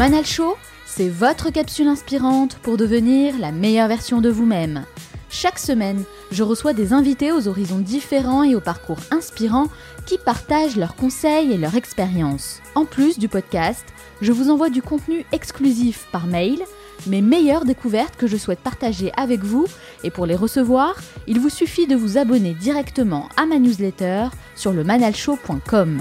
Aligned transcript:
Manal 0.00 0.24
Show, 0.24 0.56
c'est 0.86 1.10
votre 1.10 1.50
capsule 1.50 1.86
inspirante 1.86 2.56
pour 2.62 2.78
devenir 2.78 3.38
la 3.38 3.52
meilleure 3.52 3.86
version 3.86 4.22
de 4.22 4.30
vous-même. 4.30 4.86
Chaque 5.28 5.58
semaine, 5.58 6.04
je 6.32 6.42
reçois 6.42 6.72
des 6.72 6.94
invités 6.94 7.32
aux 7.32 7.48
horizons 7.48 7.80
différents 7.80 8.42
et 8.42 8.54
aux 8.54 8.62
parcours 8.62 9.00
inspirants 9.10 9.66
qui 10.06 10.16
partagent 10.16 10.78
leurs 10.78 10.96
conseils 10.96 11.52
et 11.52 11.58
leurs 11.58 11.76
expériences. 11.76 12.62
En 12.74 12.86
plus 12.86 13.18
du 13.18 13.28
podcast, 13.28 13.84
je 14.22 14.32
vous 14.32 14.48
envoie 14.48 14.70
du 14.70 14.80
contenu 14.80 15.26
exclusif 15.32 16.06
par 16.10 16.26
mail, 16.26 16.60
mes 17.06 17.20
meilleures 17.20 17.66
découvertes 17.66 18.16
que 18.16 18.26
je 18.26 18.38
souhaite 18.38 18.60
partager 18.60 19.12
avec 19.18 19.40
vous 19.40 19.66
et 20.02 20.10
pour 20.10 20.24
les 20.24 20.34
recevoir, 20.34 20.94
il 21.26 21.40
vous 21.40 21.50
suffit 21.50 21.86
de 21.86 21.94
vous 21.94 22.16
abonner 22.16 22.54
directement 22.54 23.28
à 23.36 23.44
ma 23.44 23.58
newsletter 23.58 24.28
sur 24.56 24.72
le 24.72 24.82
manalshow.com. 24.82 26.00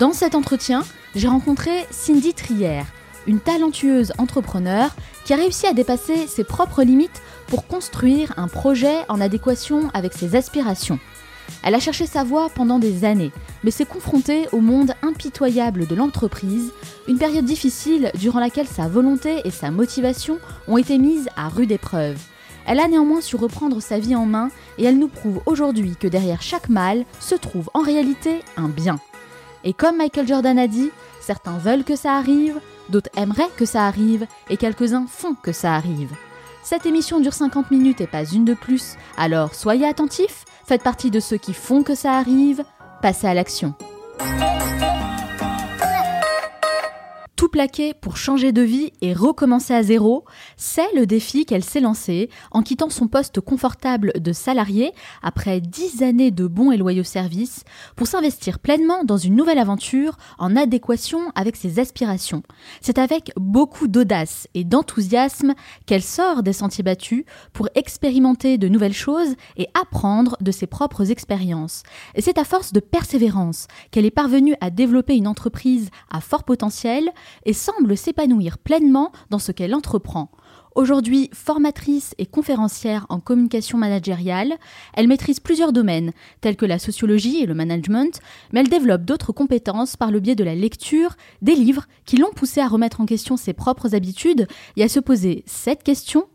Dans 0.00 0.14
cet 0.14 0.34
entretien, 0.34 0.82
j'ai 1.14 1.28
rencontré 1.28 1.84
Cindy 1.90 2.32
Trier, 2.32 2.84
une 3.26 3.38
talentueuse 3.38 4.14
entrepreneur 4.16 4.96
qui 5.26 5.34
a 5.34 5.36
réussi 5.36 5.66
à 5.66 5.74
dépasser 5.74 6.26
ses 6.26 6.42
propres 6.42 6.82
limites 6.82 7.20
pour 7.48 7.66
construire 7.66 8.32
un 8.38 8.48
projet 8.48 8.96
en 9.10 9.20
adéquation 9.20 9.90
avec 9.92 10.14
ses 10.14 10.36
aspirations. 10.36 10.98
Elle 11.62 11.74
a 11.74 11.80
cherché 11.80 12.06
sa 12.06 12.24
voie 12.24 12.48
pendant 12.48 12.78
des 12.78 13.04
années, 13.04 13.30
mais 13.62 13.70
s'est 13.70 13.84
confrontée 13.84 14.46
au 14.52 14.60
monde 14.60 14.94
impitoyable 15.02 15.86
de 15.86 15.94
l'entreprise, 15.94 16.72
une 17.06 17.18
période 17.18 17.44
difficile 17.44 18.10
durant 18.14 18.40
laquelle 18.40 18.68
sa 18.68 18.88
volonté 18.88 19.42
et 19.44 19.50
sa 19.50 19.70
motivation 19.70 20.38
ont 20.66 20.78
été 20.78 20.96
mises 20.96 21.28
à 21.36 21.50
rude 21.50 21.72
épreuve. 21.72 22.16
Elle 22.66 22.80
a 22.80 22.88
néanmoins 22.88 23.20
su 23.20 23.36
reprendre 23.36 23.82
sa 23.82 23.98
vie 23.98 24.16
en 24.16 24.24
main 24.24 24.48
et 24.78 24.84
elle 24.84 24.98
nous 24.98 25.08
prouve 25.08 25.42
aujourd'hui 25.44 25.94
que 26.00 26.08
derrière 26.08 26.40
chaque 26.40 26.70
mal 26.70 27.04
se 27.18 27.34
trouve 27.34 27.68
en 27.74 27.82
réalité 27.82 28.40
un 28.56 28.70
bien. 28.70 28.98
Et 29.64 29.72
comme 29.72 29.96
Michael 29.96 30.26
Jordan 30.26 30.58
a 30.58 30.66
dit, 30.66 30.90
certains 31.20 31.58
veulent 31.58 31.84
que 31.84 31.96
ça 31.96 32.14
arrive, 32.14 32.58
d'autres 32.88 33.10
aimeraient 33.16 33.50
que 33.56 33.64
ça 33.64 33.86
arrive, 33.86 34.26
et 34.48 34.56
quelques-uns 34.56 35.06
font 35.06 35.34
que 35.34 35.52
ça 35.52 35.74
arrive. 35.74 36.12
Cette 36.62 36.86
émission 36.86 37.20
dure 37.20 37.32
50 37.32 37.70
minutes 37.70 38.00
et 38.00 38.06
pas 38.06 38.24
une 38.24 38.44
de 38.44 38.54
plus, 38.54 38.96
alors 39.16 39.54
soyez 39.54 39.86
attentifs, 39.86 40.44
faites 40.66 40.82
partie 40.82 41.10
de 41.10 41.20
ceux 41.20 41.38
qui 41.38 41.54
font 41.54 41.82
que 41.82 41.94
ça 41.94 42.12
arrive, 42.12 42.64
passez 43.02 43.26
à 43.26 43.34
l'action 43.34 43.74
tout 47.40 47.48
plaquer 47.48 47.94
pour 47.94 48.18
changer 48.18 48.52
de 48.52 48.60
vie 48.60 48.92
et 49.00 49.14
recommencer 49.14 49.72
à 49.72 49.82
zéro, 49.82 50.26
c'est 50.58 50.92
le 50.94 51.06
défi 51.06 51.46
qu'elle 51.46 51.64
s'est 51.64 51.80
lancé 51.80 52.28
en 52.50 52.60
quittant 52.60 52.90
son 52.90 53.08
poste 53.08 53.40
confortable 53.40 54.12
de 54.20 54.34
salarié 54.34 54.92
après 55.22 55.62
dix 55.62 56.02
années 56.02 56.32
de 56.32 56.46
bons 56.46 56.70
et 56.70 56.76
loyaux 56.76 57.02
services 57.02 57.64
pour 57.96 58.08
s'investir 58.08 58.58
pleinement 58.58 59.04
dans 59.04 59.16
une 59.16 59.36
nouvelle 59.36 59.56
aventure 59.56 60.18
en 60.38 60.54
adéquation 60.54 61.32
avec 61.34 61.56
ses 61.56 61.78
aspirations. 61.78 62.42
C'est 62.82 62.98
avec 62.98 63.32
beaucoup 63.36 63.88
d'audace 63.88 64.46
et 64.52 64.64
d'enthousiasme 64.64 65.54
qu'elle 65.86 66.02
sort 66.02 66.42
des 66.42 66.52
sentiers 66.52 66.84
battus 66.84 67.24
pour 67.54 67.70
expérimenter 67.74 68.58
de 68.58 68.68
nouvelles 68.68 68.92
choses 68.92 69.34
et 69.56 69.66
apprendre 69.72 70.36
de 70.42 70.50
ses 70.50 70.66
propres 70.66 71.10
expériences. 71.10 71.84
Et 72.14 72.20
c'est 72.20 72.36
à 72.36 72.44
force 72.44 72.74
de 72.74 72.80
persévérance 72.80 73.66
qu'elle 73.92 74.04
est 74.04 74.10
parvenue 74.10 74.56
à 74.60 74.68
développer 74.68 75.16
une 75.16 75.26
entreprise 75.26 75.88
à 76.10 76.20
fort 76.20 76.44
potentiel 76.44 77.10
et 77.44 77.52
semble 77.52 77.96
s'épanouir 77.96 78.58
pleinement 78.58 79.12
dans 79.30 79.38
ce 79.38 79.52
qu'elle 79.52 79.74
entreprend. 79.74 80.30
Aujourd'hui 80.76 81.30
formatrice 81.32 82.14
et 82.18 82.26
conférencière 82.26 83.04
en 83.08 83.18
communication 83.18 83.76
managériale, 83.76 84.56
elle 84.94 85.08
maîtrise 85.08 85.40
plusieurs 85.40 85.72
domaines, 85.72 86.12
tels 86.40 86.56
que 86.56 86.66
la 86.66 86.78
sociologie 86.78 87.42
et 87.42 87.46
le 87.46 87.54
management, 87.54 88.20
mais 88.52 88.60
elle 88.60 88.68
développe 88.68 89.04
d'autres 89.04 89.32
compétences 89.32 89.96
par 89.96 90.12
le 90.12 90.20
biais 90.20 90.36
de 90.36 90.44
la 90.44 90.54
lecture, 90.54 91.16
des 91.42 91.56
livres 91.56 91.86
qui 92.04 92.16
l'ont 92.18 92.30
poussée 92.30 92.60
à 92.60 92.68
remettre 92.68 93.00
en 93.00 93.06
question 93.06 93.36
ses 93.36 93.52
propres 93.52 93.96
habitudes 93.96 94.46
et 94.76 94.84
à 94.84 94.88
se 94.88 95.00
poser 95.00 95.42
cette 95.46 95.82
question 95.82 96.28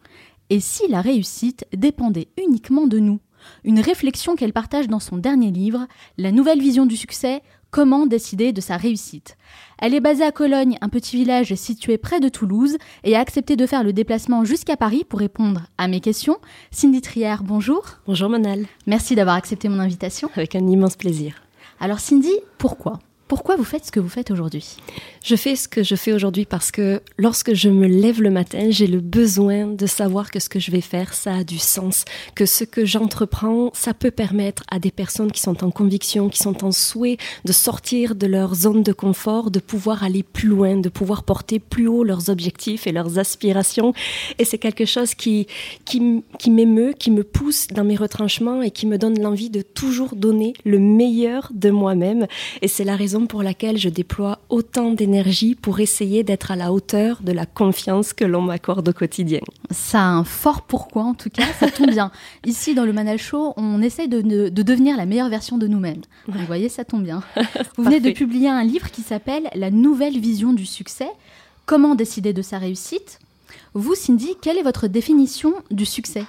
et 0.50 0.60
si 0.60 0.88
la 0.88 1.02
réussite 1.02 1.66
dépendait 1.76 2.28
uniquement 2.38 2.88
de 2.88 3.00
nous? 3.00 3.20
Une 3.64 3.80
réflexion 3.80 4.36
qu'elle 4.36 4.54
partage 4.54 4.88
dans 4.88 5.00
son 5.00 5.18
dernier 5.18 5.52
livre, 5.52 5.88
La 6.18 6.32
nouvelle 6.32 6.60
vision 6.60 6.86
du 6.86 6.98
succès, 6.98 7.42
comment 7.76 8.06
décider 8.06 8.54
de 8.54 8.62
sa 8.62 8.78
réussite. 8.78 9.36
Elle 9.80 9.94
est 9.94 10.00
basée 10.00 10.24
à 10.24 10.32
Cologne, 10.32 10.78
un 10.80 10.88
petit 10.88 11.18
village 11.18 11.54
situé 11.56 11.98
près 11.98 12.22
de 12.22 12.30
Toulouse, 12.30 12.78
et 13.04 13.18
a 13.18 13.20
accepté 13.20 13.58
de 13.58 13.66
faire 13.66 13.84
le 13.84 13.92
déplacement 13.92 14.46
jusqu'à 14.46 14.78
Paris 14.78 15.04
pour 15.04 15.20
répondre 15.20 15.64
à 15.78 15.90
mes 15.90 16.00
questions. 16.00 16.38
Cindy 16.72 17.02
Trière, 17.02 17.44
bonjour. 17.44 17.84
Bonjour 18.08 18.30
Manal. 18.30 18.66
Merci 18.88 19.16
d'avoir 19.16 19.36
accepté 19.36 19.68
mon 19.68 19.80
invitation. 19.80 20.30
Avec 20.38 20.56
un 20.56 20.66
immense 20.66 20.96
plaisir. 20.96 21.34
Alors 21.82 22.00
Cindy, 22.00 22.32
pourquoi? 22.58 23.00
Pourquoi 23.28 23.56
vous 23.56 23.64
faites 23.64 23.86
ce 23.86 23.92
que 23.92 24.00
vous 24.00 24.10
faites 24.10 24.30
aujourd'hui? 24.30 24.78
Je 25.24 25.36
fais 25.36 25.56
ce 25.56 25.68
que 25.68 25.82
je 25.82 25.96
fais 25.96 26.14
aujourd'hui 26.14 26.46
parce 26.46 26.70
que 26.70 27.02
lorsque 27.18 27.56
je 27.56 27.70
me 27.70 27.88
lève 27.88 28.22
le 28.22 28.30
matin, 28.30 28.68
j'ai 28.70 28.86
le 28.86 29.00
besoin 29.00 29.66
de 29.66 29.88
savoir 29.88 30.30
que 30.30 30.40
ce 30.40 30.48
que 30.48 30.60
je 30.60 30.70
vais 30.70 30.82
faire, 30.82 31.16
ça 31.16 31.38
a 31.38 31.44
du 31.44 31.58
sens, 31.58 32.06
que 32.36 32.46
ce 32.46 32.64
que 32.64 32.86
j'entreprends, 32.86 33.72
ça 33.74 33.96
peut 33.96 34.12
permettre 34.12 34.64
à 34.70 34.78
des 34.78 34.92
personnes 34.92 35.32
qui 35.32 35.42
sont 35.42 35.64
en 35.64 35.72
conviction, 35.72 36.30
qui 36.30 36.38
sont 36.38 36.64
en 36.64 36.72
souhait 36.72 37.18
de 37.46 37.52
sortir 37.52 38.14
de 38.14 38.28
leur 38.28 38.54
zone 38.54 38.84
de 38.84 38.94
confort, 38.94 39.50
de 39.50 39.60
pouvoir 39.60 40.04
aller 40.04 40.22
plus 40.22 40.50
loin, 40.50 40.78
de 40.78 40.90
pouvoir 40.90 41.24
porter 41.24 41.58
plus 41.58 41.88
haut 41.88 42.04
leurs 42.04 42.30
objectifs 42.30 42.86
et 42.86 42.92
leurs 42.92 43.18
aspirations. 43.18 43.94
Et 44.38 44.46
c'est 44.46 44.60
quelque 44.60 44.86
chose 44.86 45.16
qui, 45.16 45.48
qui, 45.86 46.00
m'émeut, 46.52 46.94
qui 46.94 47.10
me 47.10 47.24
pousse 47.24 47.68
dans 47.70 47.84
mes 47.84 47.96
retranchements 47.96 48.62
et 48.62 48.70
qui 48.70 48.86
me 48.86 49.00
donne 49.00 49.20
l'envie 49.20 49.50
de 49.50 49.64
toujours 49.64 50.16
donner 50.16 50.54
le 50.64 50.78
meilleur 50.78 51.50
de 51.52 51.72
moi-même. 51.72 52.28
Et 52.62 52.68
c'est 52.68 52.84
la 52.84 52.96
raison 52.96 53.15
pour 53.22 53.42
laquelle 53.42 53.78
je 53.78 53.90
déploie 53.90 54.40
autant 54.50 54.92
d'énergie 54.92 55.56
pour 55.56 55.80
essayer 55.80 56.24
d'être 56.24 56.52
à 56.52 56.56
la 56.56 56.74
hauteur 56.74 57.22
de 57.24 57.32
la 57.32 57.46
confiance 57.46 58.14
que 58.14 58.26
l'on 58.26 58.42
m'accorde 58.42 58.90
au 58.90 58.94
quotidien. 58.94 59.40
Ça 59.72 60.02
a 60.02 60.08
un 60.08 60.24
fort 60.24 60.64
pourquoi, 60.64 61.04
en 61.04 61.14
tout 61.14 61.30
cas, 61.30 61.46
ça 61.60 61.72
tombe 61.72 61.92
bien. 61.92 62.12
Ici, 62.46 62.76
dans 62.76 62.86
le 62.86 62.94
Manal 62.94 63.18
Show, 63.18 63.54
on 63.58 63.82
essaye 63.82 64.08
de, 64.08 64.22
de 64.22 64.62
devenir 64.62 64.98
la 64.98 65.06
meilleure 65.06 65.30
version 65.30 65.58
de 65.58 65.68
nous-mêmes. 65.68 66.02
Vous 66.28 66.46
voyez, 66.46 66.70
ça 66.70 66.84
tombe 66.84 67.04
bien. 67.04 67.24
Vous 67.78 67.84
venez 67.84 68.00
de 68.00 68.12
publier 68.12 68.50
un 68.50 68.64
livre 68.64 68.92
qui 68.92 69.02
s'appelle 69.02 69.50
La 69.56 69.72
nouvelle 69.72 70.20
vision 70.20 70.54
du 70.54 70.66
succès. 70.66 71.10
Comment 71.66 71.96
décider 71.96 72.34
de 72.34 72.42
sa 72.42 72.58
réussite? 72.58 73.20
Vous, 73.74 73.96
Cindy, 73.96 74.36
quelle 74.42 74.58
est 74.58 74.64
votre 74.64 74.88
définition 74.88 75.54
du 75.72 75.86
succès? 75.86 76.24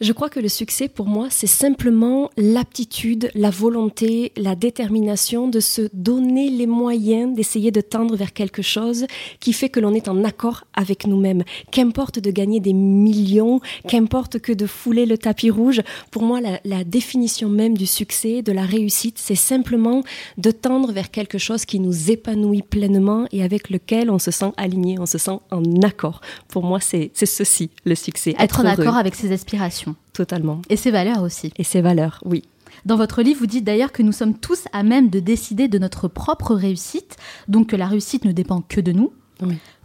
Je 0.00 0.12
crois 0.12 0.28
que 0.28 0.40
le 0.40 0.48
succès 0.48 0.88
pour 0.88 1.06
moi, 1.06 1.28
c'est 1.30 1.46
simplement 1.46 2.30
l'aptitude, 2.36 3.30
la 3.34 3.50
volonté, 3.50 4.32
la 4.36 4.54
détermination 4.54 5.48
de 5.48 5.60
se 5.60 5.88
donner 5.92 6.50
les 6.50 6.66
moyens 6.66 7.34
d'essayer 7.34 7.70
de 7.70 7.80
tendre 7.80 8.16
vers 8.16 8.32
quelque 8.32 8.62
chose 8.62 9.06
qui 9.40 9.52
fait 9.52 9.68
que 9.68 9.80
l'on 9.80 9.94
est 9.94 10.08
en 10.08 10.24
accord 10.24 10.64
avec 10.74 11.06
nous-mêmes. 11.06 11.42
Qu'importe 11.70 12.18
de 12.18 12.30
gagner 12.30 12.60
des 12.60 12.72
millions, 12.72 13.60
qu'importe 13.86 14.38
que 14.38 14.52
de 14.52 14.66
fouler 14.66 15.06
le 15.06 15.18
tapis 15.18 15.50
rouge, 15.50 15.82
pour 16.10 16.22
moi, 16.22 16.40
la, 16.40 16.60
la 16.64 16.84
définition 16.84 17.48
même 17.48 17.76
du 17.76 17.86
succès, 17.86 18.42
de 18.42 18.52
la 18.52 18.62
réussite, 18.62 19.18
c'est 19.18 19.34
simplement 19.34 20.02
de 20.36 20.50
tendre 20.50 20.92
vers 20.92 21.10
quelque 21.10 21.38
chose 21.38 21.64
qui 21.64 21.80
nous 21.80 22.10
épanouit 22.10 22.62
pleinement 22.62 23.26
et 23.32 23.42
avec 23.42 23.70
lequel 23.70 24.10
on 24.10 24.18
se 24.18 24.30
sent 24.30 24.52
aligné, 24.56 24.98
on 24.98 25.06
se 25.06 25.18
sent 25.18 25.38
en 25.50 25.62
accord. 25.82 26.20
Pour 26.48 26.62
moi, 26.62 26.80
c'est 26.80 27.10
ceci, 27.14 27.70
le 27.84 27.94
succès. 27.94 28.34
Être, 28.38 28.60
en 28.60 28.64
accord 28.64 28.96
avec 28.96 29.14
ses 29.14 29.32
aspirations. 29.32 29.87
Totalement. 30.12 30.62
Et 30.68 30.76
ses 30.76 30.90
valeurs 30.90 31.22
aussi. 31.22 31.52
Et 31.56 31.64
ses 31.64 31.80
valeurs, 31.80 32.20
oui. 32.24 32.42
Dans 32.84 32.96
votre 32.96 33.22
livre, 33.22 33.40
vous 33.40 33.46
dites 33.46 33.64
d'ailleurs 33.64 33.92
que 33.92 34.02
nous 34.02 34.12
sommes 34.12 34.34
tous 34.34 34.64
à 34.72 34.82
même 34.82 35.10
de 35.10 35.20
décider 35.20 35.68
de 35.68 35.78
notre 35.78 36.08
propre 36.08 36.54
réussite, 36.54 37.16
donc 37.48 37.68
que 37.68 37.76
la 37.76 37.86
réussite 37.86 38.24
ne 38.24 38.32
dépend 38.32 38.62
que 38.62 38.80
de 38.80 38.92
nous. 38.92 39.12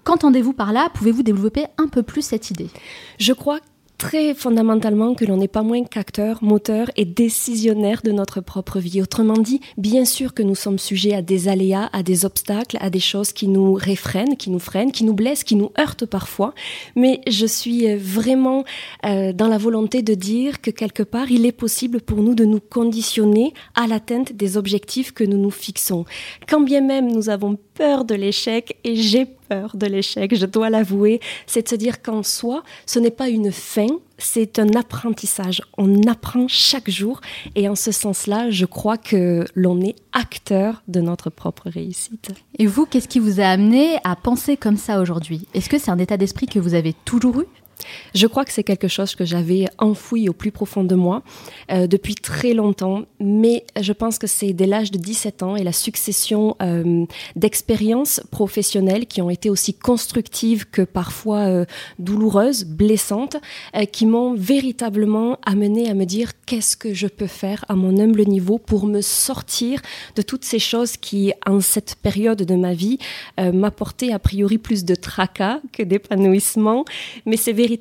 Qu'entendez-vous 0.04 0.54
par 0.54 0.74
là? 0.74 0.90
Pouvez-vous 0.94 1.24
développer 1.24 1.66
un 1.78 1.88
peu 1.88 2.04
plus 2.04 2.22
cette 2.22 2.52
idée? 2.52 2.70
Je 3.20 3.34
crois 3.34 3.60
très 4.04 4.34
fondamentalement 4.34 5.14
que 5.14 5.24
l'on 5.24 5.38
n'est 5.38 5.48
pas 5.48 5.64
moins 5.64 5.86
qu'acteur, 5.86 6.44
moteur 6.44 6.92
et 6.98 7.06
décisionnaire 7.06 8.02
de 8.04 8.12
notre 8.12 8.42
propre 8.42 8.80
vie. 8.80 9.02
Autrement 9.02 9.38
dit, 9.38 9.62
bien 9.78 10.04
sûr 10.04 10.34
que 10.34 10.44
nous 10.44 10.56
sommes 10.56 10.78
sujets 10.78 11.14
à 11.14 11.22
des 11.22 11.48
aléas, 11.48 11.90
à 11.94 12.04
des 12.04 12.26
obstacles, 12.26 12.78
à 12.82 12.90
des 12.90 13.00
choses 13.00 13.32
qui 13.32 13.48
nous 13.48 13.72
réfrènent, 13.74 14.36
qui 14.36 14.50
nous 14.50 14.60
freinent, 14.60 14.92
qui 14.92 15.06
nous 15.06 15.14
blessent, 15.14 15.46
qui 15.46 15.56
nous 15.56 15.72
heurtent 15.80 16.06
parfois. 16.06 16.54
Mais 16.98 17.22
je 17.28 17.46
suis 17.46 17.96
vraiment 17.96 18.66
euh, 19.06 19.32
dans 19.32 19.48
la 19.48 19.58
volonté 19.58 20.02
de 20.02 20.16
dire 20.16 20.60
que 20.60 20.70
quelque 20.70 21.04
part, 21.04 21.32
il 21.32 21.46
est 21.46 21.54
possible 21.54 22.02
pour 22.02 22.18
nous 22.18 22.36
de 22.36 22.44
nous 22.44 22.60
conditionner 22.60 23.54
à 23.74 23.88
l'atteinte 23.88 24.34
des 24.34 24.58
objectifs 24.58 25.14
que 25.14 25.24
nous 25.24 25.38
nous 25.38 25.50
fixons. 25.50 26.04
Quand 26.50 26.60
bien 26.60 26.82
même 26.82 27.10
nous 27.10 27.30
avons 27.30 27.58
peur 27.74 28.06
de 28.06 28.16
l'échec 28.16 28.78
et 28.84 28.96
j'ai 28.96 29.26
peur 29.26 29.76
de 29.76 29.86
l'échec, 29.86 30.36
je 30.36 30.46
dois 30.46 30.70
l'avouer, 30.70 31.20
c'est 31.48 31.64
de 31.64 31.68
se 31.70 31.76
dire 31.76 32.02
qu'en 32.02 32.24
soi, 32.24 32.64
ce 32.86 33.00
n'est 33.00 33.12
pas 33.12 33.30
une 33.30 33.52
fin, 33.52 33.88
c'est 34.18 34.60
un 34.60 34.70
apprentissage. 34.76 35.62
On 35.78 36.04
apprend 36.08 36.48
chaque 36.48 36.90
jour 36.90 37.20
et 37.56 37.68
en 37.68 37.76
ce 37.76 37.92
sens-là, 37.92 38.50
je 38.50 38.66
crois 38.66 38.98
que 38.98 39.46
l'on 39.56 39.82
est 39.82 39.96
acteur 40.14 40.84
de 40.88 41.02
notre 41.02 41.30
propre 41.30 41.70
réussite. 41.70 42.32
Et 42.60 42.66
vous, 42.66 42.86
qu'est-ce 42.86 43.08
qui 43.08 43.20
vous 43.20 43.40
a 43.40 43.46
amené 43.46 43.98
à 44.04 44.16
penser 44.16 44.58
comme 44.58 44.78
ça 44.78 45.02
aujourd'hui? 45.02 45.48
Est-ce 45.54 45.70
que 45.70 45.80
c'est 45.80 45.92
un 45.92 46.00
état 46.00 46.18
d'esprit 46.18 46.46
que 46.46 46.60
vous 46.60 46.74
avez 46.74 46.94
toujours 47.06 47.42
eu? 47.42 47.46
Je 48.14 48.28
crois 48.28 48.46
que 48.46 48.52
c'est 48.52 48.64
quelque 48.64 48.88
chose 48.88 49.16
que 49.16 49.26
j'avais 49.26 49.68
enfoui 49.78 50.30
au 50.30 50.34
plus 50.34 50.52
profond 50.52 50.84
de 50.84 50.96
moi 50.96 51.24
euh, 51.72 51.88
depuis 51.88 52.16
très 52.16 52.54
longtemps, 52.54 53.04
mais 53.20 53.66
je 53.80 53.94
pense 53.94 54.18
que 54.18 54.28
c'est 54.28 54.54
dès 54.54 54.66
l'âge 54.66 54.92
de 54.92 54.98
17 54.98 55.44
ans 55.44 55.56
et 55.56 55.64
la 55.64 55.72
succession 55.72 56.56
euh, 56.62 57.06
d'expériences 57.36 58.22
professionnelles 58.32 59.06
qui 59.06 59.22
ont 59.22 59.30
été 59.30 59.50
aussi 59.50 59.74
constructives 59.74 60.66
que 60.70 60.82
parfois 60.82 61.40
euh, 61.40 61.66
douloureuses, 62.00 62.66
blessantes, 62.66 63.38
qui 63.92 64.06
m'ont 64.06 64.34
véritablement 64.34 65.38
amené 65.46 65.90
à 65.90 65.94
me 65.94 66.06
dire 66.06 66.32
qu'est-ce 66.46 66.78
que 66.78 66.94
je 66.94 67.08
peux 67.08 67.28
faire 67.28 67.66
à 67.68 67.76
mon 67.76 68.00
humble 68.00 68.24
niveau 68.26 68.58
pour 68.58 68.86
me 68.86 69.02
sortir 69.02 69.82
de 70.16 70.22
toutes 70.22 70.46
ces 70.46 70.60
choses 70.60 70.98
qui, 70.98 71.34
en 71.46 71.60
cette 71.60 71.96
période 71.96 72.44
de 72.44 72.56
ma 72.56 72.74
vie, 72.74 72.98
m'apportaient 73.38 74.12
a 74.12 74.20
priori 74.20 74.58
plus 74.58 74.86
de 74.86 74.96
tracas 74.96 75.60
que 75.72 75.84
d'épanouissement, 75.84 76.86
mais 77.26 77.38
c'est 77.38 77.54
véritablement 77.54 77.73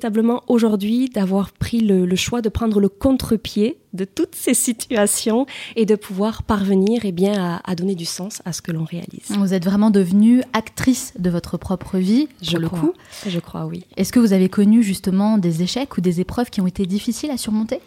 aujourd'hui 0.47 1.09
d'avoir 1.09 1.51
pris 1.51 1.79
le, 1.79 2.15
choix 2.15 2.41
de 2.41 2.49
prendre 2.49 2.79
le 2.79 2.89
contre-pied 2.89 3.77
de 3.93 4.05
toutes 4.05 4.35
ces 4.35 4.53
situations 4.53 5.45
et 5.75 5.85
de 5.85 5.95
pouvoir 5.95 6.43
parvenir 6.43 7.05
et 7.05 7.09
eh 7.09 7.11
bien, 7.11 7.61
à, 7.63 7.75
donner 7.75 7.95
du 7.95 8.05
sens 8.05 8.41
à 8.45 8.53
ce 8.53 8.61
que 8.61 8.71
l'on 8.71 8.85
réalise. 8.85 9.29
Vous 9.29 9.53
êtes 9.53 9.65
vraiment 9.65 9.91
devenue 9.91 10.41
actrice 10.53 11.13
de 11.19 11.29
votre 11.29 11.57
propre 11.57 11.97
vie, 11.97 12.27
je 12.41 12.57
le 12.57 12.67
crois. 12.67 12.79
coup. 12.79 12.93
Je 13.27 13.39
crois, 13.39 13.65
oui. 13.65 13.85
Est-ce 13.97 14.11
que 14.11 14.19
vous 14.19 14.33
avez 14.33 14.49
connu 14.49 14.81
justement 14.83 15.37
des 15.37 15.61
échecs 15.61 15.97
ou 15.97 16.01
des 16.01 16.21
épreuves 16.21 16.49
qui 16.49 16.61
ont 16.61 16.67
été 16.67 16.85
difficiles 16.85 17.31
à 17.31 17.37
surmonter? 17.37 17.79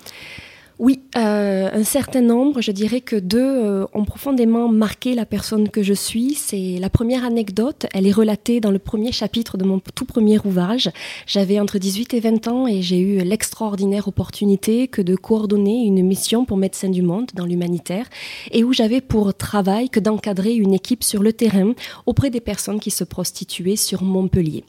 Oui, 0.79 1.01
euh, 1.17 1.71
un 1.73 1.85
certain 1.85 2.21
nombre, 2.21 2.61
je 2.61 2.71
dirais 2.71 3.01
que 3.01 3.17
deux 3.17 3.39
euh, 3.39 3.87
ont 3.95 4.05
profondément 4.05 4.69
marqué 4.69 5.15
la 5.15 5.25
personne 5.25 5.71
que 5.71 5.83
je 5.83 5.95
suis. 5.95 6.35
C'est 6.35 6.77
la 6.79 6.91
première 6.91 7.25
anecdote, 7.25 7.87
elle 7.95 8.07
est 8.07 8.13
relatée 8.13 8.61
dans 8.61 8.71
le 8.71 8.79
premier 8.79 9.11
chapitre 9.11 9.57
de 9.57 9.65
mon 9.65 9.81
tout 9.95 10.05
premier 10.05 10.39
ouvrage. 10.45 10.91
J'avais 11.27 11.61
entre 11.61 11.79
18 11.79 12.13
et 12.13 12.21
20 12.21 12.49
ans 12.49 12.67
et 12.67 12.83
j'ai 12.83 12.99
eu 12.99 13.21
l'extraordinaire 13.21 14.07
opportunité 14.07 14.87
que 14.87 15.01
de 15.01 15.17
coordonner 15.17 15.85
une 15.85 16.07
mission 16.07 16.45
pour 16.45 16.59
Médecins 16.59 16.91
du 16.91 17.01
Monde 17.01 17.31
dans 17.33 17.47
l'humanitaire 17.47 18.07
et 18.51 18.63
où 18.63 18.75
j'avais 18.75 19.01
pour 19.01 19.33
travail 19.33 19.89
que 19.89 20.01
d'encadrer 20.01 20.53
une 20.53 20.75
équipe 20.75 21.05
sur 21.05 21.23
le 21.23 21.33
terrain 21.33 21.73
auprès 22.05 22.29
des 22.29 22.41
personnes 22.41 22.81
qui 22.81 22.91
se 22.91 23.05
prostituaient 23.05 23.77
sur 23.77 24.03
Montpellier. 24.03 24.65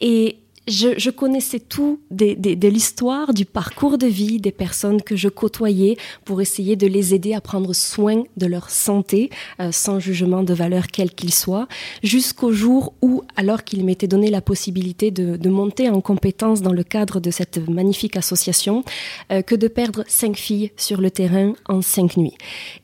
Et 0.00 0.38
je, 0.70 1.10
connaissais 1.10 1.60
tout 1.60 2.00
de, 2.10 2.68
l'histoire, 2.68 3.34
du 3.34 3.44
parcours 3.44 3.98
de 3.98 4.06
vie 4.06 4.38
des 4.38 4.52
personnes 4.52 5.02
que 5.02 5.16
je 5.16 5.28
côtoyais 5.28 5.96
pour 6.24 6.40
essayer 6.40 6.76
de 6.76 6.86
les 6.86 7.14
aider 7.14 7.34
à 7.34 7.40
prendre 7.40 7.72
soin 7.74 8.22
de 8.36 8.46
leur 8.46 8.70
santé, 8.70 9.30
euh, 9.60 9.72
sans 9.72 9.98
jugement 9.98 10.42
de 10.42 10.54
valeur 10.54 10.86
quel 10.86 11.10
qu'il 11.10 11.34
soit, 11.34 11.66
jusqu'au 12.02 12.52
jour 12.52 12.94
où, 13.02 13.22
alors 13.36 13.64
qu'il 13.64 13.84
m'était 13.84 14.06
donné 14.06 14.30
la 14.30 14.40
possibilité 14.40 15.10
de, 15.10 15.50
monter 15.50 15.90
en 15.90 16.00
compétence 16.00 16.62
dans 16.62 16.72
le 16.72 16.84
cadre 16.84 17.18
de 17.18 17.32
cette 17.32 17.68
magnifique 17.68 18.16
association, 18.16 18.84
euh, 19.32 19.42
que 19.42 19.56
de 19.56 19.66
perdre 19.66 20.04
cinq 20.06 20.36
filles 20.36 20.70
sur 20.76 21.00
le 21.00 21.10
terrain 21.10 21.54
en 21.68 21.82
cinq 21.82 22.16
nuits. 22.16 22.36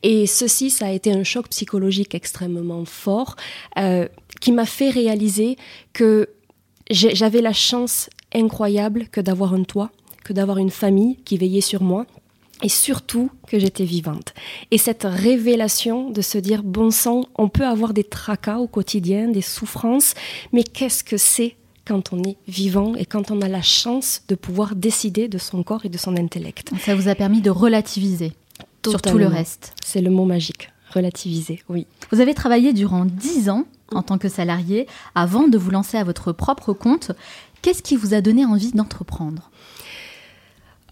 Et 0.03 0.27
ceci, 0.27 0.69
ça 0.69 0.87
a 0.87 0.91
été 0.91 1.13
un 1.13 1.23
choc 1.23 1.47
psychologique 1.47 2.13
extrêmement 2.13 2.83
fort. 2.83 3.37
Euh, 3.77 4.07
qui 4.39 4.51
m'a 4.51 4.65
fait 4.65 4.89
réaliser 4.89 5.57
que 5.93 6.29
j'avais 6.89 7.41
la 7.41 7.53
chance 7.53 8.09
incroyable 8.33 9.07
que 9.09 9.21
d'avoir 9.21 9.53
un 9.53 9.63
toit, 9.63 9.91
que 10.23 10.33
d'avoir 10.33 10.57
une 10.57 10.69
famille 10.69 11.17
qui 11.25 11.37
veillait 11.37 11.61
sur 11.61 11.81
moi 11.81 12.05
et 12.63 12.69
surtout 12.69 13.29
que 13.47 13.59
j'étais 13.59 13.83
vivante. 13.83 14.33
Et 14.71 14.77
cette 14.77 15.03
révélation 15.03 16.09
de 16.09 16.21
se 16.21 16.37
dire, 16.37 16.63
bon 16.63 16.91
sang, 16.91 17.25
on 17.35 17.49
peut 17.49 17.65
avoir 17.65 17.93
des 17.93 18.03
tracas 18.03 18.57
au 18.57 18.67
quotidien, 18.67 19.27
des 19.27 19.41
souffrances, 19.41 20.13
mais 20.53 20.63
qu'est-ce 20.63 21.03
que 21.03 21.17
c'est 21.17 21.55
quand 21.85 22.11
on 22.11 22.23
est 22.23 22.37
vivant 22.47 22.95
et 22.95 23.05
quand 23.05 23.31
on 23.31 23.41
a 23.41 23.47
la 23.47 23.61
chance 23.61 24.23
de 24.27 24.35
pouvoir 24.35 24.75
décider 24.75 25.27
de 25.27 25.37
son 25.37 25.63
corps 25.63 25.85
et 25.85 25.89
de 25.89 25.97
son 25.97 26.17
intellect? 26.17 26.71
Ça 26.81 26.95
vous 26.95 27.07
a 27.07 27.15
permis 27.15 27.41
de 27.41 27.49
relativiser 27.49 28.33
sur 28.85 29.01
tout 29.01 29.17
le 29.17 29.27
reste. 29.27 29.73
C'est 29.85 30.01
le 30.01 30.09
mot 30.09 30.25
magique, 30.25 30.69
relativiser, 30.93 31.61
oui. 31.69 31.85
Vous 32.11 32.21
avez 32.21 32.33
travaillé 32.33 32.73
durant 32.73 33.05
dix 33.05 33.49
ans 33.49 33.65
en 33.93 34.01
tant 34.01 34.17
que 34.17 34.29
salarié 34.29 34.87
avant 35.15 35.47
de 35.47 35.57
vous 35.57 35.71
lancer 35.71 35.97
à 35.97 36.03
votre 36.03 36.31
propre 36.31 36.73
compte. 36.73 37.11
Qu'est-ce 37.61 37.83
qui 37.83 37.95
vous 37.95 38.13
a 38.13 38.21
donné 38.21 38.45
envie 38.45 38.71
d'entreprendre? 38.71 39.49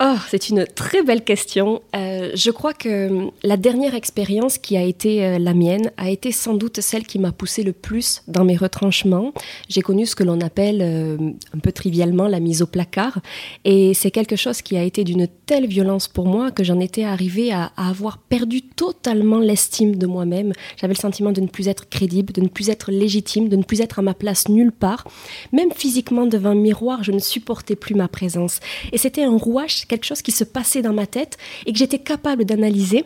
Oh, 0.04 0.18
c'est 0.28 0.50
une 0.50 0.66
très 0.66 1.04
belle 1.04 1.24
question. 1.24 1.82
Euh, 1.96 2.32
je 2.36 2.52
crois 2.52 2.74
que 2.74 3.30
la 3.44 3.56
dernière 3.56 3.96
expérience 3.96 4.58
qui 4.58 4.76
a 4.76 4.82
été 4.82 5.26
euh, 5.26 5.40
la 5.40 5.54
mienne 5.54 5.90
a 5.96 6.10
été 6.10 6.34
sans 6.34 6.54
doute 6.54 6.82
celle 6.82 7.06
qui 7.06 7.18
m'a 7.18 7.32
poussé 7.32 7.64
le 7.64 7.72
plus 7.72 8.22
dans 8.28 8.44
mes 8.44 8.58
retranchements. 8.58 9.32
J'ai 9.70 9.80
connu 9.80 10.06
ce 10.06 10.14
que 10.18 10.26
l'on 10.26 10.42
appelle 10.42 10.82
euh, 10.82 11.18
un 11.56 11.60
peu 11.60 11.72
trivialement 11.72 12.28
la 12.28 12.42
mise 12.42 12.62
au 12.62 12.66
placard. 12.66 13.22
Et 13.64 13.94
c'est 13.94 14.12
quelque 14.12 14.36
chose 14.36 14.62
qui 14.62 14.76
a 14.76 14.84
été 14.84 15.06
d'une 15.06 15.30
telle 15.46 15.66
violence 15.66 16.10
pour 16.10 16.26
moi 16.26 16.52
que 16.52 16.66
j'en 16.66 16.82
étais 16.82 17.06
arrivée 17.06 17.54
à, 17.54 17.72
à, 17.78 17.90
avoir 17.90 18.18
perdu 18.18 18.64
totalement 18.64 19.40
l'estime 19.40 19.96
de 19.96 20.08
moi-même. 20.08 20.52
J'avais 20.76 20.94
le 20.94 21.00
sentiment 21.00 21.32
de 21.32 21.40
ne 21.40 21.48
plus 21.48 21.70
être 21.70 21.88
crédible, 21.88 22.34
de 22.34 22.42
ne 22.42 22.50
plus 22.50 22.70
être 22.70 22.92
légitime, 22.92 23.48
de 23.48 23.56
ne 23.56 23.64
plus 23.64 23.80
être 23.80 24.00
à 24.00 24.02
ma 24.02 24.14
place 24.14 24.50
nulle 24.50 24.74
part. 24.74 25.06
Même 25.54 25.72
physiquement 25.72 26.26
devant 26.26 26.50
un 26.50 26.56
miroir, 26.56 27.02
je 27.02 27.14
ne 27.14 27.20
supportais 27.20 27.78
plus 27.78 27.96
ma 27.96 28.10
présence. 28.10 28.60
Et 28.92 28.98
c'était 28.98 29.24
un 29.24 29.38
rouage 29.38 29.85
quelque 29.88 30.06
chose 30.06 30.22
qui 30.22 30.32
se 30.32 30.44
passait 30.44 30.82
dans 30.82 30.94
ma 30.94 31.08
tête 31.08 31.38
et 31.66 31.72
que 31.74 31.78
j'étais 31.78 32.00
capable 32.00 32.46
d'analyser 32.46 33.06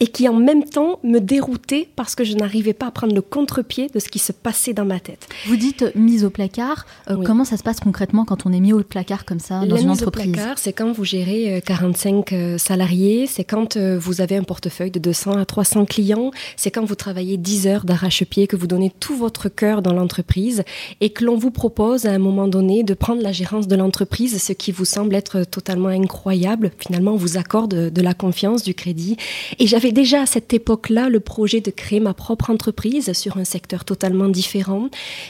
et 0.00 0.08
qui 0.08 0.28
en 0.28 0.34
même 0.34 0.64
temps 0.64 0.98
me 1.02 1.20
déroutait 1.20 1.88
parce 1.96 2.14
que 2.14 2.24
je 2.24 2.34
n'arrivais 2.34 2.74
pas 2.74 2.86
à 2.86 2.90
prendre 2.90 3.14
le 3.14 3.22
contre-pied 3.22 3.88
de 3.88 3.98
ce 3.98 4.08
qui 4.08 4.18
se 4.18 4.32
passait 4.32 4.74
dans 4.74 4.84
ma 4.84 5.00
tête. 5.00 5.28
Vous 5.46 5.56
dites 5.56 5.84
mise 5.94 6.24
au 6.24 6.30
placard. 6.30 6.86
Euh, 7.10 7.16
comment 7.24 7.44
ça 7.44 7.56
se 7.56 7.62
passe 7.62 7.80
concrètement 7.80 8.24
quand 8.24 8.46
on 8.46 8.52
est 8.52 8.60
mis 8.60 8.72
au 8.72 8.82
placard 8.82 9.24
comme 9.24 9.40
ça 9.40 9.64
dans 9.64 9.76
une 9.76 9.90
entreprise 9.90 10.28
au 10.28 10.32
placard, 10.32 10.58
c'est 10.58 10.72
quand 10.72 10.92
vous 10.92 11.04
gérez 11.04 11.62
45 11.64 12.32
euh, 12.32 12.36
euh, 12.36 12.58
salariés, 12.58 13.26
c'est 13.26 13.44
quand 13.44 13.76
vous 13.76 14.20
avez 14.20 14.36
un 14.36 14.42
portefeuille 14.42 14.90
de 14.90 14.98
200 14.98 15.32
à 15.38 15.44
300 15.44 15.86
clients, 15.86 16.30
c'est 16.56 16.70
quand 16.70 16.84
vous 16.84 16.94
travaillez 16.94 17.36
10 17.36 17.66
heures 17.66 17.84
d'arrache-pied, 17.84 18.46
que 18.46 18.56
vous 18.56 18.66
donnez 18.66 18.92
tout 19.00 19.16
votre 19.16 19.48
cœur 19.48 19.82
dans 19.82 19.92
l'entreprise 19.92 20.62
et 21.00 21.10
que 21.10 21.24
l'on 21.24 21.36
vous 21.36 21.50
propose 21.50 22.06
à 22.06 22.10
un 22.10 22.18
moment 22.18 22.48
donné 22.48 22.82
de 22.82 22.94
prendre 22.94 23.22
la 23.22 23.32
gérance 23.32 23.66
de 23.66 23.76
l'entreprise, 23.76 24.42
ce 24.42 24.52
qui 24.52 24.72
vous 24.72 24.84
semble 24.84 25.14
être 25.14 25.44
totalement 25.44 25.88
incroyable. 25.88 26.72
Finalement, 26.78 27.12
on 27.12 27.16
vous 27.16 27.38
accorde 27.38 27.90
de 27.90 28.02
la 28.02 28.14
confiance, 28.14 28.62
du 28.62 28.74
crédit. 28.74 29.16
Et 29.58 29.66
j'avais 29.76 29.92
déjà 29.92 30.22
à 30.22 30.26
cette 30.26 30.54
époque-là 30.54 31.10
le 31.10 31.20
projet 31.20 31.60
de 31.60 31.70
créer 31.70 32.00
ma 32.00 32.14
propre 32.14 32.48
entreprise 32.48 33.12
sur 33.12 33.36
un 33.36 33.44
secteur 33.44 33.84
totalement 33.84 34.30
différent. 34.30 34.88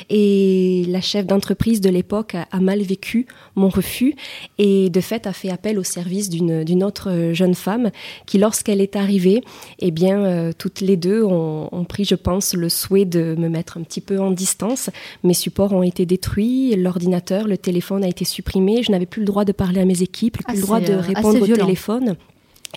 Et 0.08 0.84
la 0.86 1.00
chef 1.00 1.26
d'entreprise 1.26 1.80
de 1.80 1.90
l'époque 1.90 2.36
a, 2.36 2.60
mal 2.60 2.80
vécu 2.80 3.26
mon 3.56 3.68
refus 3.68 4.14
et 4.58 4.88
de 4.88 5.00
fait 5.00 5.26
a 5.26 5.32
fait 5.32 5.50
appel 5.50 5.80
au 5.80 5.82
service 5.82 6.28
d'une 6.30 6.84
autre 6.84 7.30
jeune 7.32 7.56
femme 7.56 7.90
qui, 8.26 8.38
lorsqu'elle 8.38 8.80
est 8.80 8.94
arrivée, 8.94 9.42
eh 9.80 9.90
bien, 9.90 10.24
euh, 10.24 10.52
toutes 10.56 10.80
les 10.80 10.96
deux 10.96 11.24
ont, 11.24 11.68
ont, 11.72 11.84
pris, 11.84 12.04
je 12.04 12.14
pense, 12.14 12.54
le 12.54 12.68
souhait 12.68 13.04
de 13.04 13.34
me 13.36 13.48
mettre 13.48 13.78
un 13.78 13.82
petit 13.82 14.00
peu 14.00 14.20
en 14.20 14.30
distance. 14.30 14.90
Mes 15.24 15.34
supports 15.34 15.72
ont 15.72 15.82
été 15.82 16.06
détruits, 16.06 16.76
l'ordinateur, 16.76 17.48
le 17.48 17.58
téléphone 17.58 18.04
a 18.04 18.08
été 18.08 18.24
supprimé, 18.24 18.84
je 18.84 18.92
n'avais 18.92 19.06
plus 19.06 19.22
le 19.22 19.26
droit 19.26 19.44
de 19.44 19.50
parler 19.50 19.80
à 19.80 19.84
mes 19.84 20.02
équipes, 20.02 20.38
plus 20.38 20.54
le 20.54 20.62
droit 20.62 20.80
de 20.80 20.92
euh, 20.92 21.00
répondre 21.00 21.42
au 21.42 21.46
téléphone. 21.46 22.16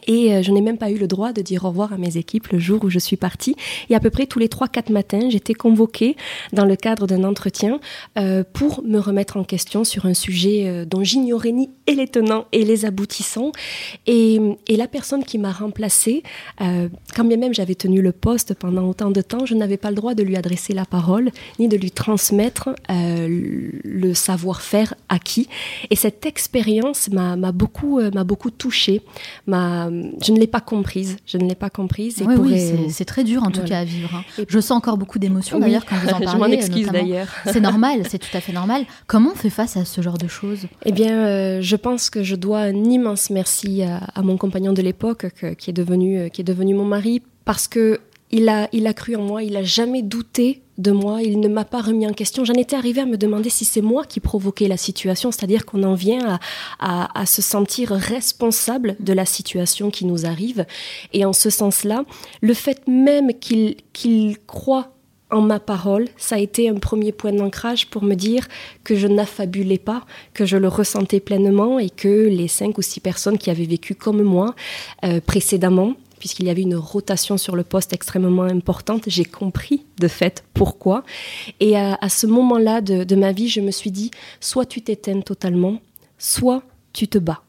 Et 0.07 0.33
euh, 0.33 0.41
je 0.41 0.51
n'ai 0.51 0.61
même 0.61 0.77
pas 0.77 0.91
eu 0.91 0.97
le 0.97 1.07
droit 1.07 1.33
de 1.33 1.41
dire 1.41 1.65
au 1.65 1.69
revoir 1.69 1.93
à 1.93 1.97
mes 1.97 2.17
équipes 2.17 2.47
le 2.49 2.59
jour 2.59 2.83
où 2.83 2.89
je 2.89 2.99
suis 2.99 3.17
partie. 3.17 3.55
Et 3.89 3.95
à 3.95 3.99
peu 3.99 4.09
près 4.09 4.25
tous 4.25 4.39
les 4.39 4.47
3-4 4.47 4.91
matins, 4.91 5.29
j'étais 5.29 5.53
convoquée 5.53 6.15
dans 6.53 6.65
le 6.65 6.75
cadre 6.75 7.07
d'un 7.07 7.23
entretien 7.23 7.79
euh, 8.17 8.43
pour 8.53 8.83
me 8.83 8.99
remettre 8.99 9.37
en 9.37 9.43
question 9.43 9.83
sur 9.83 10.05
un 10.05 10.13
sujet 10.13 10.65
euh, 10.67 10.85
dont 10.85 11.03
j'ignorais 11.03 11.51
ni 11.51 11.69
les 11.87 12.07
tenants 12.07 12.45
et 12.51 12.63
les 12.65 12.85
aboutissants. 12.85 13.51
Et, 14.05 14.39
et 14.67 14.75
la 14.75 14.87
personne 14.87 15.23
qui 15.23 15.39
m'a 15.39 15.51
remplacée, 15.51 16.21
quand 16.59 17.23
bien 17.23 17.37
même 17.37 17.53
j'avais 17.53 17.73
tenu 17.73 18.03
le 18.03 18.11
poste 18.11 18.53
pendant 18.53 18.87
autant 18.87 19.09
de 19.09 19.21
temps, 19.21 19.47
je 19.47 19.55
n'avais 19.55 19.77
pas 19.77 19.89
le 19.89 19.95
droit 19.95 20.13
de 20.13 20.21
lui 20.21 20.35
adresser 20.35 20.73
la 20.73 20.85
parole 20.85 21.31
ni 21.57 21.67
de 21.67 21.75
lui 21.75 21.89
transmettre 21.89 22.69
le 22.87 24.13
savoir-faire 24.13 24.93
acquis. 25.09 25.49
Et 25.89 25.95
cette 25.95 26.27
expérience 26.27 27.09
m'a 27.09 27.35
beaucoup, 27.51 27.99
beaucoup 28.23 28.51
touchée, 28.51 29.01
m'a 29.47 29.88
je 30.21 30.31
ne 30.31 30.39
l'ai 30.39 30.47
pas 30.47 30.61
comprise. 30.61 31.17
Je 31.25 31.37
ne 31.37 31.47
l'ai 31.47 31.55
pas 31.55 31.69
comprise. 31.69 32.21
Et 32.21 32.25
oui, 32.25 32.89
c'est 32.89 33.05
très 33.05 33.23
dur 33.23 33.43
en 33.43 33.51
tout 33.51 33.63
cas 33.63 33.79
à 33.79 33.83
vivre. 33.83 34.13
Hein. 34.15 34.43
Je 34.47 34.59
sens 34.59 34.77
encore 34.77 34.97
beaucoup 34.97 35.19
d'émotions 35.19 35.59
d'ailleurs 35.59 35.85
quand 35.85 35.95
vous 35.95 36.07
en 36.09 36.11
parlez. 36.11 36.27
je 36.27 36.37
m'en 36.37 36.45
excuse 36.45 36.87
d'ailleurs. 36.87 37.27
c'est 37.45 37.59
normal, 37.59 38.03
c'est 38.09 38.19
tout 38.19 38.35
à 38.35 38.41
fait 38.41 38.53
normal. 38.53 38.85
Comment 39.07 39.31
on 39.31 39.35
fait 39.35 39.49
face 39.49 39.77
à 39.77 39.85
ce 39.85 40.01
genre 40.01 40.17
de 40.17 40.27
choses? 40.27 40.67
Eh 40.85 40.91
bien, 40.91 41.17
euh, 41.25 41.61
je 41.61 41.75
pense 41.75 42.09
que 42.09 42.23
je 42.23 42.35
dois 42.35 42.59
un 42.59 42.83
immense 42.83 43.29
merci 43.29 43.83
à, 43.83 44.21
mon 44.21 44.37
compagnon 44.37 44.73
de 44.73 44.81
l'époque, 44.81 45.27
qui 45.57 45.69
est 45.69 45.73
devenu, 45.73 46.17
euh, 46.17 46.29
qui 46.29 46.41
est 46.41 46.45
devenu 46.45 46.73
mon 46.73 46.85
mari, 46.85 47.21
parce 47.45 47.67
que 47.67 47.99
il 48.31 48.49
a, 48.49 48.69
il 48.71 48.85
a 48.87 48.93
cru 48.93 49.15
en 49.15 49.21
moi, 49.21 49.43
il 49.43 49.55
a 49.57 49.63
jamais 49.63 50.01
douté 50.01 50.61
de 50.77 50.91
moi, 50.91 51.21
il 51.21 51.39
ne 51.39 51.47
m'a 51.47 51.65
pas 51.65 51.81
remis 51.81 52.07
en 52.07 52.13
question. 52.13 52.45
J'en 52.45 52.53
étais 52.53 52.75
arrivée 52.75 53.01
à 53.01 53.05
me 53.05 53.17
demander 53.17 53.49
si 53.49 53.65
c'est 53.65 53.81
moi 53.81 54.05
qui 54.05 54.19
provoquais 54.19 54.67
la 54.67 54.77
situation, 54.77 55.31
c'est-à-dire 55.31 55.65
qu'on 55.65 55.83
en 55.83 55.93
vient 55.93 56.39
à, 56.79 57.25
se 57.25 57.41
sentir 57.41 57.89
responsable 57.89 58.95
de 58.99 59.13
la 59.13 59.25
situation 59.25 59.91
qui 59.91 60.05
nous 60.05 60.25
arrive. 60.25 60.65
Et 61.11 61.25
en 61.25 61.33
ce 61.33 61.49
sens-là, 61.49 62.05
le 62.41 62.53
fait 62.53 62.87
même 62.87 63.33
qu'il 63.39 63.75
qu'il 63.93 64.37
croit 64.47 64.93
en 65.31 65.41
ma 65.41 65.59
parole, 65.59 66.07
ça 66.17 66.35
a 66.35 66.39
été 66.39 66.69
un 66.69 66.75
premier 66.75 67.11
point 67.11 67.33
d'ancrage 67.33 67.87
pour 67.87 68.03
me 68.03 68.15
dire 68.15 68.47
que 68.83 68.95
je 68.95 69.05
n'affabulais 69.05 69.77
pas, 69.77 70.05
que 70.33 70.45
je 70.45 70.57
le 70.57 70.67
ressentais 70.67 71.19
pleinement 71.19 71.77
et 71.77 71.89
que 71.89 72.27
les 72.27 72.47
cinq 72.47 72.77
ou 72.77 72.81
six 72.81 72.99
personnes 72.99 73.37
qui 73.37 73.51
avaient 73.51 73.65
vécu 73.65 73.93
comme 73.93 74.23
moi 74.23 74.55
euh, 75.03 75.19
précédemment 75.19 75.93
puisqu'il 76.19 76.45
y 76.45 76.49
avait 76.49 76.61
une 76.61 76.75
rotation 76.75 77.37
sur 77.37 77.55
le 77.55 77.63
poste 77.63 77.93
extrêmement 77.93 78.43
importante. 78.43 79.03
J'ai 79.07 79.25
compris 79.25 79.85
de 79.99 80.07
fait 80.07 80.43
pourquoi. 80.53 81.03
Et 81.59 81.77
à, 81.77 81.97
ce 82.09 82.27
moment-là 82.27 82.81
de, 82.81 83.15
ma 83.15 83.31
vie, 83.31 83.49
je 83.49 83.61
me 83.61 83.71
suis 83.71 83.91
dit, 83.91 84.11
soit 84.39 84.65
tu 84.65 84.81
t'éteins 84.81 85.21
totalement, 85.21 85.79
soit 86.17 86.63
tu 86.93 87.07
te 87.07 87.17
bats. 87.17 87.41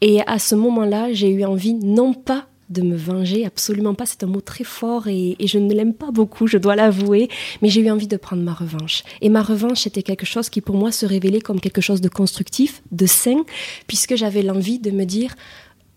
Et 0.00 0.20
à 0.26 0.38
ce 0.38 0.54
moment-là, 0.54 1.12
j'ai 1.12 1.30
eu 1.30 1.44
envie 1.44 1.74
non 1.74 2.14
pas 2.14 2.46
de 2.70 2.82
me 2.82 2.96
venger, 2.96 3.44
absolument 3.44 3.94
pas, 3.94 4.06
c'est 4.06 4.22
un 4.22 4.28
mot 4.28 4.40
très 4.40 4.62
fort 4.62 5.08
et, 5.08 5.34
et 5.40 5.46
je 5.48 5.58
ne 5.58 5.74
l'aime 5.74 5.92
pas 5.92 6.12
beaucoup, 6.12 6.46
je 6.46 6.56
dois 6.56 6.76
l'avouer, 6.76 7.28
mais 7.62 7.68
j'ai 7.68 7.80
eu 7.80 7.90
envie 7.90 8.06
de 8.06 8.16
prendre 8.16 8.42
ma 8.42 8.54
revanche. 8.54 9.02
Et 9.20 9.28
ma 9.28 9.42
revanche 9.42 9.88
était 9.88 10.04
quelque 10.04 10.24
chose 10.24 10.48
qui 10.48 10.60
pour 10.60 10.76
moi 10.76 10.92
se 10.92 11.04
révélait 11.04 11.40
comme 11.40 11.60
quelque 11.60 11.80
chose 11.80 12.00
de 12.00 12.08
constructif, 12.08 12.82
de 12.92 13.06
sain, 13.06 13.42
puisque 13.88 14.14
j'avais 14.14 14.42
l'envie 14.42 14.78
de 14.78 14.92
me 14.92 15.04
dire, 15.04 15.34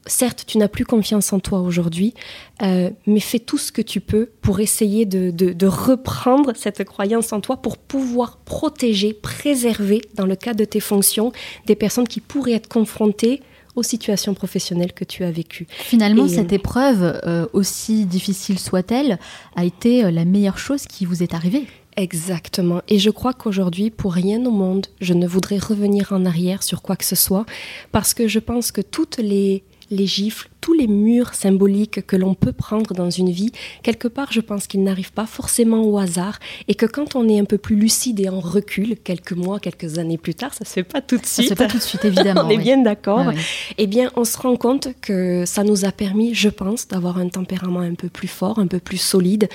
certes, 0.06 0.44
tu 0.46 0.58
n'as 0.58 0.68
plus 0.68 0.86
confiance 0.86 1.34
en 1.34 1.40
toi 1.40 1.62
aujourd'hui, 1.62 2.14
euh, 2.62 2.90
mais 3.08 3.20
fais 3.20 3.40
tout 3.40 3.58
ce 3.58 3.72
que 3.72 3.82
tu 3.82 4.00
peux 4.00 4.30
pour 4.42 4.60
essayer 4.60 5.06
de, 5.06 5.66
reprendre 5.66 6.54
cette 6.56 6.84
croyance 6.84 7.34
en 7.34 7.42
toi 7.42 7.58
pour 7.58 7.78
pouvoir 7.78 8.38
protéger, 8.38 9.14
préserver, 9.14 10.02
dans 10.16 10.26
le 10.26 10.36
cadre 10.36 10.60
de 10.60 10.66
tes 10.66 10.80
fonctions, 10.80 11.32
des 11.66 11.76
personnes 11.76 12.08
qui 12.08 12.20
pourraient 12.20 12.54
être 12.54 12.68
confrontées 12.68 13.42
aux 13.76 13.84
situations 13.84 14.34
professionnelles 14.36 14.94
que 14.94 15.04
tu 15.04 15.24
as 15.24 15.32
vécues. 15.32 15.66
Finalement, 15.70 16.28
cette 16.28 16.54
épreuve, 16.54 17.20
euh, 17.26 17.48
aussi 17.54 18.06
difficile 18.06 18.60
soit-elle, 18.60 19.18
a 19.56 19.66
été 19.66 20.04
euh, 20.04 20.12
la 20.12 20.26
meilleure 20.26 20.60
chose 20.60 20.86
qui 20.86 21.06
vous 21.06 21.24
est 21.24 21.34
arrivée. 21.34 21.66
Exactement. 21.96 22.82
Et 22.88 23.00
je 23.00 23.10
crois 23.10 23.34
qu'aujourd'hui, 23.34 23.90
pour 23.90 24.14
rien 24.14 24.44
au 24.46 24.52
monde, 24.52 24.88
je 25.02 25.14
ne 25.14 25.28
voudrais 25.28 25.58
revenir 25.58 26.12
en 26.12 26.26
arrière 26.26 26.64
sur 26.64 26.82
quoi 26.82 26.96
que 26.96 27.06
ce 27.06 27.16
soit, 27.16 27.46
parce 27.92 28.14
que 28.14 28.28
je 28.28 28.40
pense 28.40 28.72
que 28.72 28.82
toutes 28.82 29.18
les 29.18 29.64
les 29.94 30.08
gifles, 30.08 30.50
tous 30.64 30.74
les 30.74 30.88
murs 30.88 31.34
symboliques 31.34 32.06
que 32.08 32.16
l'on 32.16 32.36
peut 32.36 32.54
prendre 32.54 32.94
dans 32.94 33.10
une 33.10 33.30
vie, 33.30 33.52
quelque 33.84 34.08
part, 34.08 34.32
je 34.32 34.40
pense 34.40 34.66
qu'ils 34.66 34.84
n'arrivent 34.84 35.12
pas 35.12 35.26
forcément 35.26 35.84
au 35.84 35.98
hasard 35.98 36.40
et 36.68 36.76
que 36.76 36.86
quand 36.86 37.16
on 37.16 37.28
est 37.28 37.40
un 37.40 37.46
peu 37.46 37.58
plus 37.58 37.76
lucide 37.76 38.20
et 38.22 38.30
en 38.30 38.40
recul, 38.40 38.96
quelques 39.04 39.34
mois, 39.34 39.60
quelques 39.60 40.00
années 40.00 40.18
plus 40.18 40.36
tard, 40.36 40.54
ça 40.54 40.64
se 40.64 40.72
fait 40.72 40.84
pas 40.84 41.02
tout 41.02 41.18
de 41.18 41.26
suite. 41.26 41.36
Ça 41.36 41.44
se 41.44 41.48
fait 41.50 41.56
pas 41.56 41.68
tout 41.68 41.78
de 41.78 41.84
suite, 41.84 42.06
évidemment. 42.06 42.44
on 42.46 42.50
est 42.50 42.58
bien 42.58 42.78
d'accord. 42.78 43.32
Eh 43.78 43.88
bien, 43.88 44.10
on 44.16 44.24
se 44.24 44.38
rend 44.38 44.56
compte 44.56 44.88
que 45.02 45.44
ça 45.46 45.64
nous 45.64 45.86
a 45.86 45.92
permis, 45.92 46.34
je 46.34 46.50
pense, 46.50 46.88
d'avoir 46.88 47.18
un 47.18 47.28
tempérament 47.28 47.82
un 47.82 47.96
peu 47.96 48.08
plus 48.08 48.30
fort, 48.30 48.60
un 48.60 48.68
peu 48.68 48.80
plus 48.80 48.98
solide 48.98 49.50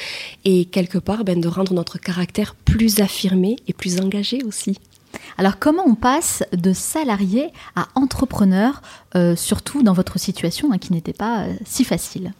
et 0.45 0.67
quelque 0.67 0.99
part, 0.99 1.25
ben, 1.25 1.41
de 1.41 1.49
rendre 1.49 1.73
notre 1.73 1.99
caractère 1.99 2.55
plus 2.55 3.01
affirmé 3.01 3.57
et 3.67 3.73
plus 3.73 4.01
engagé 4.01 4.43
aussi. 4.45 4.79
Alors 5.37 5.59
comment 5.59 5.85
on 5.87 5.95
passe 5.95 6.43
de 6.53 6.73
salarié 6.73 7.53
à 7.77 7.89
entrepreneur, 7.95 8.83
euh, 9.15 9.37
surtout 9.37 9.83
dans 9.83 9.93
votre 9.93 10.19
situation 10.19 10.73
hein, 10.73 10.79
qui 10.79 10.93
n'était 10.93 11.13
pas 11.13 11.43
euh, 11.43 11.55
si 11.65 11.85
facile? 11.85 12.33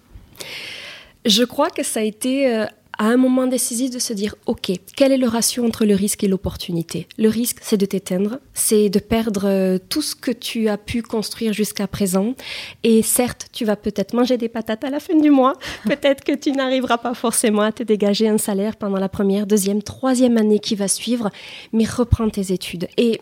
Je 1.27 1.43
crois 1.45 1.71
que 1.71 1.83
ça 1.83 2.01
a 2.01 2.03
été 2.03 2.53
euh, 2.53 2.67
à 2.99 3.07
un 3.07 3.17
moment 3.17 3.47
décisif 3.47 3.91
de 3.91 3.99
se 3.99 4.13
dire, 4.13 4.35
OK, 4.47 4.73
quel 4.97 5.13
est 5.13 5.17
le 5.17 5.29
ratio 5.29 5.65
entre 5.65 5.85
le 5.85 5.95
risque 5.95 6.25
et 6.25 6.29
l'opportunité? 6.29 7.07
Le 7.17 7.29
risque, 7.29 7.59
c'est 7.63 7.77
de 7.77 7.87
t'éteindre, 7.87 8.41
c'est 8.55 8.89
de 8.89 8.99
perdre 8.99 9.47
euh, 9.47 9.79
tout 9.89 10.03
ce 10.03 10.17
que 10.17 10.33
tu 10.33 10.69
as 10.69 10.77
pu 10.77 11.03
construire 11.03 11.53
jusqu'à 11.53 11.87
présent. 11.87 12.35
Et 12.83 13.03
certes, 13.03 13.49
tu 13.53 13.65
vas 13.65 13.77
peut-être 13.77 14.15
manger 14.15 14.37
des 14.37 14.49
patates 14.49 14.83
à 14.83 14.91
la 14.91 14.99
fin 14.99 15.17
du 15.17 15.31
mois, 15.31 15.55
peut-être 15.85 16.25
que 16.25 16.33
tu 16.33 16.51
n'arriveras 16.53 16.99
pas 16.99 17.15
forcément 17.15 17.63
à 17.63 17.73
te 17.73 17.85
dégager 17.85 18.29
un 18.29 18.39
salaire 18.39 18.77
pendant 18.77 18.99
la 18.99 19.09
première, 19.09 19.47
deuxième, 19.47 19.83
troisième 19.83 20.37
année 20.37 20.59
qui 20.59 20.75
va 20.75 20.89
suivre, 20.89 21.31
mais 21.73 21.85
reprends 21.85 22.29
tes 22.29 22.53
études. 22.53 22.89
Et 22.97 23.21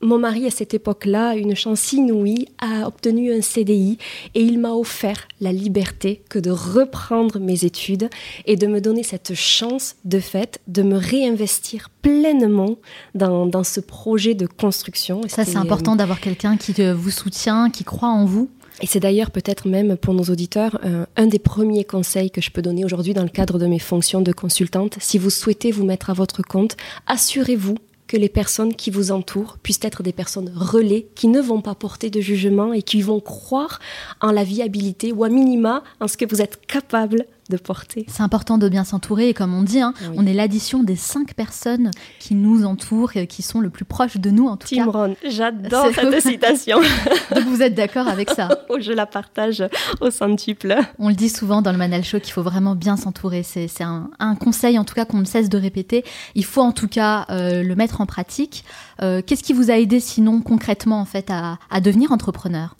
mon 0.00 0.18
mari, 0.18 0.46
à 0.46 0.50
cette 0.50 0.74
époque-là, 0.74 1.34
une 1.34 1.56
chance 1.56 1.92
inouïe, 1.92 2.48
a 2.58 2.86
obtenu 2.86 3.32
un 3.32 3.40
CDI 3.40 3.98
et 4.34 4.42
il 4.42 4.58
m'a 4.58 4.72
offert 4.72 5.28
la 5.40 5.52
liberté 5.52 6.22
que 6.28 6.38
de 6.38 6.50
reprendre 6.50 7.40
mes 7.40 7.64
études 7.64 8.10
et 8.44 8.56
de 8.56 8.66
me 8.66 8.80
donner 8.80 9.02
cette 9.02 9.34
chance, 9.34 9.96
de 10.04 10.20
fait, 10.20 10.60
de 10.68 10.82
me 10.82 10.96
réinvestir 10.96 11.88
pleinement 12.02 12.76
dans, 13.14 13.64
ce 13.64 13.80
projet 13.80 14.34
de 14.34 14.46
construction. 14.46 15.22
Ça, 15.28 15.44
c'est 15.44 15.56
important 15.56 15.96
d'avoir 15.96 16.20
quelqu'un 16.20 16.56
qui 16.56 16.74
vous 16.92 17.10
soutient, 17.10 17.70
qui 17.70 17.84
croit 17.84 18.08
en 18.08 18.26
vous. 18.26 18.50
Et 18.82 18.86
c'est 18.86 19.00
d'ailleurs 19.00 19.30
peut-être 19.30 19.68
même 19.68 19.96
pour 19.96 20.14
nos 20.14 20.24
auditeurs 20.24 20.80
euh, 20.84 21.06
un 21.16 21.26
des 21.26 21.38
premiers 21.38 21.84
conseils 21.84 22.30
que 22.30 22.40
je 22.40 22.50
peux 22.50 22.60
donner 22.60 22.84
aujourd'hui 22.84 23.14
dans 23.14 23.22
le 23.22 23.28
cadre 23.28 23.58
de 23.58 23.66
mes 23.66 23.78
fonctions 23.78 24.20
de 24.20 24.32
consultante. 24.32 24.96
Si 25.00 25.16
vous 25.16 25.30
souhaitez 25.30 25.70
vous 25.70 25.84
mettre 25.84 26.10
à 26.10 26.12
votre 26.12 26.42
compte, 26.42 26.76
assurez-vous 27.06 27.76
que 28.06 28.16
les 28.16 28.28
personnes 28.28 28.74
qui 28.74 28.90
vous 28.90 29.12
entourent 29.12 29.58
puissent 29.58 29.80
être 29.82 30.02
des 30.02 30.12
personnes 30.12 30.52
relais 30.54 31.08
qui 31.14 31.28
ne 31.28 31.40
vont 31.40 31.60
pas 31.60 31.74
porter 31.74 32.10
de 32.10 32.20
jugement 32.20 32.72
et 32.72 32.82
qui 32.82 33.02
vont 33.02 33.20
croire 33.20 33.78
en 34.20 34.30
la 34.30 34.44
viabilité 34.44 35.12
ou 35.12 35.24
à 35.24 35.28
minima 35.28 35.82
en 36.00 36.08
ce 36.08 36.16
que 36.16 36.26
vous 36.26 36.42
êtes 36.42 36.66
capable 36.66 37.26
de 37.50 37.56
porter. 37.56 38.06
C'est 38.08 38.22
important 38.22 38.58
de 38.58 38.68
bien 38.68 38.84
s'entourer 38.84 39.28
et 39.28 39.34
comme 39.34 39.54
on 39.54 39.62
dit, 39.62 39.80
hein, 39.80 39.92
on 40.16 40.26
est 40.26 40.32
l'addition 40.34 40.82
des 40.82 40.96
cinq 40.96 41.34
personnes 41.34 41.90
qui 42.18 42.34
nous 42.34 42.64
entourent, 42.64 43.16
et 43.16 43.26
qui 43.26 43.42
sont 43.42 43.60
le 43.60 43.70
plus 43.70 43.84
proches 43.84 44.16
de 44.16 44.30
nous 44.30 44.46
en 44.46 44.56
tout 44.56 44.68
Tim 44.68 44.90
cas. 44.90 45.08
j'adore 45.28 45.88
cette 45.94 46.20
citation. 46.22 46.78
Donc 47.34 47.44
vous 47.44 47.62
êtes 47.62 47.74
d'accord 47.74 48.08
avec 48.08 48.30
ça? 48.30 48.48
Oh, 48.70 48.78
Je 48.80 48.92
la 48.92 49.06
partage 49.06 49.62
au 50.00 50.10
centuple. 50.10 50.74
On 50.98 51.08
le 51.08 51.14
dit 51.14 51.28
souvent 51.28 51.62
dans 51.62 51.70
le 51.70 51.78
Manal 51.78 52.02
Show 52.02 52.18
qu'il 52.18 52.32
faut 52.32 52.42
vraiment 52.42 52.74
bien 52.74 52.96
s'entourer. 52.96 53.42
C'est 53.42 53.68
un, 53.82 54.08
conseil 54.40 54.78
en 54.78 54.84
tout 54.84 54.94
cas 54.94 55.04
qu'on 55.04 55.18
ne 55.18 55.24
cesse 55.24 55.48
de 55.48 55.58
répéter. 55.58 56.04
Il 56.34 56.44
faut 56.44 56.62
en 56.62 56.72
tout 56.72 56.88
cas 56.88 57.26
euh, 57.30 57.62
le 57.62 57.74
mettre 57.76 58.00
en 58.00 58.06
pratique. 58.06 58.64
Euh, 59.02 59.22
qu'est-ce 59.24 59.42
qui 59.42 59.52
vous 59.52 59.70
a 59.70 59.74
aidé 59.78 60.00
sinon 60.00 60.40
concrètement 60.40 61.00
en 61.00 61.04
fait 61.04 61.30
à, 61.30 61.58
à 61.70 61.80
devenir 61.80 62.10
entrepreneur? 62.10 62.74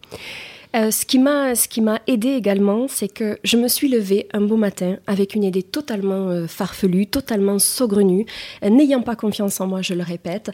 Euh, 0.75 0.91
ce 0.91 1.05
qui 1.07 1.19
m'a 1.19 1.55
ce 1.55 1.69
qui 1.69 1.81
m'a 1.81 2.01
aidé 2.07 2.31
également, 2.31 2.87
c'est 2.89 3.09
que 3.09 3.39
je 3.45 3.57
me 3.57 3.69
suis 3.69 3.89
levée 3.89 4.29
un 4.33 4.41
beau 4.41 4.57
matin 4.57 4.97
avec 5.07 5.35
une 5.35 5.45
idée 5.45 5.63
totalement 5.63 6.29
euh, 6.29 6.47
farfelue, 6.47 7.07
totalement 7.07 7.59
saugrenue, 7.59 8.27
euh, 8.65 8.71
n'ayant 8.71 9.03
pas 9.03 9.17
confiance 9.17 9.61
en 9.61 9.67
moi, 9.67 9.83
je 9.83 9.95
le 9.95 10.03
répète. 10.03 10.51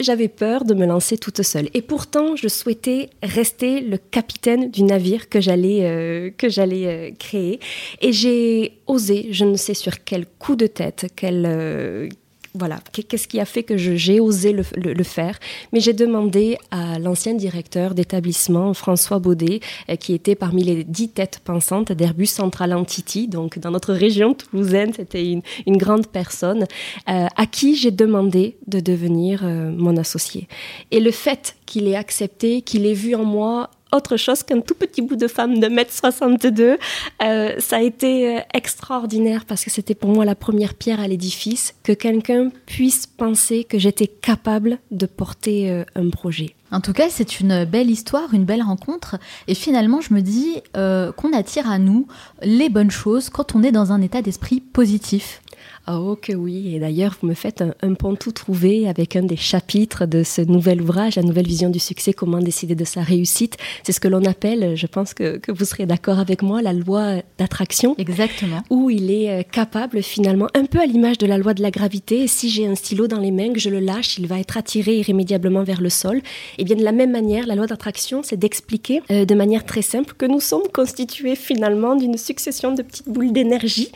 J'avais 0.00 0.28
peur 0.28 0.64
de 0.64 0.74
me 0.74 0.86
lancer 0.86 1.18
toute 1.18 1.42
seule, 1.42 1.68
et 1.74 1.82
pourtant 1.82 2.36
je 2.36 2.48
souhaitais 2.48 3.10
rester 3.22 3.80
le 3.80 3.98
capitaine 3.98 4.70
du 4.70 4.82
navire 4.82 5.28
que 5.28 5.40
j'allais 5.40 6.34
que 6.38 6.48
j'allais 6.48 7.14
créer, 7.18 7.60
et 8.00 8.12
j'ai 8.12 8.78
osé, 8.86 9.28
je 9.30 9.44
ne 9.44 9.56
sais 9.56 9.74
sur 9.74 10.04
quel 10.04 10.26
coup 10.26 10.56
de 10.56 10.66
tête, 10.66 11.06
quel 11.16 12.08
voilà, 12.54 12.80
qu'est-ce 12.92 13.26
qui 13.28 13.40
a 13.40 13.46
fait 13.46 13.62
que 13.62 13.76
j'ai 13.76 14.20
osé 14.20 14.52
le, 14.52 15.02
faire? 15.04 15.38
Mais 15.72 15.80
j'ai 15.80 15.94
demandé 15.94 16.58
à 16.70 16.98
l'ancien 16.98 17.34
directeur 17.34 17.94
d'établissement, 17.94 18.74
François 18.74 19.18
Baudet, 19.18 19.60
euh, 19.88 19.96
qui 19.96 20.12
était 20.12 20.34
parmi 20.34 20.62
les 20.62 20.84
dix 20.84 21.08
têtes 21.08 21.40
pensantes 21.42 21.92
d'Airbus 21.92 22.26
Central 22.26 22.74
Entity, 22.74 23.26
donc 23.26 23.58
dans 23.58 23.70
notre 23.70 23.94
région 23.94 24.34
toulousaine, 24.34 24.92
c'était 24.92 25.24
une, 25.66 25.76
grande 25.78 26.06
personne, 26.06 26.66
euh, 27.08 27.26
à 27.34 27.46
qui 27.46 27.74
j'ai 27.74 27.90
demandé 27.90 28.56
de 28.66 28.80
devenir 28.80 29.40
euh, 29.44 29.70
mon 29.70 29.96
associé. 29.96 30.46
Et 30.90 31.00
le 31.00 31.10
fait 31.10 31.56
qu'il 31.64 31.88
ait 31.88 31.96
accepté, 31.96 32.60
qu'il 32.60 32.86
ait 32.86 32.92
vu 32.92 33.14
en 33.14 33.24
moi 33.24 33.70
autre 33.92 34.16
chose 34.16 34.42
qu'un 34.42 34.60
tout 34.60 34.74
petit 34.74 35.02
bout 35.02 35.16
de 35.16 35.28
femme 35.28 35.60
de 35.60 35.66
1m62. 35.68 36.78
Euh, 37.22 37.54
ça 37.58 37.76
a 37.76 37.80
été 37.80 38.36
euh, 38.36 38.40
extraordinaire 38.54 39.44
parce 39.44 39.64
que 39.64 39.70
c'était 39.70 39.94
pour 39.94 40.10
moi 40.10 40.24
la 40.24 40.34
première 40.34 40.74
pierre 40.74 41.00
à 41.00 41.08
l'édifice, 41.08 41.74
que 41.82 41.92
quelqu'un 41.92 42.50
puisse 42.66 43.06
penser 43.06 43.64
que 43.64 43.78
j'étais 43.78 44.06
capable 44.06 44.78
de 44.90 45.06
porter 45.06 45.70
euh, 45.70 45.84
un 45.94 46.10
projet. 46.10 46.54
En 46.70 46.80
tout 46.80 46.94
cas, 46.94 47.08
c'est 47.10 47.40
une 47.40 47.66
belle 47.66 47.90
histoire, 47.90 48.32
une 48.32 48.44
belle 48.46 48.62
rencontre. 48.62 49.16
Et 49.46 49.54
finalement, 49.54 50.00
je 50.00 50.14
me 50.14 50.22
dis 50.22 50.62
qu'on 50.72 51.32
attire 51.34 51.70
à 51.70 51.78
nous 51.78 52.06
les 52.42 52.70
bonnes 52.70 52.90
choses 52.90 53.28
quand 53.28 53.54
on 53.54 53.62
est 53.62 53.72
dans 53.72 53.92
un 53.92 54.00
état 54.00 54.22
d'esprit 54.22 54.60
positif. 54.60 55.42
Oh 55.88 56.16
que 56.20 56.32
oui, 56.32 56.76
et 56.76 56.78
d'ailleurs 56.78 57.16
vous 57.20 57.26
me 57.26 57.34
faites 57.34 57.64
un, 57.82 57.94
pont 57.94 58.14
tout 58.14 58.30
trouvé 58.30 58.88
avec 58.88 59.16
un 59.16 59.24
des 59.24 59.36
chapitres 59.36 60.06
de 60.06 60.22
ce 60.22 60.40
nouvel 60.40 60.80
ouvrage, 60.80 61.16
la 61.16 61.24
nouvelle 61.24 61.46
vision 61.46 61.70
du 61.70 61.80
succès, 61.80 62.12
comment 62.12 62.38
décider 62.38 62.76
de 62.76 62.84
sa 62.84 63.02
réussite. 63.02 63.56
C'est 63.82 63.90
ce 63.90 63.98
que 63.98 64.06
l'on 64.06 64.24
appelle, 64.24 64.76
je 64.76 64.86
pense 64.86 65.12
que, 65.12 65.38
que 65.38 65.50
vous 65.50 65.64
serez 65.64 65.84
d'accord 65.86 66.20
avec 66.20 66.42
moi, 66.42 66.62
la 66.62 66.72
loi 66.72 67.16
d'attraction. 67.36 67.96
Exactement. 67.98 68.62
Où 68.70 68.90
il 68.90 69.10
est 69.10 69.40
euh, 69.40 69.42
capable 69.42 70.04
finalement, 70.04 70.46
un 70.54 70.66
peu 70.66 70.78
à 70.78 70.86
l'image 70.86 71.18
de 71.18 71.26
la 71.26 71.36
loi 71.36 71.52
de 71.52 71.62
la 71.62 71.72
gravité, 71.72 72.28
si 72.28 72.48
j'ai 72.48 72.64
un 72.68 72.76
stylo 72.76 73.08
dans 73.08 73.18
les 73.18 73.32
mains, 73.32 73.52
que 73.52 73.58
je 73.58 73.68
le 73.68 73.80
lâche, 73.80 74.18
il 74.18 74.28
va 74.28 74.38
être 74.38 74.56
attiré 74.56 74.98
irrémédiablement 74.98 75.64
vers 75.64 75.80
le 75.80 75.90
sol. 75.90 76.18
Et 76.18 76.22
eh 76.58 76.64
bien 76.64 76.76
de 76.76 76.84
la 76.84 76.92
même 76.92 77.10
manière, 77.10 77.48
la 77.48 77.56
loi 77.56 77.66
d'attraction, 77.66 78.22
c'est 78.22 78.38
d'expliquer 78.38 79.02
euh, 79.10 79.24
de 79.24 79.34
manière 79.34 79.66
très 79.66 79.82
simple 79.82 80.14
que 80.16 80.26
nous 80.26 80.40
sommes 80.40 80.68
constitués 80.72 81.34
finalement 81.34 81.96
d'une 81.96 82.16
succession 82.16 82.72
de 82.72 82.82
petites 82.82 83.08
boules 83.08 83.32
d'énergie. 83.32 83.90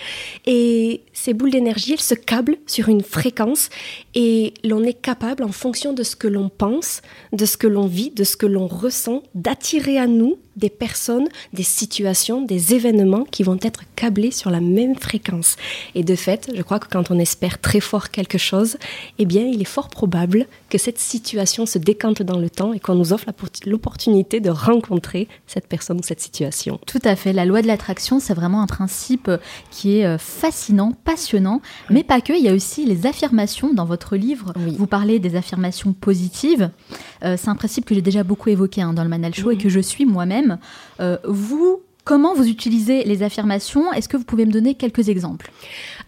Et 0.46 1.02
ces 1.12 1.32
boules 1.32 1.52
d'énergie 1.52 1.75
elle 1.76 2.00
se 2.00 2.14
câble 2.14 2.56
sur 2.66 2.88
une 2.88 3.02
fréquence 3.02 3.68
et 4.14 4.54
l'on 4.64 4.82
est 4.82 5.00
capable, 5.00 5.44
en 5.44 5.52
fonction 5.52 5.92
de 5.92 6.02
ce 6.02 6.16
que 6.16 6.28
l'on 6.28 6.48
pense, 6.48 7.02
de 7.32 7.44
ce 7.44 7.56
que 7.56 7.66
l'on 7.66 7.86
vit, 7.86 8.10
de 8.10 8.24
ce 8.24 8.36
que 8.36 8.46
l'on 8.46 8.66
ressent, 8.66 9.22
d'attirer 9.34 9.98
à 9.98 10.06
nous 10.06 10.38
des 10.56 10.70
personnes, 10.70 11.28
des 11.52 11.62
situations, 11.62 12.40
des 12.40 12.74
événements 12.74 13.24
qui 13.24 13.42
vont 13.42 13.58
être 13.60 13.82
câblés 13.94 14.30
sur 14.30 14.50
la 14.50 14.60
même 14.60 14.96
fréquence. 14.96 15.56
Et 15.94 16.02
de 16.02 16.14
fait, 16.16 16.50
je 16.54 16.62
crois 16.62 16.78
que 16.78 16.88
quand 16.88 17.10
on 17.10 17.18
espère 17.18 17.60
très 17.60 17.80
fort 17.80 18.10
quelque 18.10 18.38
chose, 18.38 18.78
eh 19.18 19.26
bien, 19.26 19.44
il 19.44 19.60
est 19.60 19.64
fort 19.64 19.88
probable 19.88 20.46
que 20.76 20.82
cette 20.82 20.98
situation 20.98 21.64
se 21.64 21.78
décante 21.78 22.20
dans 22.20 22.38
le 22.38 22.50
temps 22.50 22.74
et 22.74 22.80
qu'on 22.80 22.94
nous 22.94 23.14
offre 23.14 23.24
l'opportunité 23.64 24.40
de 24.40 24.50
rencontrer 24.50 25.26
cette 25.46 25.66
personne 25.68 25.98
ou 25.98 26.02
cette 26.02 26.20
situation. 26.20 26.78
Tout 26.86 27.00
à 27.02 27.16
fait. 27.16 27.32
La 27.32 27.46
loi 27.46 27.62
de 27.62 27.66
l'attraction, 27.66 28.20
c'est 28.20 28.34
vraiment 28.34 28.60
un 28.60 28.66
principe 28.66 29.30
qui 29.70 29.98
est 29.98 30.04
euh, 30.04 30.18
fascinant, 30.18 30.92
passionnant, 31.04 31.62
mais 31.88 32.04
pas 32.04 32.20
que. 32.20 32.34
Il 32.34 32.44
y 32.44 32.48
a 32.50 32.52
aussi 32.52 32.84
les 32.84 33.06
affirmations 33.06 33.72
dans 33.72 33.86
votre 33.86 34.16
livre. 34.16 34.52
Vous 34.54 34.86
parlez 34.86 35.18
des 35.18 35.34
affirmations 35.34 35.94
positives. 35.94 36.70
Euh, 37.24 37.36
c'est 37.38 37.48
un 37.48 37.56
principe 37.56 37.86
que 37.86 37.94
j'ai 37.94 38.02
déjà 38.02 38.22
beaucoup 38.22 38.50
évoqué 38.50 38.82
hein, 38.82 38.92
dans 38.92 39.02
le 39.02 39.08
Manal 39.08 39.34
Show 39.34 39.52
et 39.52 39.56
que 39.56 39.70
je 39.70 39.80
suis 39.80 40.04
moi-même. 40.04 40.58
Euh, 41.00 41.16
vous, 41.24 41.80
comment 42.04 42.34
vous 42.34 42.46
utilisez 42.46 43.04
les 43.04 43.22
affirmations? 43.22 43.90
Est-ce 43.94 44.10
que 44.10 44.18
vous 44.18 44.24
pouvez 44.24 44.44
me 44.44 44.52
donner 44.52 44.74
quelques 44.74 45.08
exemples? 45.08 45.50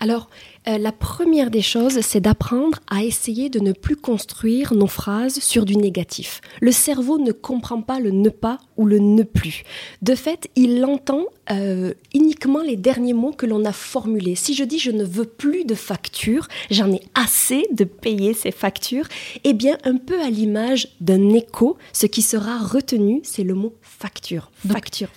Alors, 0.00 0.28
euh, 0.68 0.78
la 0.78 0.92
première 0.92 1.50
des 1.50 1.62
choses, 1.62 2.00
c'est 2.00 2.20
d'apprendre 2.20 2.78
à 2.88 3.02
essayer 3.02 3.48
de 3.48 3.60
ne 3.60 3.72
plus 3.72 3.96
construire 3.96 4.74
nos 4.74 4.86
phrases 4.86 5.38
sur 5.40 5.64
du 5.64 5.76
négatif. 5.76 6.40
Le 6.60 6.72
cerveau 6.72 7.18
ne 7.18 7.32
comprend 7.32 7.80
pas 7.80 8.00
le 8.00 8.10
ne 8.10 8.28
pas 8.28 8.58
ou 8.76 8.84
le 8.84 8.98
ne 8.98 9.22
plus. 9.22 9.62
De 10.02 10.14
fait, 10.14 10.48
il 10.56 10.84
entend 10.84 11.24
euh, 11.50 11.94
uniquement 12.14 12.62
les 12.62 12.76
derniers 12.76 13.14
mots 13.14 13.32
que 13.32 13.46
l'on 13.46 13.64
a 13.64 13.72
formulés. 13.72 14.34
Si 14.34 14.54
je 14.54 14.64
dis 14.64 14.78
je 14.78 14.90
ne 14.90 15.04
veux 15.04 15.24
plus 15.24 15.64
de 15.64 15.74
factures, 15.74 16.48
j'en 16.70 16.92
ai 16.92 17.00
assez 17.14 17.66
de 17.72 17.84
payer 17.84 18.34
ces 18.34 18.50
factures, 18.50 19.08
eh 19.44 19.54
bien, 19.54 19.78
un 19.84 19.96
peu 19.96 20.20
à 20.20 20.30
l'image 20.30 20.88
d'un 21.00 21.30
écho, 21.30 21.78
ce 21.92 22.06
qui 22.06 22.22
sera 22.22 22.58
retenu, 22.58 23.20
c'est 23.24 23.44
le 23.44 23.54
mot 23.54 23.74
facture. 23.80 24.50
Facture. 24.66 25.08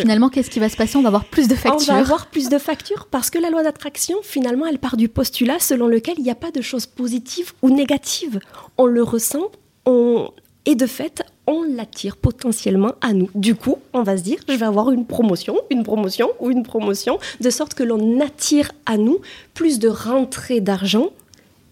Finalement, 0.00 0.28
qu'est-ce 0.28 0.50
qui 0.50 0.60
va 0.60 0.68
se 0.68 0.76
passer? 0.76 0.96
On 0.96 1.02
va 1.02 1.08
avoir 1.08 1.24
plus 1.24 1.48
de 1.48 1.54
factures. 1.54 1.90
On 1.90 1.92
va 1.92 1.98
avoir 1.98 2.26
plus 2.28 2.48
de 2.48 2.58
factures 2.58 3.06
parce 3.10 3.30
que 3.30 3.38
la 3.38 3.50
loi 3.50 3.62
d'attraction, 3.62 4.18
finalement, 4.22 4.66
elle 4.66 4.78
part 4.78 4.96
du 4.96 5.08
postulat 5.08 5.58
selon 5.58 5.88
lequel 5.88 6.14
il 6.18 6.24
n'y 6.24 6.30
a 6.30 6.36
pas 6.36 6.50
de 6.50 6.60
choses 6.60 6.86
positives 6.86 7.52
ou 7.62 7.70
négatives. 7.70 8.38
On 8.78 8.86
le 8.86 9.02
ressent, 9.02 9.50
on... 9.86 10.30
et 10.66 10.76
de 10.76 10.86
fait, 10.86 11.22
on 11.46 11.64
l'attire 11.64 12.16
potentiellement 12.16 12.92
à 13.00 13.12
nous. 13.12 13.28
Du 13.34 13.56
coup, 13.56 13.78
on 13.92 14.04
va 14.04 14.16
se 14.16 14.22
dire, 14.22 14.38
je 14.48 14.54
vais 14.54 14.66
avoir 14.66 14.92
une 14.92 15.04
promotion, 15.04 15.56
une 15.70 15.82
promotion 15.82 16.30
ou 16.38 16.50
une 16.50 16.62
promotion, 16.62 17.18
de 17.40 17.50
sorte 17.50 17.74
que 17.74 17.82
l'on 17.82 18.20
attire 18.20 18.70
à 18.86 18.96
nous 18.96 19.18
plus 19.54 19.80
de 19.80 19.88
rentrées 19.88 20.60
d'argent 20.60 21.10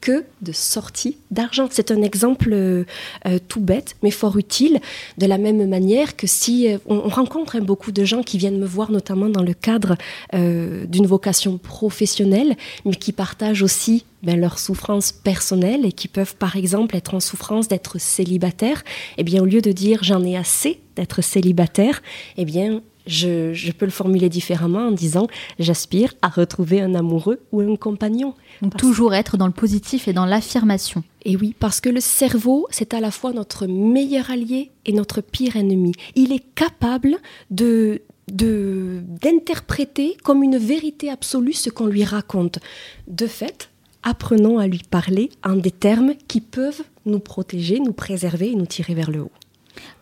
que 0.00 0.24
de 0.42 0.52
sortie 0.52 1.18
d'argent. 1.30 1.68
C'est 1.70 1.90
un 1.90 2.02
exemple 2.02 2.50
euh, 2.52 2.84
euh, 3.26 3.38
tout 3.48 3.60
bête, 3.60 3.96
mais 4.02 4.10
fort 4.10 4.36
utile, 4.36 4.80
de 5.18 5.26
la 5.26 5.38
même 5.38 5.68
manière 5.68 6.16
que 6.16 6.26
si 6.26 6.68
euh, 6.68 6.78
on, 6.86 7.08
rencontre 7.08 7.56
hein, 7.56 7.60
beaucoup 7.60 7.92
de 7.92 8.04
gens 8.04 8.22
qui 8.22 8.38
viennent 8.38 8.58
me 8.58 8.66
voir, 8.66 8.90
notamment 8.90 9.28
dans 9.28 9.42
le 9.42 9.54
cadre 9.54 9.96
d'une 10.32 11.06
vocation 11.06 11.58
professionnelle, 11.58 12.56
mais 12.84 12.94
qui 12.94 13.12
partagent 13.12 13.62
aussi 13.62 14.04
ben, 14.22 14.38
leur 14.38 14.58
souffrance 14.58 15.12
personnelle 15.12 15.84
et 15.84 15.92
qui 15.92 16.08
peuvent 16.08 16.34
par 16.36 16.56
exemple 16.56 16.96
être 16.96 17.14
en 17.14 17.20
souffrance 17.20 17.68
d'être 17.68 17.98
célibataire, 17.98 18.84
eh 19.16 19.24
bien 19.24 19.42
au 19.42 19.46
lieu 19.46 19.60
de 19.60 19.72
dire 19.72 20.02
j'en 20.02 20.24
ai 20.24 20.36
assez 20.36 20.80
d'être 20.96 21.22
célibataire, 21.22 22.02
eh 22.36 22.44
bien 22.44 22.82
je, 23.08 23.72
peux 23.72 23.86
le 23.86 23.90
formuler 23.90 24.28
différemment 24.28 24.88
en 24.88 24.90
disant 24.92 25.26
j'aspire 25.58 26.14
à 26.22 26.28
retrouver 26.28 26.80
un 26.80 26.94
amoureux 26.94 27.40
ou 27.52 27.60
un 27.60 27.76
compagnon. 27.76 28.34
toujours 28.76 29.14
être 29.14 29.36
dans 29.36 29.46
le 29.46 29.52
positif 29.52 30.06
et 30.08 30.12
dans 30.12 30.26
l'affirmation. 30.26 31.02
Et 31.24 31.36
oui, 31.36 31.54
parce 31.58 31.80
que 31.80 31.88
le 31.88 32.00
cerveau, 32.00 32.66
c'est 32.70 32.94
à 32.94 33.00
la 33.00 33.10
fois 33.10 33.32
notre 33.32 33.66
meilleur 33.66 34.30
allié 34.30 34.70
et 34.86 34.92
notre 34.92 35.20
pire 35.20 35.56
ennemi. 35.56 35.92
Il 36.14 36.32
est 36.32 36.44
capable 36.54 37.16
de 37.50 38.02
d'interpréter 38.30 40.18
comme 40.22 40.42
une 40.42 40.58
vérité 40.58 41.08
absolue 41.08 41.54
ce 41.54 41.70
qu'on 41.70 41.86
lui 41.86 42.04
raconte. 42.04 42.58
De 43.06 43.26
fait, 43.26 43.70
apprenons 44.02 44.58
à 44.58 44.66
lui 44.66 44.82
parler 44.90 45.30
en 45.42 45.56
des 45.56 45.70
termes 45.70 46.12
qui 46.28 46.42
peuvent 46.42 46.82
nous 47.06 47.20
protéger, 47.20 47.80
nous 47.80 47.94
préserver 47.94 48.50
et 48.50 48.54
nous 48.54 48.66
tirer 48.66 48.92
vers 48.92 49.10
le 49.10 49.22
haut. 49.22 49.32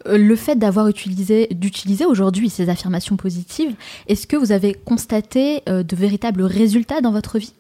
Euh, 0.07 0.19
le 0.19 0.37
fait 0.37 0.57
d'avoir 0.57 0.89
utilisé, 0.89 1.49
d'utiliser 1.51 2.05
aujourd'hui 2.05 2.51
ces 2.51 2.69
affirmations 2.69 3.17
positives, 3.17 3.75
est-ce 4.09 4.27
que 4.27 4.37
vous 4.37 4.53
avez 4.53 4.75
constaté 4.75 5.63
euh, 5.69 5.83
de 5.83 5.97
véritables 5.97 6.43
résultats 6.43 7.01
dans 7.01 7.13
votre 7.13 7.39
vie? 7.39 7.53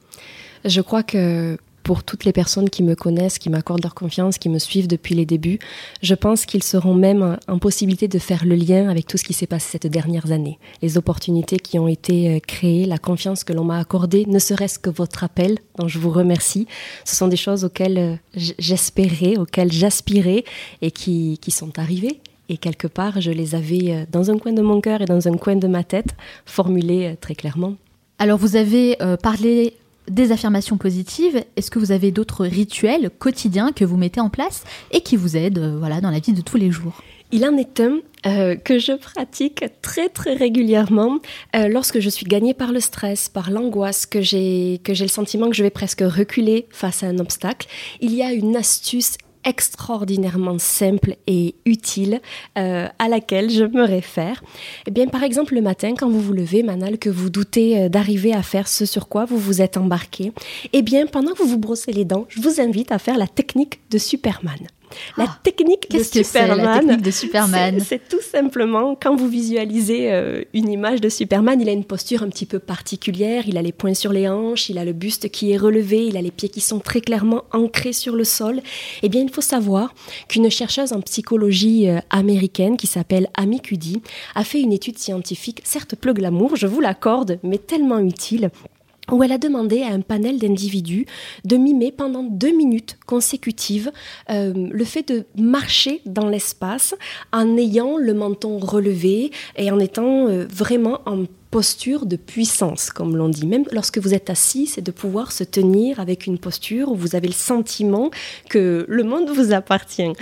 Je 0.64 0.80
crois 0.80 1.02
que 1.02 1.58
pour 1.86 2.02
toutes 2.02 2.24
les 2.24 2.32
personnes 2.32 2.68
qui 2.68 2.82
me 2.82 2.96
connaissent, 2.96 3.38
qui 3.38 3.48
m'accordent 3.48 3.84
leur 3.84 3.94
confiance, 3.94 4.38
qui 4.38 4.48
me 4.48 4.58
suivent 4.58 4.88
depuis 4.88 5.14
les 5.14 5.24
débuts, 5.24 5.60
je 6.02 6.14
pense 6.14 6.44
qu'ils 6.44 6.64
seront 6.64 6.94
même 6.94 7.38
en 7.46 7.58
possibilité 7.58 8.08
de 8.08 8.18
faire 8.18 8.44
le 8.44 8.56
lien 8.56 8.88
avec 8.88 9.06
tout 9.06 9.16
ce 9.16 9.24
qui 9.24 9.32
s'est 9.32 9.46
passé 9.46 9.78
ces 9.80 9.88
dernières 9.88 10.32
années. 10.32 10.58
Les 10.82 10.98
opportunités 10.98 11.58
qui 11.58 11.78
ont 11.78 11.88
été 11.88 12.34
euh, 12.34 12.40
créées, 12.40 12.86
la 12.86 12.98
confiance 12.98 13.44
que 13.44 13.52
l'on 13.52 13.64
m'a 13.64 13.78
accordée, 13.78 14.26
ne 14.26 14.40
serait-ce 14.40 14.80
que 14.80 14.90
votre 14.90 15.22
appel, 15.22 15.58
dont 15.78 15.86
je 15.86 16.00
vous 16.00 16.10
remercie. 16.10 16.66
Ce 17.04 17.14
sont 17.14 17.28
des 17.28 17.36
choses 17.36 17.64
auxquelles 17.64 18.18
j'espérais, 18.34 19.36
auxquelles 19.38 19.72
j'aspirais 19.72 20.44
et 20.82 20.90
qui, 20.90 21.38
qui 21.40 21.52
sont 21.52 21.78
arrivées 21.78 22.20
et 22.48 22.58
quelque 22.58 22.86
part, 22.86 23.20
je 23.20 23.30
les 23.30 23.54
avais 23.54 23.90
euh, 23.90 24.04
dans 24.10 24.30
un 24.30 24.38
coin 24.38 24.52
de 24.52 24.62
mon 24.62 24.80
cœur 24.80 25.02
et 25.02 25.04
dans 25.04 25.28
un 25.28 25.36
coin 25.36 25.56
de 25.56 25.66
ma 25.66 25.84
tête, 25.84 26.14
formulées 26.44 27.12
euh, 27.12 27.16
très 27.20 27.34
clairement. 27.34 27.74
Alors, 28.18 28.38
vous 28.38 28.56
avez 28.56 28.96
euh, 29.02 29.16
parlé 29.16 29.74
des 30.08 30.32
affirmations 30.32 30.76
positives. 30.76 31.42
Est-ce 31.56 31.70
que 31.70 31.78
vous 31.78 31.92
avez 31.92 32.10
d'autres 32.10 32.46
rituels 32.46 33.10
quotidiens 33.18 33.72
que 33.72 33.84
vous 33.84 33.96
mettez 33.96 34.20
en 34.20 34.30
place 34.30 34.64
et 34.90 35.00
qui 35.00 35.16
vous 35.16 35.36
aident 35.36 35.76
voilà, 35.78 36.00
dans 36.00 36.10
la 36.10 36.18
vie 36.18 36.32
de 36.32 36.40
tous 36.40 36.56
les 36.56 36.70
jours? 36.70 37.02
Il 37.32 37.44
en 37.44 37.56
est 37.56 37.80
un 37.80 37.98
que 38.64 38.78
je 38.78 38.92
pratique 38.92 39.64
très 39.82 40.08
très 40.08 40.34
régulièrement 40.34 41.18
lorsque 41.54 42.00
je 42.00 42.08
suis 42.08 42.26
gagnée 42.26 42.54
par 42.54 42.72
le 42.72 42.80
stress, 42.80 43.28
par 43.28 43.50
l'angoisse, 43.50 44.06
que 44.06 44.20
j'ai 44.20 44.80
que 44.84 44.94
j'ai 44.94 45.04
le 45.04 45.10
sentiment 45.10 45.48
que 45.48 45.56
je 45.56 45.62
vais 45.62 45.70
presque 45.70 46.02
reculer 46.02 46.66
face 46.70 47.02
à 47.02 47.06
un 47.06 47.18
obstacle. 47.18 47.66
Il 48.00 48.14
y 48.14 48.22
a 48.22 48.32
une 48.32 48.56
astuce 48.56 49.16
extraordinairement 49.46 50.58
simple 50.58 51.16
et 51.26 51.54
utile 51.64 52.20
euh, 52.58 52.88
à 52.98 53.08
laquelle 53.08 53.48
je 53.48 53.64
me 53.64 53.84
réfère. 53.84 54.42
Eh 54.86 54.90
bien, 54.90 55.06
par 55.06 55.22
exemple, 55.22 55.54
le 55.54 55.62
matin, 55.62 55.94
quand 55.96 56.10
vous 56.10 56.20
vous 56.20 56.32
levez, 56.32 56.62
Manal, 56.62 56.98
que 56.98 57.08
vous 57.08 57.30
doutez 57.30 57.80
euh, 57.80 57.88
d'arriver 57.88 58.34
à 58.34 58.42
faire 58.42 58.68
ce 58.68 58.84
sur 58.84 59.08
quoi 59.08 59.24
vous 59.24 59.38
vous 59.38 59.62
êtes 59.62 59.76
embarqué, 59.76 60.32
eh 60.72 60.82
bien, 60.82 61.06
pendant 61.06 61.32
que 61.32 61.38
vous 61.38 61.48
vous 61.48 61.58
brossez 61.58 61.92
les 61.92 62.04
dents, 62.04 62.26
je 62.28 62.40
vous 62.40 62.60
invite 62.60 62.92
à 62.92 62.98
faire 62.98 63.16
la 63.16 63.28
technique 63.28 63.80
de 63.90 63.98
Superman. 63.98 64.58
La 65.16 65.24
ah, 65.28 65.38
technique 65.42 65.90
de 65.90 66.02
Superman. 66.02 67.00
de 67.00 67.10
Superman? 67.10 67.80
C'est 67.80 68.08
tout 68.08 68.20
simplement 68.20 68.94
quand 68.94 69.16
vous 69.16 69.28
visualisez 69.28 70.12
euh, 70.12 70.42
une 70.52 70.70
image 70.70 71.00
de 71.00 71.08
Superman, 71.08 71.60
il 71.60 71.68
a 71.68 71.72
une 71.72 71.84
posture 71.84 72.22
un 72.22 72.28
petit 72.28 72.46
peu 72.46 72.58
particulière, 72.58 73.44
il 73.46 73.56
a 73.56 73.62
les 73.62 73.72
poings 73.72 73.94
sur 73.94 74.12
les 74.12 74.28
hanches, 74.28 74.68
il 74.68 74.78
a 74.78 74.84
le 74.84 74.92
buste 74.92 75.30
qui 75.30 75.52
est 75.52 75.56
relevé, 75.56 76.06
il 76.06 76.16
a 76.16 76.22
les 76.22 76.30
pieds 76.30 76.48
qui 76.48 76.60
sont 76.60 76.78
très 76.78 77.00
clairement 77.00 77.44
ancrés 77.52 77.92
sur 77.92 78.16
le 78.16 78.24
sol. 78.24 78.60
Eh 79.02 79.08
bien, 79.08 79.22
il 79.22 79.30
faut 79.30 79.40
savoir 79.40 79.94
qu'une 80.28 80.50
chercheuse 80.50 80.92
en 80.92 81.00
psychologie 81.00 81.88
euh, 81.88 81.98
américaine 82.10 82.76
qui 82.76 82.86
s'appelle 82.86 83.28
Amy 83.34 83.60
Cuddy 83.60 84.02
a 84.34 84.44
fait 84.44 84.60
une 84.60 84.72
étude 84.72 84.98
scientifique, 84.98 85.60
certes 85.64 85.96
peu 85.96 86.12
glamour, 86.12 86.56
je 86.56 86.66
vous 86.66 86.80
l'accorde, 86.80 87.38
mais 87.42 87.58
tellement 87.58 87.98
utile 87.98 88.50
où 89.12 89.22
elle 89.22 89.32
a 89.32 89.38
demandé 89.38 89.82
à 89.82 89.88
un 89.88 90.00
panel 90.00 90.38
d'individus 90.38 91.06
de 91.44 91.56
mimer 91.56 91.92
pendant 91.92 92.22
deux 92.22 92.54
minutes 92.54 92.98
consécutives 93.06 93.92
euh, 94.30 94.52
le 94.54 94.84
fait 94.84 95.06
de 95.08 95.24
marcher 95.36 96.00
dans 96.06 96.28
l'espace 96.28 96.94
en 97.32 97.56
ayant 97.56 97.96
le 97.98 98.14
menton 98.14 98.58
relevé 98.58 99.30
et 99.56 99.70
en 99.70 99.78
étant 99.78 100.28
euh, 100.28 100.46
vraiment 100.50 101.00
en 101.06 101.24
posture 101.50 102.04
de 102.04 102.16
puissance, 102.16 102.90
comme 102.90 103.16
l'on 103.16 103.28
dit. 103.28 103.46
Même 103.46 103.64
lorsque 103.72 103.98
vous 103.98 104.12
êtes 104.12 104.28
assis, 104.28 104.66
c'est 104.66 104.82
de 104.82 104.90
pouvoir 104.90 105.32
se 105.32 105.44
tenir 105.44 106.00
avec 106.00 106.26
une 106.26 106.38
posture 106.38 106.90
où 106.90 106.94
vous 106.94 107.14
avez 107.14 107.28
le 107.28 107.32
sentiment 107.32 108.10
que 108.50 108.84
le 108.88 109.04
monde 109.04 109.30
vous 109.30 109.52
appartient. 109.52 110.12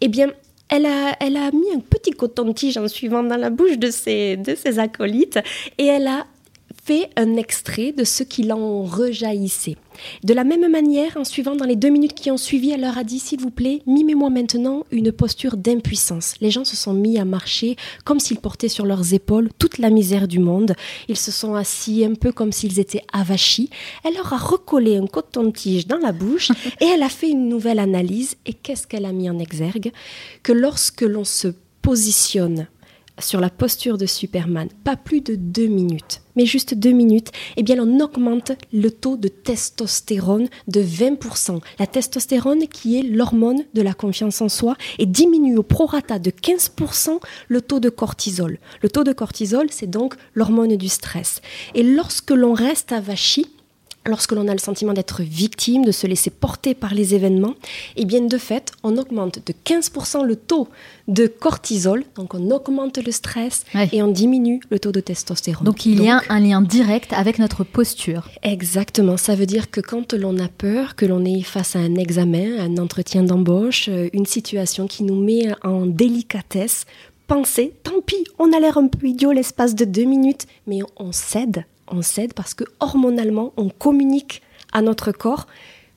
Eh 0.00 0.08
bien, 0.08 0.28
elle 0.68 0.86
a, 0.86 1.16
elle 1.20 1.36
a 1.36 1.50
mis 1.52 1.70
un 1.74 1.80
petit 1.80 2.10
coton-tige 2.10 2.76
en 2.76 2.88
suivant 2.88 3.22
dans 3.22 3.36
la 3.36 3.50
bouche 3.50 3.78
de 3.78 3.90
ses, 3.90 4.36
de 4.36 4.54
ses 4.54 4.78
acolytes 4.78 5.38
et 5.78 5.86
elle 5.86 6.06
a 6.06 6.26
fait 6.84 7.08
un 7.16 7.36
extrait 7.36 7.92
de 7.92 8.04
ce 8.04 8.22
qui 8.22 8.42
l'en 8.42 8.82
rejaillissait. 8.82 9.76
De 10.22 10.34
la 10.34 10.44
même 10.44 10.70
manière, 10.70 11.16
en 11.16 11.24
suivant 11.24 11.54
dans 11.54 11.64
les 11.64 11.76
deux 11.76 11.88
minutes 11.88 12.14
qui 12.14 12.30
ont 12.30 12.36
suivi, 12.36 12.72
elle 12.72 12.82
leur 12.82 12.98
a 12.98 13.04
dit, 13.04 13.18
s'il 13.18 13.40
vous 13.40 13.50
plaît, 13.50 13.80
mimez-moi 13.86 14.28
maintenant 14.28 14.84
une 14.90 15.10
posture 15.10 15.56
d'impuissance. 15.56 16.34
Les 16.40 16.50
gens 16.50 16.64
se 16.64 16.76
sont 16.76 16.92
mis 16.92 17.18
à 17.18 17.24
marcher 17.24 17.76
comme 18.04 18.20
s'ils 18.20 18.38
portaient 18.38 18.68
sur 18.68 18.84
leurs 18.84 19.14
épaules 19.14 19.48
toute 19.58 19.78
la 19.78 19.88
misère 19.88 20.28
du 20.28 20.40
monde. 20.40 20.74
Ils 21.08 21.16
se 21.16 21.30
sont 21.30 21.54
assis 21.54 22.04
un 22.04 22.14
peu 22.14 22.32
comme 22.32 22.52
s'ils 22.52 22.78
étaient 22.78 23.04
avachis. 23.12 23.70
Elle 24.04 24.14
leur 24.14 24.32
a 24.32 24.38
recollé 24.38 24.96
un 24.96 25.06
coton-tige 25.06 25.86
dans 25.86 25.98
la 25.98 26.12
bouche 26.12 26.50
et 26.80 26.86
elle 26.86 27.02
a 27.02 27.08
fait 27.08 27.30
une 27.30 27.48
nouvelle 27.48 27.78
analyse. 27.78 28.36
Et 28.44 28.52
qu'est-ce 28.52 28.86
qu'elle 28.86 29.06
a 29.06 29.12
mis 29.12 29.30
en 29.30 29.38
exergue? 29.38 29.92
Que 30.42 30.52
lorsque 30.52 31.02
l'on 31.02 31.24
se 31.24 31.48
positionne 31.80 32.66
sur 33.18 33.40
la 33.40 33.48
posture 33.48 33.96
de 33.96 34.06
Superman, 34.06 34.68
pas 34.82 34.96
plus 34.96 35.20
de 35.20 35.36
deux 35.36 35.68
minutes, 35.68 36.23
mais 36.36 36.46
juste 36.46 36.74
deux 36.74 36.92
minutes, 36.92 37.30
eh 37.56 37.62
bien 37.62 37.78
on 37.78 38.00
augmente 38.00 38.52
le 38.72 38.90
taux 38.90 39.16
de 39.16 39.28
testostérone 39.28 40.48
de 40.68 40.82
20%. 40.82 41.60
La 41.78 41.86
testostérone 41.86 42.66
qui 42.68 42.98
est 42.98 43.02
l'hormone 43.02 43.64
de 43.74 43.82
la 43.82 43.94
confiance 43.94 44.40
en 44.40 44.48
soi 44.48 44.76
et 44.98 45.06
diminue 45.06 45.56
au 45.56 45.62
prorata 45.62 46.18
de 46.18 46.30
15% 46.30 47.20
le 47.48 47.60
taux 47.60 47.80
de 47.80 47.88
cortisol. 47.88 48.58
Le 48.82 48.88
taux 48.88 49.04
de 49.04 49.12
cortisol, 49.12 49.66
c'est 49.70 49.90
donc 49.90 50.14
l'hormone 50.34 50.76
du 50.76 50.88
stress. 50.88 51.40
Et 51.74 51.82
lorsque 51.82 52.30
l'on 52.30 52.54
reste 52.54 52.92
avachi, 52.92 53.46
lorsque 54.06 54.32
l'on 54.32 54.48
a 54.48 54.52
le 54.52 54.58
sentiment 54.58 54.92
d'être 54.92 55.22
victime, 55.22 55.84
de 55.84 55.92
se 55.92 56.06
laisser 56.06 56.30
porter 56.30 56.74
par 56.74 56.94
les 56.94 57.14
événements, 57.14 57.54
eh 57.96 58.04
bien 58.04 58.20
de 58.20 58.38
fait, 58.38 58.72
on 58.82 58.96
augmente 58.96 59.40
de 59.46 59.54
15% 59.64 60.24
le 60.24 60.36
taux 60.36 60.68
de 61.08 61.26
cortisol, 61.26 62.04
donc 62.16 62.34
on 62.34 62.50
augmente 62.50 62.98
le 62.98 63.12
stress 63.12 63.64
et 63.92 64.02
on 64.02 64.08
diminue 64.08 64.60
le 64.70 64.78
taux 64.78 64.92
de 64.92 65.00
testostérone. 65.00 65.64
Donc 65.64 65.86
il 65.86 66.02
y 66.02 66.08
a 66.08 66.22
un 66.28 66.40
lien 66.40 66.62
direct 66.62 67.12
avec 67.12 67.38
notre 67.38 67.64
posture. 67.64 68.28
Exactement, 68.42 69.16
ça 69.16 69.34
veut 69.34 69.46
dire 69.46 69.70
que 69.70 69.80
quand 69.80 70.12
l'on 70.14 70.38
a 70.38 70.48
peur, 70.48 70.96
que 70.96 71.06
l'on 71.06 71.24
est 71.24 71.42
face 71.42 71.76
à 71.76 71.80
un 71.80 71.96
examen, 71.96 72.58
un 72.58 72.78
entretien 72.78 73.22
d'embauche, 73.22 73.88
euh, 73.88 74.08
une 74.12 74.26
situation 74.26 74.86
qui 74.86 75.02
nous 75.02 75.20
met 75.20 75.48
en 75.62 75.86
délicatesse, 75.86 76.86
pensez, 77.26 77.72
tant 77.82 78.00
pis, 78.04 78.24
on 78.38 78.52
a 78.52 78.60
l'air 78.60 78.78
un 78.78 78.88
peu 78.88 79.06
idiot 79.06 79.32
l'espace 79.32 79.74
de 79.74 79.84
deux 79.84 80.04
minutes, 80.04 80.46
mais 80.66 80.80
on 80.96 81.12
cède 81.12 81.64
on 81.94 82.02
cède 82.02 82.34
parce 82.34 82.54
que 82.54 82.64
hormonalement, 82.80 83.52
on 83.56 83.68
communique 83.68 84.42
à 84.72 84.82
notre 84.82 85.12
corps 85.12 85.46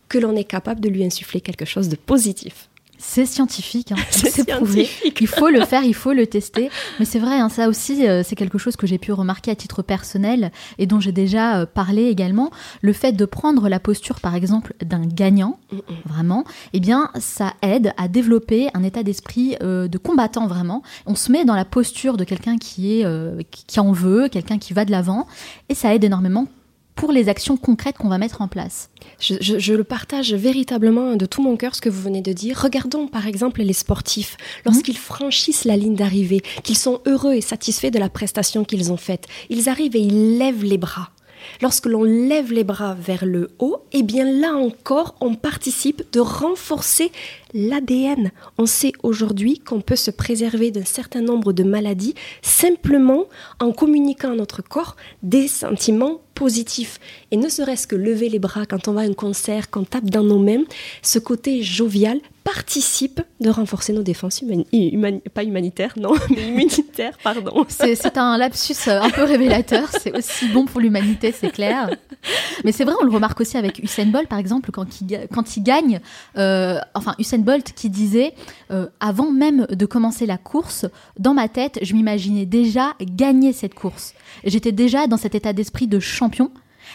que 0.10 0.18
l'on 0.18 0.36
est 0.36 0.44
capable 0.44 0.80
de 0.80 0.90
lui 0.90 1.04
insuffler 1.04 1.42
quelque 1.42 1.66
chose 1.66 1.90
de 1.90 1.96
positif. 1.96 2.70
C'est 2.98 3.26
scientifique, 3.26 3.92
hein. 3.92 3.96
c'est 4.10 4.48
prouvé. 4.48 4.90
Il 5.20 5.28
faut 5.28 5.50
le 5.50 5.64
faire, 5.66 5.84
il 5.84 5.94
faut 5.94 6.14
le 6.14 6.26
tester. 6.28 6.70
Mais 7.00 7.06
c'est 7.06 7.20
vrai, 7.20 7.40
hein, 7.40 7.50
ça 7.50 7.70
aussi, 7.70 8.08
euh, 8.08 8.24
c'est 8.24 8.36
quelque 8.36 8.58
chose 8.58 8.76
que 8.76 8.88
j'ai 8.88 8.98
pu 8.98 9.12
remarquer 9.12 9.52
à 9.52 9.56
titre 9.56 9.82
personnel 9.82 10.52
et 10.80 10.88
dont 10.88 11.00
j'ai 11.00 11.12
déjà 11.12 11.60
euh, 11.60 11.66
parlé 11.66 12.06
également. 12.06 12.50
Le 12.82 12.94
fait 12.94 13.12
de 13.12 13.26
prendre 13.26 13.70
la 13.70 13.80
posture, 13.80 14.20
par 14.20 14.36
exemple, 14.36 14.74
d'un 14.84 15.06
gagnant, 15.06 15.60
vraiment, 16.06 16.44
eh 16.74 16.80
bien, 16.80 17.12
ça 17.20 17.54
aide 17.62 17.94
à 17.98 18.08
développer 18.08 18.70
un 18.74 18.84
état 18.84 19.04
d'esprit 19.04 19.56
euh, 19.62 19.88
de 19.88 19.98
combattant, 19.98 20.48
vraiment. 20.48 20.82
On 21.06 21.16
se 21.16 21.32
met 21.32 21.46
dans 21.46 21.56
la 21.56 21.66
posture 21.66 22.18
de 22.18 22.24
quelqu'un 22.24 22.58
qui 22.58 23.00
est, 23.00 23.06
qui 23.52 23.80
en 23.80 23.92
veut, 23.92 24.28
quelqu'un 24.30 24.58
qui 24.58 24.74
va 24.74 24.86
de 24.86 24.92
l'avant, 24.92 25.28
et 25.70 25.76
ça 25.76 25.94
aide 25.94 26.04
énormément 26.04 26.48
pour 26.98 27.12
les 27.12 27.30
actions 27.30 27.56
concrètes 27.56 27.98
qu'on 27.98 28.10
va 28.10 28.18
mettre 28.18 28.42
en 28.42 28.50
place. 28.50 28.90
Je, 29.20 29.74
le 29.74 29.84
partage 29.84 30.34
véritablement 30.34 31.16
de 31.16 31.26
tout 31.26 31.42
mon 31.42 31.56
cœur 31.56 31.76
ce 31.76 31.82
que 31.82 31.90
vous 31.90 32.02
venez 32.02 32.22
de 32.22 32.34
dire. 32.34 32.60
Regardons 32.60 33.08
par 33.08 33.28
exemple 33.28 33.62
les 33.62 33.74
sportifs, 33.74 34.36
lorsqu'ils 34.66 34.98
franchissent 34.98 35.64
la 35.64 35.78
ligne 35.78 35.96
d'arrivée, 35.96 36.42
qu'ils 36.64 36.78
sont 36.78 37.00
heureux 37.06 37.36
et 37.36 37.42
satisfaits 37.42 37.92
de 37.92 38.00
la 38.00 38.10
prestation 38.10 38.66
qu'ils 38.66 38.92
ont 38.92 38.98
faite, 38.98 39.28
ils 39.50 39.70
arrivent 39.70 39.96
et 39.96 40.02
ils 40.02 40.38
lèvent 40.38 40.64
les 40.64 40.78
bras. 40.78 41.12
Lorsque 41.62 41.86
l'on 41.86 42.04
lève 42.04 42.52
les 42.52 42.64
bras 42.64 42.96
vers 42.96 43.26
le 43.26 43.52
haut, 43.60 43.84
eh 43.94 44.04
bien 44.04 44.30
là 44.30 44.56
encore, 44.56 45.16
on 45.22 45.36
participe 45.36 46.04
de 46.12 46.20
renforcer 46.20 47.12
l'ADN. 47.54 48.32
On 48.58 48.66
sait 48.66 48.94
aujourd'hui 49.04 49.60
qu'on 49.60 49.82
peut 49.82 49.96
se 49.96 50.12
préserver 50.12 50.72
d'un 50.72 50.86
certain 50.86 51.22
nombre 51.22 51.54
de 51.54 51.64
maladies 51.64 52.16
simplement 52.42 53.26
en 53.60 53.72
communiquant 53.72 54.32
à 54.32 54.36
notre 54.36 54.62
corps 54.62 54.96
des 55.24 55.48
sentiments 55.48 56.22
positifs. 56.38 57.00
Et 57.32 57.38
ne 57.38 57.50
serait-ce 57.50 57.88
que 57.88 57.96
lever 57.96 58.30
les 58.30 58.40
bras 58.40 58.66
quand 58.66 58.88
on 58.88 58.94
va 58.94 59.02
à 59.02 59.06
un 59.06 59.14
concert, 59.14 59.70
quand 59.72 59.82
on 59.82 59.86
tape 59.86 60.10
dans 60.10 60.24
nos 60.24 60.40
mains, 60.40 60.64
ce 61.02 61.18
côté 61.18 61.64
jovial 61.64 62.20
participe 62.44 63.20
de 63.42 63.50
renforcer 63.50 63.92
nos 63.92 64.04
défenses 64.04 64.42
pas 65.34 65.44
humanitaires, 65.44 65.94
non, 65.98 66.14
mais 66.30 66.48
immunitaires, 66.48 67.18
pardon. 67.22 67.66
C'est 67.68 68.18
un 68.18 68.38
lapsus 68.38 68.88
euh, 68.88 69.02
un 69.02 69.10
peu 69.10 69.24
révélateur, 69.24 69.90
c'est 69.92 70.18
aussi 70.18 70.48
bon 70.48 70.66
pour 70.66 70.80
l'humanité, 70.80 71.34
c'est 71.38 71.50
clair. 71.50 71.90
Mais 72.64 72.72
c'est 72.72 72.86
vrai, 72.86 72.94
on 73.02 73.04
le 73.04 73.12
remarque 73.12 73.42
aussi 73.42 73.58
avec 73.58 73.80
Usain 73.84 74.06
Bolt, 74.06 74.30
par 74.30 74.40
exemple, 74.40 74.72
quand 74.72 75.02
il, 75.02 75.28
quand 75.34 75.58
il 75.58 75.64
gagne, 75.64 76.00
euh, 76.38 76.80
enfin 76.94 77.16
Usain 77.20 77.37
Bolt 77.44 77.74
qui 77.74 77.90
disait, 77.90 78.34
euh, 78.72 78.88
avant 79.00 79.32
même 79.32 79.66
de 79.70 79.86
commencer 79.86 80.26
la 80.26 80.38
course, 80.38 80.86
dans 81.20 81.34
ma 81.34 81.48
tête, 81.48 81.80
je 81.82 81.94
m'imaginais 81.94 82.46
déjà 82.46 82.94
gagner 83.02 83.54
cette 83.54 83.74
course. 83.74 84.14
J'étais 84.44 84.72
déjà 84.72 85.08
dans 85.08 85.18
cet 85.18 85.36
état 85.36 85.54
d'esprit 85.54 85.88
de 85.88 86.00
champion. 86.00 86.52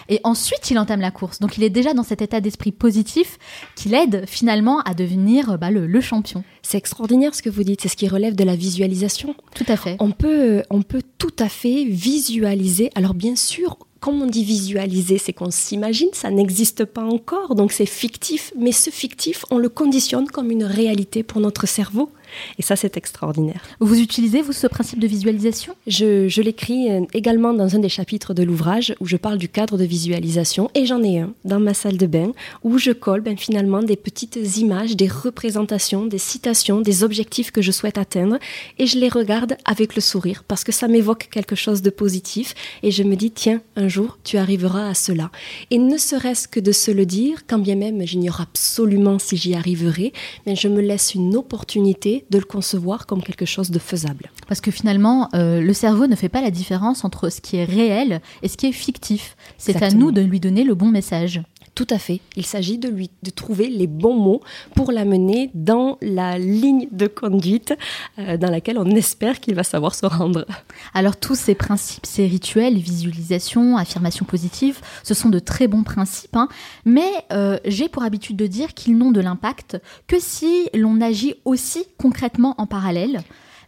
Et 0.09 0.21
ensuite, 0.25 0.71
il 0.71 0.79
entame 0.79 1.01
la 1.01 1.11
course. 1.11 1.39
Donc, 1.39 1.59
il 1.59 1.65
est 1.65 1.71
déjà 1.71 1.95
dans 1.95 2.03
cet 2.03 2.23
état 2.23 2.41
d'esprit 2.41 2.73
positif 2.73 3.39
qui 3.77 3.89
l'aide 3.89 4.25
finalement 4.27 4.81
à 4.81 4.95
devenir 4.95 5.59
bah, 5.59 5.71
le, 5.71 6.01
champion. 6.01 6.45
C'est 6.63 6.79
extraordinaire 6.79 7.35
ce 7.35 7.43
que 7.43 7.51
vous 7.51 7.63
dites. 7.63 7.83
C'est 7.83 7.89
ce 7.89 7.97
qui 7.97 8.09
relève 8.09 8.35
de 8.35 8.45
la 8.45 8.57
visualisation. 8.57 9.35
Tout 9.55 9.67
à 9.69 9.77
fait. 9.77 9.97
On 10.01 10.11
peut, 10.11 10.63
on 10.71 10.83
peut 10.83 11.03
tout 11.19 11.35
à 11.39 11.49
fait 11.49 11.85
visualiser. 11.85 12.91
Alors, 12.95 13.15
bien 13.15 13.37
sûr, 13.37 13.77
quand 14.03 14.13
on 14.13 14.27
dit 14.27 14.43
visualiser, 14.43 15.17
c'est 15.17 15.33
qu'on 15.33 15.53
s'imagine, 15.53 16.09
ça 16.13 16.29
n'existe 16.29 16.85
pas 16.85 17.05
encore, 17.05 17.55
donc 17.55 17.71
c'est 17.71 17.87
fictif, 17.87 18.53
mais 18.59 18.73
ce 18.73 18.91
fictif, 18.91 19.45
on 19.53 19.59
le 19.59 19.69
conditionne 19.69 20.27
comme 20.27 20.51
une 20.51 20.65
réalité 20.65 21.23
pour 21.23 21.41
notre 21.41 21.69
cerveau. 21.69 22.11
Et 22.59 22.63
ça, 22.63 22.77
c'est 22.77 22.97
extraordinaire. 22.97 23.63
Vous 23.81 24.01
utilisez, 24.01 24.43
vous, 24.43 24.53
ce 24.53 24.67
principe 24.67 24.99
de 24.99 25.07
visualisation? 25.07 25.75
Je, 25.87 26.41
l'écris 26.41 26.91
euh, 26.91 27.03
également 27.15 27.53
dans 27.55 27.77
un 27.77 27.79
des 27.79 27.89
chapitres 27.89 28.35
de 28.35 28.43
l'ouvrage 28.43 28.95
où 29.01 29.07
je 29.07 29.17
parle 29.17 29.39
du 29.39 29.49
cadre 29.49 29.79
de 29.79 29.85
visualisation. 29.85 30.71
Et 30.75 30.87
j'en 30.87 31.03
ai 31.03 31.21
un 31.21 31.33
dans 31.45 31.61
ma 31.61 31.75
salle 31.75 31.97
de 31.97 32.07
bain 32.07 32.33
où 32.63 32.79
je 32.79 32.91
colle 32.91 33.21
ben, 33.21 33.37
finalement 33.37 33.83
des 33.83 33.97
petites 33.97 34.39
images, 34.57 34.97
des 34.97 35.09
représentations, 35.09 36.07
des 36.07 36.19
citations, 36.19 36.81
des 36.81 37.05
objectifs 37.05 37.51
que 37.51 37.63
je 37.63 37.73
souhaite 37.73 37.99
atteindre. 37.99 38.39
Et 38.79 38.87
je 38.87 38.99
les 38.99 39.09
regarde 39.09 39.57
avec 39.65 39.95
le 39.95 40.01
sourire 40.01 40.45
parce 40.47 40.65
que 40.65 40.73
ça 40.73 40.89
m'évoque 40.89 41.29
quelque 41.31 41.57
chose 41.57 41.83
de 41.83 41.91
positif. 41.91 42.55
Et 42.83 42.91
je 42.91 43.03
me 43.03 43.17
dis, 43.17 43.31
tiens, 43.31 43.61
un 43.77 43.89
jour, 43.89 44.19
tu 44.25 44.37
arriveras 44.37 44.89
à 44.89 44.95
cela. 44.95 45.31
Et 45.71 45.79
ne 45.79 45.97
serait-ce 45.97 46.49
que 46.49 46.61
de 46.61 46.73
se 46.73 46.91
le 46.91 47.07
dire, 47.07 47.47
quand 47.47 47.59
bien 47.59 47.77
même 47.77 48.03
j'ignore 48.07 48.41
absolument 48.41 49.19
si 49.19 49.37
j'y 49.37 49.55
arriverai, 49.55 50.13
mais 50.47 50.57
je 50.57 50.69
me 50.69 50.81
laisse 50.81 51.15
une 51.15 51.37
opportunité 51.37 52.22
de 52.31 52.39
le 52.39 52.45
concevoir 52.45 53.07
comme 53.07 53.23
quelque 53.23 53.45
chose 53.45 53.71
de 53.71 53.79
faisable. 53.79 54.31
Parce 54.49 54.61
que 54.61 54.71
finalement, 54.71 55.29
euh, 55.35 55.61
le 55.61 55.73
cerveau 55.73 56.07
ne 56.07 56.17
fait 56.17 56.29
pas 56.29 56.41
la 56.41 56.51
différence 56.51 57.05
entre 57.05 57.29
ce 57.29 57.41
qui 57.41 57.57
est 57.57 57.65
réel 57.65 58.21
et 58.43 58.49
ce 58.49 58.57
qui 58.57 58.67
est 58.67 58.73
fictif. 58.73 59.37
C'est 59.59 59.83
à 59.83 59.91
nous 59.91 60.13
de 60.13 60.21
lui 60.21 60.41
donner 60.41 60.65
le 60.65 60.75
bon 60.75 60.89
message. 60.89 61.43
Tout 61.75 61.87
à 61.89 61.99
fait. 61.99 62.21
Il 62.37 62.45
s'agit 62.45 62.77
de 62.77 62.89
lui 62.89 63.11
de 63.23 63.31
trouver 63.31 63.69
les 63.69 63.87
bons 63.87 64.15
mots 64.15 64.43
pour 64.75 64.93
l'amener 64.93 65.51
dans 65.55 65.97
la 66.03 66.39
ligne 66.39 66.87
de 66.93 67.07
conduite 67.07 67.75
euh, 68.19 68.37
dans 68.37 68.51
laquelle 68.51 68.77
on 68.77 68.91
espère 68.91 69.41
qu'il 69.41 69.55
va 69.55 69.65
savoir 69.65 69.95
se 69.95 70.05
rendre. 70.05 70.45
Alors 70.93 71.17
tous 71.17 71.35
ces 71.35 71.55
principes, 71.55 72.05
ces 72.05 72.27
rituels, 72.27 72.77
visualisation, 72.77 73.79
affirmation 73.79 74.27
positive, 74.27 74.81
ce 75.03 75.15
sont 75.15 75.31
de 75.31 75.39
très 75.39 75.67
bons 75.67 75.83
principes, 75.83 76.37
hein. 76.37 76.49
mais 76.85 77.11
euh, 77.33 77.59
j'ai 77.65 77.89
pour 77.89 78.03
habitude 78.03 78.37
de 78.37 78.47
dire 78.47 78.75
qu'ils 78.75 78.99
n'ont 78.99 79.11
de 79.11 79.21
l'impact 79.21 79.81
que 80.07 80.21
si 80.21 80.69
l'on 80.75 81.01
agit 81.01 81.37
aussi 81.47 81.87
concrètement 81.97 82.55
en 82.59 82.67
parallèle. 82.67 83.23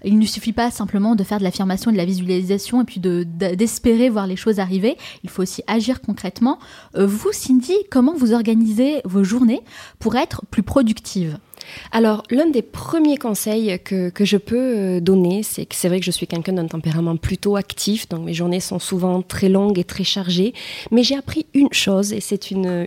Il 0.05 0.19
ne 0.19 0.27
suffit 0.27 0.53
pas 0.53 0.71
simplement 0.71 1.15
de 1.15 1.25
faire 1.25 1.39
de 1.39 1.45
l'affirmation 1.45 1.91
et 1.91 1.95
de 1.95 1.99
la 1.99 2.05
visualisation 2.05 2.83
et 2.83 2.85
puis 2.85 3.01
d'espérer 3.01 4.09
voir 4.09 4.27
les 4.27 4.37
choses 4.37 4.61
arriver. 4.61 4.97
Il 5.23 5.31
faut 5.31 5.43
aussi 5.43 5.63
agir 5.67 6.01
concrètement. 6.01 6.59
Euh, 6.97 7.07
vous, 7.07 7.33
Cindy, 7.33 7.77
comment 7.91 8.15
vous 8.15 8.33
organisez 8.33 9.01
vos 9.05 9.25
journées 9.25 9.63
pour 9.99 10.17
être 10.17 10.43
plus 10.51 10.63
productive? 10.63 11.39
Alors, 11.93 12.23
l'un 12.31 12.47
des 12.47 12.63
premiers 12.63 13.17
conseils 13.17 13.79
que, 13.83 14.11
que 14.11 14.25
je 14.25 14.37
peux 14.37 14.57
euh, 14.57 15.01
donner, 15.01 15.43
c'est 15.43 15.67
que 15.67 15.75
c'est 15.75 15.89
vrai 15.89 15.99
que 15.99 16.05
je 16.05 16.11
suis 16.11 16.27
quelqu'un 16.27 16.53
d'un 16.53 16.67
tempérament 16.67 17.17
plutôt 17.17 17.57
actif, 17.57 18.09
donc 18.09 18.25
mes 18.27 18.35
journées 18.35 18.61
sont 18.61 18.79
souvent 18.79 19.23
très 19.23 19.49
longues 19.49 19.79
et 19.79 19.85
très 19.85 20.05
chargées, 20.05 20.53
mais 20.91 21.03
j'ai 21.03 21.17
appris 21.17 21.47
une 21.55 21.73
chose, 21.73 22.13
et 22.13 22.21
c'est 22.21 22.51
une, 22.51 22.87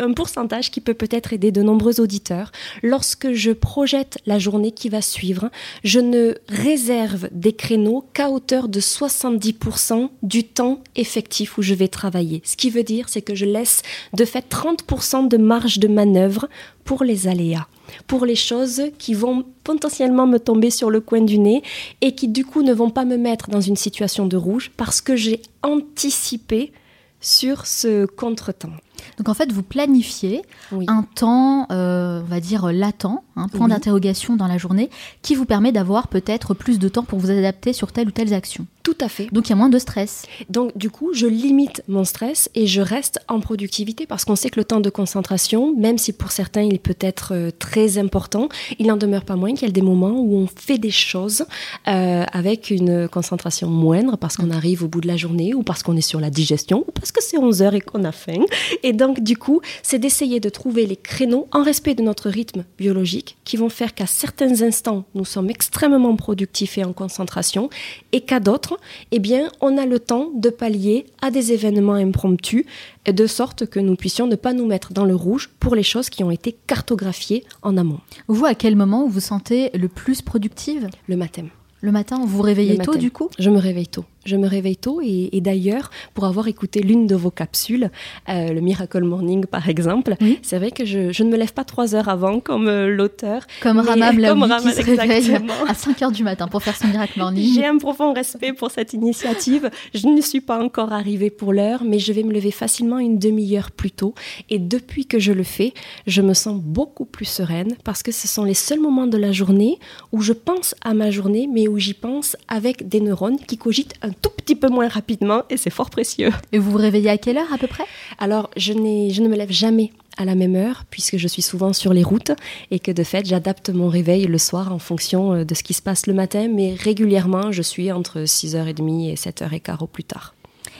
un 0.00 0.12
pourcentage 0.12 0.70
qui 0.70 0.80
peut 0.80 0.94
peut-être 0.94 1.32
aider 1.32 1.52
de 1.52 1.62
nombreux 1.62 2.00
auditeurs. 2.00 2.52
Lorsque 2.82 3.32
je 3.32 3.52
projette 3.52 4.18
la 4.26 4.38
journée 4.38 4.72
qui 4.72 4.88
va 4.88 5.02
suivre, 5.02 5.50
je 5.84 6.00
ne 6.00 6.34
réserve 6.48 7.28
des 7.32 7.52
créneaux 7.52 8.04
qu'à 8.12 8.30
hauteur 8.30 8.68
de 8.68 8.80
70% 8.80 10.10
du 10.22 10.44
temps 10.44 10.80
effectif 10.96 11.58
où 11.58 11.62
je 11.62 11.74
vais 11.74 11.88
travailler. 11.88 12.42
Ce 12.44 12.56
qui 12.56 12.70
veut 12.70 12.82
dire, 12.82 13.08
c'est 13.08 13.22
que 13.22 13.34
je 13.34 13.44
laisse 13.44 13.82
de 14.14 14.24
fait 14.24 14.44
30% 14.50 15.28
de 15.28 15.36
marge 15.36 15.78
de 15.78 15.88
manœuvre 15.88 16.48
pour 16.84 17.04
les 17.04 17.28
aléas 17.28 17.66
pour 18.06 18.24
les 18.24 18.36
choses 18.36 18.82
qui 18.98 19.14
vont 19.14 19.44
potentiellement 19.64 20.26
me 20.26 20.38
tomber 20.38 20.70
sur 20.70 20.90
le 20.90 21.00
coin 21.00 21.22
du 21.22 21.38
nez 21.38 21.62
et 22.00 22.14
qui 22.14 22.28
du 22.28 22.44
coup 22.44 22.62
ne 22.62 22.72
vont 22.72 22.90
pas 22.90 23.04
me 23.04 23.16
mettre 23.16 23.50
dans 23.50 23.60
une 23.60 23.76
situation 23.76 24.26
de 24.26 24.36
rouge 24.36 24.70
parce 24.76 25.00
que 25.00 25.16
j'ai 25.16 25.42
anticipé 25.62 26.72
sur 27.20 27.66
ce 27.66 28.06
contretemps. 28.06 28.72
Donc 29.18 29.28
en 29.28 29.34
fait, 29.34 29.52
vous 29.52 29.62
planifiez 29.62 30.42
un 30.86 31.02
temps, 31.02 31.66
euh, 31.70 32.20
on 32.20 32.28
va 32.28 32.40
dire, 32.40 32.72
latent, 32.72 33.22
un 33.36 33.48
point 33.48 33.68
d'interrogation 33.68 34.36
dans 34.36 34.46
la 34.46 34.58
journée, 34.58 34.90
qui 35.22 35.34
vous 35.34 35.46
permet 35.46 35.72
d'avoir 35.72 36.08
peut-être 36.08 36.54
plus 36.54 36.78
de 36.78 36.88
temps 36.88 37.04
pour 37.04 37.18
vous 37.18 37.30
adapter 37.30 37.72
sur 37.72 37.92
telle 37.92 38.08
ou 38.08 38.12
telle 38.12 38.32
action. 38.34 38.66
Tout 38.82 38.96
à 39.00 39.08
fait. 39.08 39.28
Donc 39.30 39.46
il 39.46 39.50
y 39.50 39.52
a 39.52 39.56
moins 39.56 39.68
de 39.68 39.78
stress. 39.78 40.24
Donc 40.48 40.76
du 40.76 40.88
coup, 40.88 41.12
je 41.12 41.26
limite 41.26 41.82
mon 41.86 42.04
stress 42.04 42.48
et 42.54 42.66
je 42.66 42.80
reste 42.80 43.20
en 43.28 43.40
productivité 43.40 44.06
parce 44.06 44.24
qu'on 44.24 44.36
sait 44.36 44.48
que 44.48 44.58
le 44.58 44.64
temps 44.64 44.80
de 44.80 44.88
concentration, 44.88 45.74
même 45.76 45.98
si 45.98 46.12
pour 46.14 46.32
certains 46.32 46.62
il 46.62 46.78
peut 46.78 46.96
être 46.98 47.34
euh, 47.34 47.50
très 47.58 47.98
important, 47.98 48.48
il 48.78 48.86
n'en 48.86 48.96
demeure 48.96 49.24
pas 49.24 49.36
moins 49.36 49.52
qu'il 49.52 49.68
y 49.68 49.70
a 49.70 49.72
des 49.72 49.82
moments 49.82 50.18
où 50.18 50.34
on 50.36 50.46
fait 50.46 50.78
des 50.78 50.90
choses 50.90 51.44
euh, 51.88 52.24
avec 52.32 52.70
une 52.70 53.06
concentration 53.08 53.68
moindre 53.68 54.16
parce 54.16 54.38
qu'on 54.38 54.50
arrive 54.50 54.82
au 54.82 54.88
bout 54.88 55.02
de 55.02 55.08
la 55.08 55.16
journée 55.16 55.52
ou 55.52 55.62
parce 55.62 55.82
qu'on 55.82 55.96
est 55.96 56.00
sur 56.00 56.18
la 56.18 56.30
digestion 56.30 56.84
ou 56.88 56.90
parce 56.92 57.12
que 57.12 57.22
c'est 57.22 57.36
11 57.36 57.62
heures 57.62 57.74
et 57.74 57.80
qu'on 57.80 58.04
a 58.04 58.12
faim. 58.12 58.44
Et 58.82 58.89
donc 58.92 59.20
du 59.20 59.36
coup, 59.36 59.60
c'est 59.82 59.98
d'essayer 59.98 60.40
de 60.40 60.48
trouver 60.48 60.86
les 60.86 60.96
créneaux 60.96 61.48
en 61.52 61.62
respect 61.62 61.94
de 61.94 62.02
notre 62.02 62.30
rythme 62.30 62.64
biologique 62.78 63.36
qui 63.44 63.56
vont 63.56 63.68
faire 63.68 63.94
qu'à 63.94 64.06
certains 64.06 64.62
instants, 64.62 65.04
nous 65.14 65.24
sommes 65.24 65.50
extrêmement 65.50 66.16
productifs 66.16 66.78
et 66.78 66.84
en 66.84 66.92
concentration 66.92 67.70
et 68.12 68.20
qu'à 68.22 68.40
d'autres, 68.40 68.78
eh 69.10 69.18
bien, 69.18 69.50
on 69.60 69.76
a 69.78 69.86
le 69.86 69.98
temps 69.98 70.30
de 70.34 70.50
pallier 70.50 71.06
à 71.22 71.30
des 71.30 71.52
événements 71.52 71.94
impromptus, 71.94 72.64
de 73.06 73.26
sorte 73.26 73.66
que 73.66 73.80
nous 73.80 73.96
puissions 73.96 74.26
ne 74.26 74.36
pas 74.36 74.52
nous 74.52 74.66
mettre 74.66 74.92
dans 74.92 75.04
le 75.04 75.14
rouge 75.14 75.50
pour 75.60 75.74
les 75.74 75.82
choses 75.82 76.10
qui 76.10 76.22
ont 76.22 76.30
été 76.30 76.56
cartographiées 76.66 77.44
en 77.62 77.76
amont. 77.76 78.00
Vous, 78.28 78.44
à 78.44 78.54
quel 78.54 78.76
moment 78.76 79.04
vous 79.04 79.10
vous 79.10 79.20
sentez 79.20 79.70
le 79.76 79.88
plus 79.88 80.22
productive? 80.22 80.88
Le 81.06 81.16
matin. 81.16 81.46
Le 81.82 81.92
matin, 81.92 82.18
vous 82.20 82.26
vous 82.26 82.42
réveillez 82.42 82.76
tôt 82.78 82.96
du 82.96 83.10
coup? 83.10 83.30
Je 83.38 83.48
me 83.48 83.58
réveille 83.58 83.86
tôt. 83.86 84.04
Je 84.24 84.36
me 84.36 84.46
réveille 84.46 84.76
tôt 84.76 85.00
et, 85.02 85.40
d'ailleurs, 85.40 85.90
pour 86.14 86.24
avoir 86.24 86.48
écouté 86.48 86.80
l'une 86.80 87.06
de 87.06 87.14
vos 87.14 87.30
capsules, 87.30 87.90
euh, 88.28 88.52
le 88.52 88.60
Miracle 88.60 89.02
Morning 89.02 89.46
par 89.46 89.68
exemple, 89.68 90.14
c'est 90.42 90.58
vrai 90.58 90.70
que 90.70 90.84
je, 90.84 91.22
ne 91.22 91.30
me 91.30 91.36
lève 91.36 91.52
pas 91.52 91.64
trois 91.64 91.94
heures 91.94 92.08
avant 92.08 92.40
comme 92.40 92.68
euh, 92.68 92.94
l'auteur. 92.94 93.46
Comme 93.62 93.78
Ramam 93.78 94.16
qui 94.60 94.72
se 94.72 94.82
réveille 94.82 95.38
à 95.68 95.74
5 95.74 96.02
heures 96.02 96.12
du 96.12 96.22
matin 96.22 96.48
pour 96.48 96.62
faire 96.62 96.76
son 96.76 96.88
Miracle 96.88 97.14
Morning. 97.18 97.54
J'ai 97.54 97.64
un 97.64 97.78
profond 97.78 98.12
respect 98.12 98.52
pour 98.52 98.70
cette 98.70 98.92
initiative. 98.92 99.70
Je 99.94 100.06
ne 100.06 100.20
suis 100.20 100.40
pas 100.40 100.62
encore 100.62 100.92
arrivée 100.92 101.30
pour 101.30 101.52
l'heure, 101.52 101.82
mais 101.84 101.98
je 101.98 102.12
vais 102.12 102.22
me 102.22 102.32
lever 102.32 102.50
facilement 102.50 102.98
une 102.98 103.18
demi-heure 103.18 103.70
plus 103.70 103.90
tôt. 103.90 104.14
Et 104.50 104.58
depuis 104.58 105.06
que 105.06 105.18
je 105.18 105.32
le 105.32 105.44
fais, 105.44 105.72
je 106.06 106.20
me 106.20 106.34
sens 106.34 106.60
beaucoup 106.60 107.04
plus 107.04 107.24
sereine 107.24 107.74
parce 107.84 108.02
que 108.02 108.12
ce 108.12 108.28
sont 108.28 108.44
les 108.44 108.54
seuls 108.54 108.80
moments 108.80 109.06
de 109.06 109.16
la 109.16 109.32
journée 109.32 109.78
où 110.12 110.20
je 110.20 110.32
pense 110.32 110.74
à 110.82 110.94
ma 110.94 111.10
journée, 111.10 111.48
mais 111.50 111.68
où 111.68 111.78
j'y 111.78 111.94
pense 111.94 112.36
avec 112.48 112.88
des 112.88 113.00
neurones 113.00 113.38
qui 113.38 113.56
cogitent 113.56 113.94
un 114.02 114.09
tout 114.12 114.30
petit 114.36 114.54
peu 114.54 114.68
moins 114.68 114.88
rapidement 114.88 115.42
et 115.50 115.56
c'est 115.56 115.70
fort 115.70 115.90
précieux. 115.90 116.30
Et 116.52 116.58
vous 116.58 116.70
vous 116.70 116.78
réveillez 116.78 117.10
à 117.10 117.18
quelle 117.18 117.38
heure 117.38 117.52
à 117.52 117.58
peu 117.58 117.66
près? 117.66 117.84
Alors, 118.18 118.50
je, 118.56 118.72
je 118.72 119.22
ne 119.22 119.28
me 119.28 119.36
lève 119.36 119.52
jamais 119.52 119.92
à 120.16 120.24
la 120.24 120.34
même 120.34 120.56
heure 120.56 120.84
puisque 120.90 121.16
je 121.16 121.28
suis 121.28 121.42
souvent 121.42 121.72
sur 121.72 121.92
les 121.92 122.02
routes 122.02 122.32
et 122.70 122.78
que 122.78 122.90
de 122.90 123.02
fait 123.02 123.24
j'adapte 123.26 123.70
mon 123.70 123.88
réveil 123.88 124.26
le 124.26 124.38
soir 124.38 124.72
en 124.72 124.78
fonction 124.78 125.32
euh, 125.32 125.44
de 125.44 125.54
ce 125.54 125.62
qui 125.62 125.72
se 125.72 125.80
passe 125.80 126.06
le 126.06 126.14
matin 126.14 126.48
mais 126.52 126.74
régulièrement 126.74 127.52
je 127.52 127.62
suis 127.62 127.90
entre 127.90 128.20
6h30 128.20 129.10
et 129.10 129.14
7h15 129.14 129.82
au 129.82 129.86
plus 129.86 130.04
tard. 130.04 130.34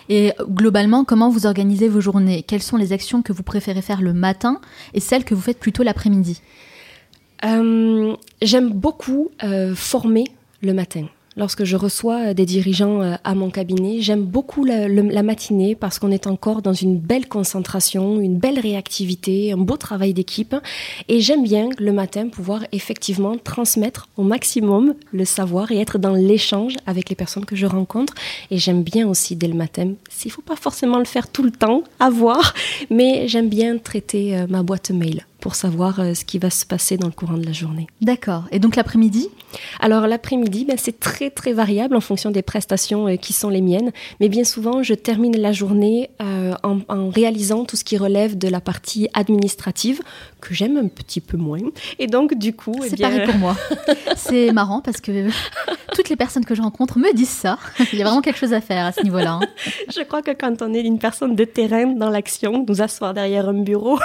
Et 0.09 0.33
globalement, 0.43 1.05
comment 1.05 1.31
vous 1.31 1.47
organisez 1.47 1.88
vos 1.88 2.01
journées? 2.01 2.43
Quelles 2.43 2.62
sont 2.62 2.77
les 2.77 2.93
actions 2.93 3.23
que 3.23 3.33
vous 3.33 3.45
préférez 3.45 3.81
faire 3.81 4.03
le 4.03 4.12
matin 4.12 4.61
et 4.93 4.99
celles 4.99 5.25
que 5.25 5.35
vous 5.35 5.40
faites 5.40 5.61
plutôt 5.61 5.85
l'après-midi? 5.85 6.43
Euh, 7.45 8.16
J'aime 8.43 8.71
beaucoup 8.73 9.31
euh, 9.45 9.75
former 9.75 10.25
le 10.62 10.75
matin 10.75 11.07
lorsque 11.40 11.64
je 11.64 11.76
reçois 11.76 12.29
euh, 12.29 12.35
des 12.35 12.46
dirigeants 12.46 13.03
euh, 13.03 13.16
à 13.24 13.35
mon 13.35 13.50
cabinet. 13.50 14.00
J'aime 14.00 14.22
beaucoup 14.22 14.64
la, 14.64 15.22
matinée 15.22 15.74
parce 15.74 15.98
qu'on 15.98 16.12
est 16.12 16.26
encore 16.26 16.62
dans 16.62 16.74
une 16.74 16.98
belle 16.98 17.26
concentration, 17.26 18.20
une 18.20 18.38
belle 18.38 18.61
réactivité, 18.61 19.53
un 19.53 19.57
beau 19.57 19.76
travail 19.76 20.12
d'équipe. 20.14 20.55
Et 21.09 21.20
j'aime 21.20 21.42
bien 21.42 21.70
le 21.79 21.92
matin 21.92 22.29
pouvoir 22.29 22.64
effectivement 22.72 23.37
transmettre 23.37 24.09
au 24.16 24.22
maximum 24.22 24.94
le 25.12 25.24
savoir 25.24 25.72
et 25.72 25.79
être 25.79 25.98
dans 25.98 26.14
l'échange 26.14 26.74
avec 26.87 27.09
les 27.09 27.16
personnes 27.16 27.46
que 27.46 27.57
je 27.57 27.66
rencontre. 27.66 28.14
Et 28.50 28.59
j'aime 28.59 28.83
bien 28.83 29.09
aussi 29.09 29.35
dès 29.35 29.48
le 29.48 29.55
matin, 29.55 29.92
s'il 30.11 30.29
ne 30.29 30.35
faut 30.35 30.42
pas 30.42 30.57
forcément 30.57 30.98
le 30.98 31.07
faire 31.07 31.29
tout 31.29 31.42
le 31.42 31.50
temps, 31.50 31.83
à 31.98 32.11
voir, 32.11 32.55
mais 32.90 33.26
j'aime 33.29 33.48
bien 33.48 33.79
traiter 33.79 34.37
euh, 34.37 34.46
ma 34.48 34.62
boîte 34.62 34.90
mail 34.90 35.24
pour 35.40 35.55
savoir 35.55 36.00
euh, 36.00 36.14
ce 36.14 36.24
qui 36.24 36.38
va 36.38 36.50
se 36.50 36.64
passer 36.66 36.96
dans 36.96 37.07
le 37.07 37.12
courant 37.12 37.37
de 37.37 37.44
la 37.44 37.53
journée. 37.53 37.87
D'accord. 38.00 38.44
Et 38.53 38.59
donc 38.59 38.76
l'après-midi? 38.76 39.29
Alors 39.81 40.07
l'après-midi, 40.07 40.64
ben, 40.64 40.76
c'est 40.79 41.00
très 41.00 41.31
très 41.31 41.53
variable 41.53 41.96
en 41.96 42.00
fonction 42.00 42.31
des 42.31 42.42
prestations 42.42 43.09
euh, 43.09 43.16
qui 43.16 43.33
sont 43.33 43.48
les 43.48 43.61
miennes. 43.61 43.90
Mais 44.20 44.29
bien 44.29 44.44
souvent, 44.44 44.83
je 44.83 44.94
termine 44.94 45.37
la 45.37 45.53
journée 45.53 46.11
euh, 46.20 46.55
en, 46.62 47.09
réalisant 47.11 47.64
tout 47.64 47.76
ce 47.76 47.85
qui 47.85 47.96
relève 47.96 48.38
de 48.38 48.48
la 48.48 48.61
partie 48.61 49.09
administrative 49.14 50.00
que 50.40 50.55
j'aime 50.55 50.76
un 50.76 50.88
petit 50.88 51.20
peu 51.20 51.37
moins. 51.37 51.59
Et 51.98 52.07
donc 52.07 52.35
du 52.35 52.55
coup, 52.55 52.76
eh 52.85 52.88
c'est 52.88 53.00
pareil 53.00 53.24
pour 53.24 53.37
moi. 53.37 53.57
c'est 54.16 54.53
marrant 54.53 54.81
parce 54.81 55.00
que 55.00 55.29
toutes 55.94 56.09
les 56.09 56.16
personnes 56.16 56.44
que 56.44 56.55
je 56.55 56.62
rencontre 56.62 56.98
me 56.98 57.12
disent 57.14 57.29
ça. 57.29 57.59
Il 57.92 57.98
y 57.98 58.03
a 58.03 58.05
vraiment 58.05 58.20
quelque 58.20 58.38
chose 58.38 58.53
à 58.53 58.61
faire 58.61 58.87
à 58.87 58.92
ce 58.92 59.03
niveau-là. 59.03 59.40
Hein. 59.42 59.48
Je 59.94 60.03
crois 60.03 60.22
que 60.22 60.31
quand 60.31 60.62
on 60.62 60.72
est 60.74 60.81
une 60.81 60.98
personne 60.98 61.35
de 61.35 61.44
terrain 61.44 61.87
dans 61.87 62.11
l'action, 62.11 62.64
nous 62.66 62.83
asseoir 62.83 63.14
derrière 63.14 63.48
un 63.48 63.62
bureau 63.62 63.98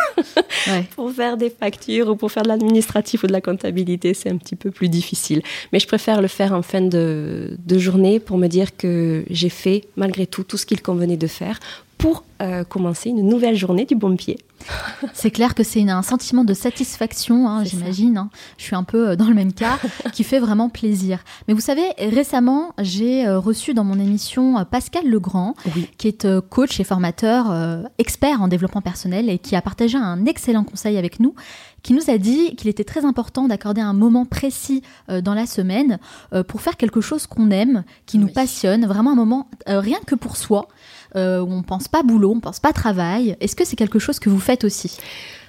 pour 0.96 1.12
faire 1.12 1.25
des 1.36 1.50
factures 1.50 2.10
ou 2.10 2.16
pour 2.16 2.32
faire 2.32 2.44
de 2.44 2.48
l'administratif 2.50 3.24
ou 3.24 3.28
de 3.28 3.32
la 3.32 3.42
comptabilité, 3.42 4.14
c'est 4.14 4.30
un 4.30 4.38
petit 4.38 4.56
peu 4.56 4.72
plus 4.72 4.90
difficile. 4.90 5.42
Mais 5.74 5.80
je 5.80 5.88
préfère 5.88 6.22
le 6.22 6.28
faire 6.28 6.54
en 6.54 6.62
fin 6.62 6.82
de, 6.82 7.58
de 7.58 7.78
journée 7.80 8.20
pour 8.20 8.38
me 8.38 8.48
dire 8.48 8.78
que 8.78 9.26
j'ai 9.30 9.50
fait 9.50 9.86
malgré 9.96 10.28
tout 10.28 10.44
tout 10.44 10.58
ce 10.58 10.66
qu'il 10.66 10.82
convenait 10.82 11.18
de 11.18 11.28
faire 11.28 11.60
pour 11.98 12.24
euh, 12.42 12.66
commencer 12.66 13.10
une 13.10 13.28
nouvelle 13.30 13.56
journée 13.56 13.86
du 13.86 13.96
bon 13.96 14.18
pied. 14.18 14.38
C'est 15.14 15.32
clair 15.32 15.56
que 15.56 15.64
c'est 15.64 15.88
un 15.90 16.02
sentiment 16.02 16.44
de 16.44 16.54
satisfaction, 16.54 17.48
hein, 17.48 17.64
j'imagine. 17.64 18.18
Hein. 18.18 18.30
Je 18.58 18.64
suis 18.64 18.76
un 18.76 18.84
peu 18.84 19.10
euh, 19.10 19.16
dans 19.16 19.28
le 19.28 19.34
même 19.34 19.54
cas, 19.54 19.80
qui 20.12 20.26
fait 20.26 20.40
vraiment 20.40 20.68
plaisir. 20.68 21.20
Mais 21.48 21.54
vous 21.54 21.62
savez, 21.62 21.84
récemment, 21.98 22.74
j'ai 22.80 23.26
euh, 23.26 23.40
reçu 23.40 23.74
dans 23.74 23.86
mon 23.86 24.00
émission 24.00 24.66
Pascal 24.70 25.08
Legrand, 25.08 25.56
qui 25.98 26.10
est 26.10 26.28
coach 26.50 26.80
et 26.80 26.84
formateur 26.84 27.54
expert 27.98 28.42
en 28.42 28.48
développement 28.48 28.82
personnel 28.82 29.30
et 29.30 29.38
qui 29.38 29.56
a 29.56 29.62
partagé 29.62 29.98
un 29.98 30.26
excellent 30.26 30.64
conseil 30.64 30.98
avec 30.98 31.20
nous, 31.20 31.36
qui 31.84 31.94
nous 31.94 32.10
a 32.10 32.18
dit 32.18 32.56
qu'il 32.56 32.68
était 32.68 32.84
très 32.84 33.06
important 33.06 33.48
d'accorder 33.48 33.82
un 33.82 33.94
moment 33.94 34.26
précis 34.26 34.82
dans 35.08 35.34
la 35.34 35.46
semaine 35.46 36.00
pour 36.48 36.62
faire 36.62 36.78
quelque 36.78 37.02
chose 37.02 37.28
qu'on 37.28 37.52
aime, 37.52 37.84
qui 38.06 38.18
nous 38.18 38.28
passionne, 38.28 38.86
vraiment 38.86 39.12
un 39.12 39.16
moment 39.16 39.50
rien 39.68 40.00
que 40.06 40.16
pour 40.16 40.38
soi. 40.38 40.68
Euh, 41.16 41.46
on 41.48 41.64
pense 41.64 41.88
pas 41.88 42.04
boulot, 42.04 42.34
on 42.36 42.40
pense 42.40 42.60
pas 42.60 42.74
travail. 42.74 43.38
Est-ce 43.40 43.56
que 43.56 43.66
c'est 43.66 43.76
quelque 43.76 44.00
chose 44.00 44.20
que 44.20 44.30
vous 44.30 44.40
faites 44.40 44.64
aussi? 44.64 44.98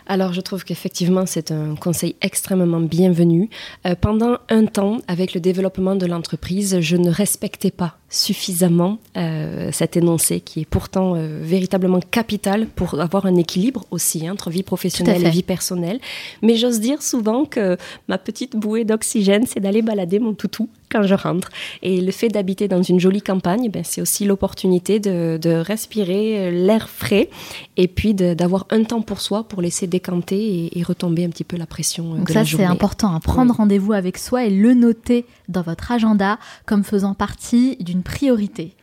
Alors, 0.08 0.32
je 0.32 0.40
trouve 0.40 0.64
qu'effectivement, 0.64 1.26
c'est 1.26 1.50
un 1.50 1.74
conseil 1.74 2.14
extrêmement 2.22 2.80
bienvenu. 2.80 3.50
Euh, 3.86 3.96
pendant 4.00 4.38
un 4.48 4.66
temps, 4.66 4.98
avec 5.08 5.34
le 5.34 5.40
développement 5.40 5.96
de 5.96 6.06
l'entreprise, 6.06 6.78
je 6.80 6.96
ne 6.96 7.10
respectais 7.10 7.72
pas 7.72 7.96
suffisamment 8.08 8.98
euh, 9.16 9.70
cet 9.72 9.96
énoncé 9.96 10.40
qui 10.40 10.60
est 10.60 10.64
pourtant 10.64 11.14
euh, 11.16 11.40
véritablement 11.42 12.00
capital 12.00 12.66
pour 12.66 13.00
avoir 13.00 13.26
un 13.26 13.34
équilibre 13.34 13.84
aussi 13.90 14.26
hein, 14.26 14.32
entre 14.32 14.50
vie 14.50 14.62
professionnelle 14.62 15.26
et 15.26 15.30
vie 15.30 15.42
personnelle. 15.42 15.98
Mais 16.40 16.56
j'ose 16.56 16.78
dire 16.78 17.02
souvent 17.02 17.44
que 17.44 17.76
ma 18.08 18.18
petite 18.18 18.54
bouée 18.54 18.84
d'oxygène, 18.84 19.44
c'est 19.46 19.60
d'aller 19.60 19.82
balader 19.82 20.20
mon 20.20 20.34
toutou 20.34 20.68
quand 20.90 21.02
je 21.02 21.14
rentre. 21.14 21.50
Et 21.82 22.00
le 22.00 22.12
fait 22.12 22.28
d'habiter 22.28 22.68
dans 22.68 22.82
une 22.82 23.00
jolie 23.00 23.22
campagne, 23.22 23.70
ben, 23.70 23.82
c'est 23.84 24.00
aussi 24.00 24.24
l'opportunité 24.24 25.00
de, 25.00 25.38
de, 25.40 25.50
respirer 25.50 26.46
euh, 26.46 26.50
l'air 26.50 26.88
frais 26.88 27.28
et 27.76 27.88
puis 27.88 28.14
d'avoir 28.14 28.66
un 28.70 28.84
temps 28.84 29.02
pour 29.02 29.20
soi 29.20 29.44
pour 29.44 29.62
laisser 29.62 29.86
décanter 29.86 30.36
et, 30.36 30.78
et 30.78 30.82
retomber 30.82 31.24
un 31.24 31.30
petit 31.30 31.44
peu 31.44 31.56
la 31.56 31.66
pression 31.66 32.14
Donc 32.14 32.28
de 32.28 32.32
ça, 32.32 32.44
c'est 32.44 32.64
important, 32.64 33.12
à 33.12 33.16
hein, 33.16 33.20
prendre 33.20 33.54
rendez-vous 33.54 33.92
avec 33.92 34.18
soi 34.18 34.44
et 34.44 34.50
le 34.50 34.74
noter 34.74 35.24
dans 35.48 35.62
votre 35.62 35.90
agenda 35.90 36.38
comme 36.66 36.84
faisant 36.84 37.14
partie 37.14 37.76
d'une 37.80 37.95
priorité. 38.02 38.74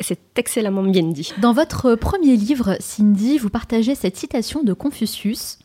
C'est 0.00 0.20
excellemment 0.36 0.84
bien 0.84 1.02
dit. 1.02 1.32
Dans 1.40 1.52
votre 1.52 1.94
premier 1.96 2.36
livre, 2.36 2.76
Cindy, 2.78 3.38
vous 3.38 3.50
partagez 3.50 3.94
cette 3.94 4.16
citation 4.16 4.62
de 4.62 4.72
Confucius 4.72 5.58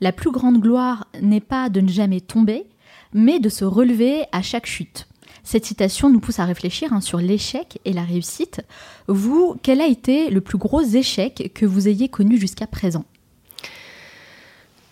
La 0.00 0.12
plus 0.12 0.30
grande 0.30 0.60
gloire 0.60 1.08
n'est 1.20 1.40
pas 1.40 1.68
de 1.68 1.80
ne 1.80 1.88
jamais 1.88 2.20
tomber, 2.20 2.66
mais 3.12 3.40
de 3.40 3.48
se 3.48 3.64
relever 3.64 4.24
à 4.30 4.42
chaque 4.42 4.66
chute. 4.66 5.08
Cette 5.42 5.64
citation 5.64 6.10
nous 6.10 6.20
pousse 6.20 6.38
à 6.38 6.44
réfléchir 6.44 6.92
hein, 6.92 7.00
sur 7.00 7.18
l'échec 7.18 7.80
et 7.84 7.92
la 7.92 8.02
réussite. 8.02 8.60
Vous, 9.08 9.56
quel 9.62 9.80
a 9.80 9.86
été 9.86 10.30
le 10.30 10.40
plus 10.40 10.58
gros 10.58 10.82
échec 10.82 11.50
que 11.54 11.66
vous 11.66 11.88
ayez 11.88 12.08
connu 12.08 12.38
jusqu'à 12.38 12.66
présent? 12.66 13.04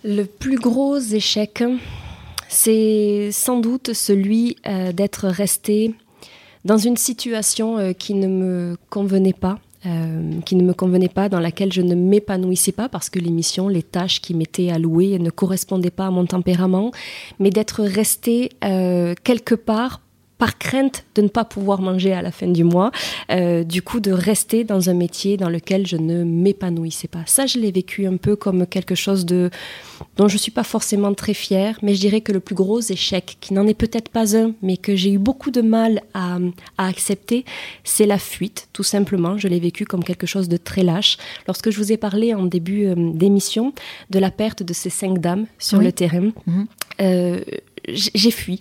Le 0.04 0.24
plus 0.24 0.56
gros 0.56 0.98
échec, 0.98 1.62
c'est 2.48 3.30
sans 3.30 3.60
doute 3.60 3.92
celui 3.92 4.56
euh, 4.66 4.92
d'être 4.92 5.28
resté 5.28 5.94
dans 6.64 6.78
une 6.78 6.96
situation 6.96 7.78
euh, 7.78 7.92
qui 7.92 8.14
ne 8.14 8.26
me 8.26 8.76
convenait 8.90 9.32
pas. 9.32 9.58
Euh, 9.86 10.40
qui 10.44 10.56
ne 10.56 10.64
me 10.64 10.74
convenait 10.74 11.08
pas, 11.08 11.28
dans 11.28 11.38
laquelle 11.38 11.72
je 11.72 11.82
ne 11.82 11.94
m'épanouissais 11.94 12.72
pas 12.72 12.88
parce 12.88 13.08
que 13.08 13.20
l'émission, 13.20 13.68
les 13.68 13.84
tâches 13.84 14.20
qui 14.20 14.34
m'étaient 14.34 14.70
allouées 14.70 15.20
ne 15.20 15.30
correspondaient 15.30 15.92
pas 15.92 16.08
à 16.08 16.10
mon 16.10 16.26
tempérament, 16.26 16.90
mais 17.38 17.50
d'être 17.50 17.84
resté 17.84 18.50
quelque 18.60 19.54
part 19.54 20.00
par 20.38 20.58
crainte 20.58 21.04
de 21.14 21.22
ne 21.22 21.28
pas 21.28 21.44
pouvoir 21.44 21.80
manger 21.80 22.12
à 22.12 22.22
la 22.22 22.30
fin 22.30 22.46
du 22.46 22.64
mois, 22.64 22.90
euh, 23.30 23.64
du 23.64 23.82
coup 23.82 24.00
de 24.00 24.12
rester 24.12 24.64
dans 24.64 24.88
un 24.88 24.94
métier 24.94 25.36
dans 25.36 25.48
lequel 25.48 25.86
je 25.86 25.96
ne 25.96 26.24
m'épanouissais 26.24 27.08
pas. 27.08 27.22
Ça, 27.26 27.46
je 27.46 27.58
l'ai 27.58 27.72
vécu 27.72 28.06
un 28.06 28.16
peu 28.16 28.36
comme 28.36 28.66
quelque 28.66 28.94
chose 28.94 29.26
de 29.26 29.50
dont 30.16 30.28
je 30.28 30.38
suis 30.38 30.52
pas 30.52 30.62
forcément 30.62 31.12
très 31.12 31.34
fière, 31.34 31.78
mais 31.82 31.94
je 31.94 32.00
dirais 32.00 32.20
que 32.20 32.32
le 32.32 32.40
plus 32.40 32.54
gros 32.54 32.80
échec, 32.80 33.36
qui 33.40 33.52
n'en 33.52 33.66
est 33.66 33.74
peut-être 33.74 34.10
pas 34.10 34.36
un, 34.36 34.52
mais 34.62 34.76
que 34.76 34.94
j'ai 34.94 35.10
eu 35.10 35.18
beaucoup 35.18 35.50
de 35.50 35.60
mal 35.60 36.02
à, 36.14 36.38
accepter, 36.78 37.44
c'est 37.84 38.06
la 38.06 38.18
fuite, 38.18 38.68
tout 38.72 38.84
simplement. 38.84 39.36
Je 39.38 39.48
l'ai 39.48 39.58
vécu 39.58 39.84
comme 39.84 40.04
quelque 40.04 40.26
chose 40.26 40.48
de 40.48 40.56
très 40.56 40.82
lâche. 40.82 41.18
Lorsque 41.46 41.70
je 41.70 41.78
vous 41.78 41.92
ai 41.92 41.96
parlé 41.96 42.34
en 42.34 42.44
début 42.44 42.86
euh, 42.86 42.94
d'émission 42.96 43.72
de 44.10 44.18
la 44.18 44.30
perte 44.30 44.62
de 44.62 44.72
ces 44.72 44.90
cinq 44.90 45.18
dames 45.18 45.46
sur 45.58 45.80
le 45.80 45.92
terrain, 45.92 46.30
mhm. 46.46 46.66
euh, 47.00 47.40
j'ai 47.88 48.30
fui 48.30 48.58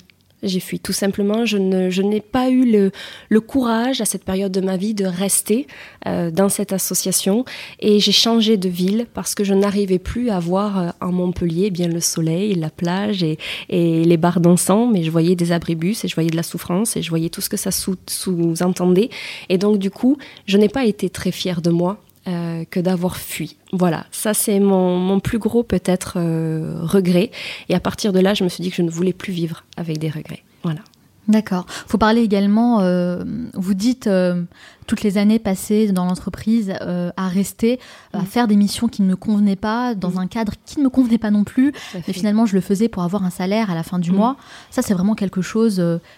j'ai 0.47 0.59
fui. 0.59 0.79
Tout 0.79 0.93
simplement, 0.93 1.45
je, 1.45 1.57
n'ai 1.57 2.21
pas 2.21 2.49
eu 2.49 2.89
le, 3.29 3.41
courage 3.41 4.01
à 4.01 4.05
cette 4.05 4.23
période 4.23 4.51
de 4.51 4.61
ma 4.61 4.77
vie 4.77 4.93
de 4.93 5.05
rester 5.05 5.67
euh, 6.07 6.31
dans 6.31 6.49
cette 6.49 6.73
association 6.73 7.45
et 7.79 7.99
j'ai 7.99 8.11
changé 8.11 8.57
de 8.57 8.67
ville 8.67 9.05
parce 9.13 9.35
que 9.35 9.43
je 9.43 9.53
n'arrivais 9.53 9.99
plus 9.99 10.29
à 10.29 10.39
voir 10.39 10.79
euh, 10.79 10.89
en 11.01 11.11
Montpellier 11.11 11.65
eh 11.67 11.69
bien 11.69 11.87
le 11.87 12.01
soleil, 12.01 12.55
la 12.55 12.69
plage 12.69 13.23
et, 13.23 13.37
les 13.69 14.17
bars 14.17 14.39
dansants, 14.39 14.87
mais 14.87 15.03
je 15.03 15.11
voyais 15.11 15.35
des 15.35 15.51
abribus 15.51 16.03
et 16.03 16.07
je 16.07 16.15
voyais 16.15 16.29
de 16.29 16.35
la 16.35 16.43
souffrance 16.43 16.97
et 16.97 17.01
je 17.01 17.09
voyais 17.09 17.29
tout 17.29 17.41
ce 17.41 17.49
que 17.49 17.57
ça 17.57 17.71
sous-entendait. 17.71 19.09
et 19.49 19.57
donc, 19.57 19.77
du 19.77 19.91
coup, 19.91 20.17
je 20.45 20.57
n'ai 20.57 20.69
pas 20.69 20.85
été 20.85 21.09
très 21.09 21.31
fière 21.31 21.61
de 21.61 21.69
moi 21.69 21.99
euh, 22.27 22.65
que 22.69 22.79
d'avoir 22.79 23.17
fui. 23.17 23.55
Voilà, 23.71 24.05
ça 24.11 24.33
c'est 24.33 24.59
mon, 24.59 25.19
plus 25.19 25.39
gros 25.39 25.63
peut-être 25.63 26.17
euh, 26.17 26.79
regret. 26.81 27.31
Et 27.69 27.75
à 27.75 27.79
partir 27.79 28.11
de 28.11 28.19
là, 28.19 28.33
je 28.33 28.43
me 28.43 28.49
suis 28.49 28.61
dit 28.61 28.69
que 28.69 28.75
je 28.75 28.81
ne 28.81 28.89
voulais 28.89 29.13
plus 29.13 29.31
vivre 29.33 29.63
avec 29.77 29.97
des 29.97 30.09
regrets. 30.09 30.43
Voilà. 30.63 30.81
D'accord. 31.27 31.65
Faut 31.87 31.97
parler 31.97 32.21
également. 32.21 32.79
Euh, 32.79 33.23
vous 33.53 33.73
dites 33.73 34.07
euh, 34.07 34.43
toutes 34.85 35.03
les 35.03 35.17
années 35.17 35.39
passées 35.39 35.91
dans 35.91 36.05
l'entreprise 36.05 36.73
euh, 36.81 37.11
à 37.17 37.27
rester, 37.27 37.79
à 38.13 38.21
mm. 38.21 38.25
faire 38.25 38.47
des 38.47 38.55
missions 38.55 38.87
qui 38.87 39.01
ne 39.01 39.07
me 39.07 39.17
convenaient 39.17 39.57
pas, 39.57 39.93
dans 39.93 40.11
mm. 40.11 40.17
un 40.19 40.27
cadre 40.27 40.53
qui 40.65 40.79
ne 40.79 40.85
me 40.85 40.89
convenait 40.89 41.17
pas 41.17 41.31
non 41.31 41.43
plus. 41.43 41.73
Mais 41.93 42.13
finalement, 42.13 42.45
je 42.45 42.55
le 42.55 42.61
faisais 42.61 42.87
pour 42.87 43.03
avoir 43.03 43.23
un 43.23 43.29
salaire 43.29 43.69
à 43.69 43.75
la 43.75 43.83
fin 43.83 43.99
du 43.99 44.11
mm. 44.11 44.15
mois. 44.15 44.37
Ça, 44.71 44.81
c'est 44.81 44.93
vraiment 44.93 45.15
quelque 45.15 45.41
chose, 45.41 45.75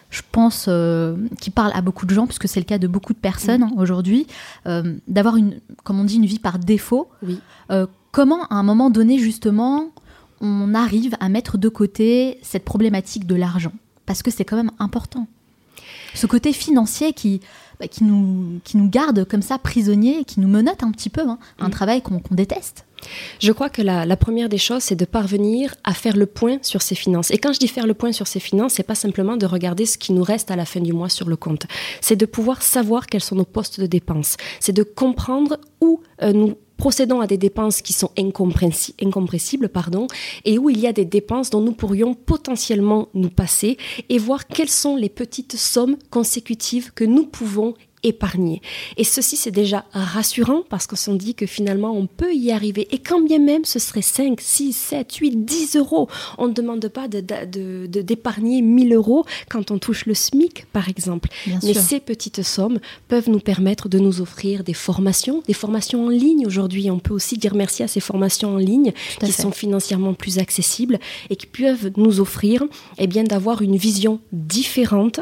je 0.09 0.21
pense, 0.31 0.69
qui 1.39 1.49
parle 1.49 1.71
à 1.73 1.81
beaucoup 1.81 2.05
de 2.05 2.13
gens, 2.13 2.27
puisque 2.27 2.47
c'est 2.47 2.59
le 2.59 2.65
cas 2.65 2.77
de 2.77 2.87
beaucoup 2.87 3.13
de 3.13 3.19
personnes 3.19 3.63
hein, 3.63 3.71
aujourd'hui, 3.77 4.27
d'avoir 5.07 5.37
une, 5.37 5.59
comme 5.83 5.99
on 5.99 6.03
dit, 6.03 6.17
une 6.17 6.25
vie 6.25 6.39
par 6.39 6.59
défaut. 6.59 7.09
Oui. 7.23 7.39
comment, 8.11 8.45
à 8.45 8.55
un 8.55 8.63
moment 8.63 8.91
donné, 8.91 9.17
justement, 9.17 9.89
on 10.41 10.75
arrive 10.75 11.15
à 11.19 11.29
mettre 11.29 11.57
de 11.57 11.67
côté 11.67 12.37
cette 12.43 12.63
problématique 12.63 13.25
de 13.25 13.35
l'argent? 13.35 13.73
Parce 14.09 14.23
que 14.23 14.31
c'est 14.31 14.43
quand 14.43 14.55
même 14.55 14.71
important. 14.79 15.27
Ce 16.15 16.25
côté 16.25 16.51
financier 16.51 17.13
qui, 17.13 17.41
bah, 17.79 17.87
qui, 17.87 18.03
nous, 18.03 18.59
qui 18.63 18.75
nous 18.75 18.89
garde 18.89 19.23
comme 19.23 19.43
ça 19.43 19.59
prisonniers, 19.59 20.23
qui 20.25 20.39
nous 20.39 20.47
menote 20.47 20.81
un 20.81 20.89
petit 20.89 21.11
peu, 21.11 21.21
hein. 21.21 21.37
un 21.59 21.67
mm. 21.67 21.71
travail 21.71 22.01
qu'on 22.01 22.19
déteste. 22.31 22.85
Je 23.39 23.51
crois 23.51 23.69
que 23.69 23.83
la, 23.83 24.17
première 24.17 24.49
des 24.49 24.57
choses, 24.57 24.81
c'est 24.81 24.95
de 24.95 25.05
parvenir 25.05 25.75
à 25.83 25.93
faire 25.93 26.17
le 26.17 26.25
point 26.25 26.57
sur 26.63 26.81
ses 26.81 26.95
finances. 26.95 27.29
Et 27.29 27.37
quand 27.37 27.53
je 27.53 27.59
dis 27.59 27.67
faire 27.67 27.85
le 27.85 27.93
point 27.93 28.11
sur 28.11 28.25
ses 28.25 28.39
finances, 28.39 28.73
c'est 28.73 28.83
pas 28.83 28.95
simplement 28.95 29.37
de 29.37 29.45
regarder 29.45 29.85
ce 29.85 29.99
qui 29.99 30.11
nous 30.11 30.23
reste 30.23 30.49
à 30.49 30.55
la 30.55 30.65
fin 30.65 30.79
du 30.79 30.91
mois 30.91 31.09
sur 31.09 31.29
le 31.29 31.35
compte. 31.35 31.67
C'est 32.01 32.15
de 32.15 32.25
pouvoir 32.25 32.63
savoir 32.63 33.05
quels 33.05 33.21
sont 33.21 33.35
nos 33.35 33.45
postes 33.45 33.79
de 33.79 33.85
dépenses. 33.85 34.37
C'est 34.59 34.73
de 34.73 34.81
comprendre 34.81 35.59
où 35.81 36.01
euh, 36.23 36.33
nous 36.33 36.55
procédons 36.79 37.19
à 37.19 37.27
des 37.27 37.37
dépenses 37.37 37.81
qui 37.81 37.93
sont 37.93 38.09
incompressibles 38.17 39.69
et 40.45 40.57
où 40.57 40.69
il 40.69 40.79
y 40.79 40.87
a 40.87 40.93
des 40.93 41.05
dépenses 41.05 41.49
dont 41.49 41.61
nous 41.61 41.73
pourrions 41.73 42.13
potentiellement 42.13 43.09
nous 43.13 43.29
passer 43.29 43.77
et 44.07 44.17
voir 44.17 44.47
quelles 44.47 44.69
sont 44.69 44.95
les 44.95 45.09
petites 45.09 45.57
sommes 45.57 45.97
consécutives 46.09 46.91
que 46.93 47.03
nous 47.03 47.25
pouvons 47.25 47.75
épargner. 48.03 48.61
Et 48.97 49.03
ceci, 49.03 49.35
c'est 49.35 49.51
déjà 49.51 49.85
rassurant 49.91 50.63
parce 50.69 50.87
qu'on 50.87 50.95
se 50.95 51.11
dit 51.11 51.35
que 51.35 51.45
finalement, 51.45 51.91
on 51.91 52.07
peut 52.07 52.33
y 52.33 52.51
arriver. 52.51 52.87
Et 52.91 52.99
quand 52.99 53.21
bien 53.21 53.39
même 53.39 53.65
ce 53.65 53.79
serait 53.79 54.01
5, 54.01 54.39
6, 54.39 54.73
7, 54.73 55.15
8, 55.15 55.45
10 55.45 55.75
euros, 55.75 56.07
on 56.37 56.47
ne 56.47 56.53
demande 56.53 56.87
pas 56.87 57.07
d'épargner 57.07 57.47
de, 57.47 58.01
d'épargner 58.01 58.61
1000 58.61 58.93
euros 58.93 59.25
quand 59.49 59.71
on 59.71 59.77
touche 59.77 60.05
le 60.05 60.13
SMIC, 60.13 60.65
par 60.71 60.89
exemple. 60.89 61.29
Mais 61.63 61.73
ces 61.73 61.99
petites 61.99 62.43
sommes 62.43 62.79
peuvent 63.07 63.29
nous 63.29 63.39
permettre 63.39 63.89
de 63.89 63.99
nous 63.99 64.21
offrir 64.21 64.63
des 64.63 64.73
formations, 64.73 65.43
des 65.47 65.53
formations 65.53 66.05
en 66.05 66.09
ligne 66.09 66.45
aujourd'hui. 66.45 66.89
On 66.91 66.99
peut 66.99 67.13
aussi 67.13 67.37
dire 67.37 67.55
merci 67.55 67.83
à 67.83 67.87
ces 67.87 67.99
formations 67.99 68.55
en 68.55 68.57
ligne 68.57 68.93
qui 69.19 69.31
sont 69.31 69.51
financièrement 69.51 70.13
plus 70.13 70.39
accessibles 70.39 70.99
et 71.29 71.35
qui 71.35 71.47
peuvent 71.47 71.91
nous 71.97 72.19
offrir 72.19 72.63
eh 72.97 73.07
bien, 73.07 73.23
d'avoir 73.23 73.61
une 73.61 73.75
vision 73.75 74.19
différente 74.31 75.19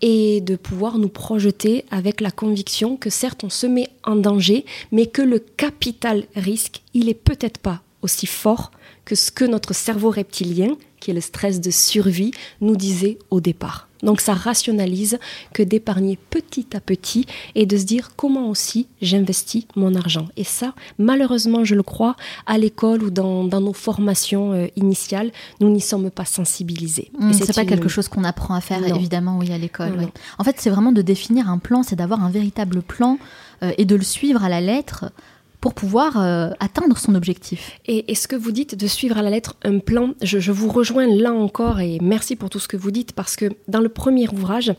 et 0.00 0.40
de 0.40 0.56
pouvoir 0.56 0.98
nous 0.98 1.08
projeter 1.08 1.84
avec 1.90 2.19
la 2.20 2.30
conviction 2.30 2.96
que 2.96 3.10
certes 3.10 3.44
on 3.44 3.50
se 3.50 3.66
met 3.66 3.88
en 4.04 4.16
danger, 4.16 4.64
mais 4.92 5.06
que 5.06 5.22
le 5.22 5.38
capital 5.38 6.24
risque, 6.36 6.82
il 6.94 7.08
est 7.08 7.14
peut-être 7.14 7.58
pas 7.58 7.82
aussi 8.02 8.26
fort 8.26 8.70
que 9.04 9.14
ce 9.14 9.30
que 9.30 9.44
notre 9.44 9.74
cerveau 9.74 10.10
reptilien, 10.10 10.76
qui 11.00 11.10
est 11.10 11.14
le 11.14 11.20
stress 11.20 11.60
de 11.60 11.70
survie, 11.70 12.32
nous 12.60 12.76
disait 12.76 13.18
au 13.30 13.40
départ. 13.40 13.89
Donc 14.02 14.20
ça 14.20 14.34
rationalise 14.34 15.18
que 15.52 15.62
d'épargner 15.62 16.18
petit 16.30 16.66
à 16.74 16.80
petit 16.80 17.26
et 17.54 17.66
de 17.66 17.76
se 17.76 17.84
dire 17.84 18.10
comment 18.16 18.48
aussi 18.48 18.88
j'investis 19.02 19.66
mon 19.76 19.94
argent. 19.94 20.28
Et 20.36 20.44
ça, 20.44 20.74
malheureusement, 20.98 21.64
je 21.64 21.74
le 21.74 21.82
crois, 21.82 22.16
à 22.46 22.58
l'école 22.58 23.02
ou 23.02 23.10
dans, 23.10 23.44
nos 23.44 23.72
formations 23.72 24.52
euh, 24.52 24.66
initiales, 24.76 25.30
nous 25.60 25.70
n'y 25.70 25.80
sommes 25.80 26.10
pas 26.10 26.24
sensibilisés. 26.24 27.10
Mmh, 27.18 27.32
c'est 27.32 27.54
pas 27.54 27.64
quelque 27.64 27.88
chose 27.88 28.08
qu'on 28.08 28.24
apprend 28.24 28.54
à 28.54 28.60
faire, 28.60 28.86
évidemment, 28.86 29.38
oui, 29.38 29.52
à 29.52 29.58
l'école. 29.58 30.08
En 30.38 30.44
fait, 30.44 30.56
c'est 30.58 30.70
vraiment 30.70 30.92
de 30.92 31.02
définir 31.02 31.50
un 31.50 31.58
plan, 31.58 31.82
c'est 31.82 31.96
d'avoir 31.96 32.24
un 32.24 32.30
véritable 32.30 32.82
plan 32.82 33.18
euh, 33.62 33.72
et 33.78 33.84
de 33.84 33.94
le 33.94 34.02
suivre 34.02 34.42
à 34.44 34.48
la 34.48 34.60
lettre 34.60 35.12
pour 35.60 35.74
pouvoir 35.74 36.18
euh, 36.18 36.50
atteindre 36.58 36.96
son 36.98 37.14
objectif. 37.14 37.78
Et, 37.86 38.14
ce 38.14 38.28
que 38.28 38.36
vous 38.36 38.52
dites 38.52 38.74
de 38.74 38.86
suivre 38.86 39.18
à 39.18 39.22
la 39.22 39.30
lettre 39.30 39.56
un 39.62 39.78
plan, 39.78 40.14
je, 40.22 40.50
vous 40.50 40.68
rejoins 40.68 41.06
là 41.06 41.32
encore 41.32 41.80
et 41.80 41.98
merci 42.00 42.36
pour 42.36 42.50
tout 42.50 42.58
ce 42.58 42.68
que 42.68 42.76
vous 42.76 42.90
dites 42.90 43.12
parce 43.12 43.36
que 43.36 43.46
dans 43.68 43.80
le 43.80 43.88
premier 43.88 44.28
ouvrage, 44.28 44.74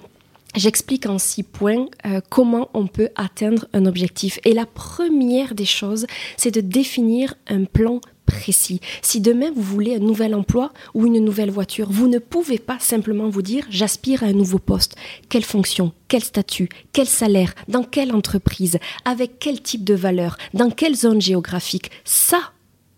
J'explique 0.53 1.05
en 1.05 1.17
six 1.17 1.43
points 1.43 1.85
euh, 2.05 2.19
comment 2.29 2.69
on 2.73 2.85
peut 2.85 3.07
atteindre 3.15 3.67
un 3.71 3.85
objectif. 3.85 4.37
Et 4.43 4.53
la 4.53 4.65
première 4.65 5.55
des 5.55 5.63
choses, 5.63 6.07
c'est 6.35 6.51
de 6.51 6.59
définir 6.59 7.35
un 7.47 7.63
plan 7.63 8.01
précis. 8.31 8.79
Si 9.01 9.19
demain 9.21 9.51
vous 9.53 9.61
voulez 9.61 9.95
un 9.95 9.99
nouvel 9.99 10.33
emploi 10.33 10.71
ou 10.93 11.05
une 11.05 11.23
nouvelle 11.23 11.51
voiture, 11.51 11.91
vous 11.91 12.07
ne 12.07 12.19
pouvez 12.19 12.57
pas 12.57 12.79
simplement 12.79 13.29
vous 13.29 13.41
dire 13.41 13.65
j'aspire 13.69 14.23
à 14.23 14.27
un 14.27 14.33
nouveau 14.33 14.59
poste. 14.59 14.95
Quelle 15.29 15.43
fonction, 15.43 15.91
quel 16.07 16.23
statut, 16.23 16.69
quel 16.93 17.07
salaire, 17.07 17.53
dans 17.67 17.83
quelle 17.83 18.13
entreprise, 18.13 18.79
avec 19.05 19.39
quel 19.39 19.61
type 19.61 19.83
de 19.83 19.93
valeur, 19.93 20.37
dans 20.53 20.69
quelle 20.69 20.95
zone 20.95 21.21
géographique. 21.21 21.91
Ça, 22.05 22.51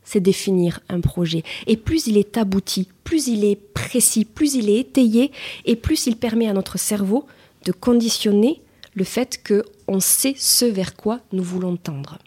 c'est 0.04 0.20
définir 0.20 0.80
un 0.90 1.02
projet. 1.02 1.44
Et 1.68 1.78
plus 1.78 2.08
il 2.08 2.18
est 2.18 2.38
abouti, 2.38 2.88
plus 3.04 3.28
il 3.28 3.44
est 3.44 3.56
précis, 3.56 4.26
plus 4.26 4.56
il 4.56 4.70
est 4.70 4.80
étayé, 4.80 5.32
et 5.66 5.76
plus 5.76 6.08
il 6.08 6.18
permet 6.18 6.48
à 6.48 6.54
notre 6.54 6.78
cerveau 6.78 7.26
de 7.66 7.72
conditionner 7.72 8.62
le 8.94 9.04
fait 9.04 9.42
qu'on 9.44 10.00
sait 10.00 10.36
ce 10.38 10.66
vers 10.66 10.96
quoi 10.96 11.20
nous 11.32 11.44
voulons 11.44 11.78
tendre. 11.78 12.20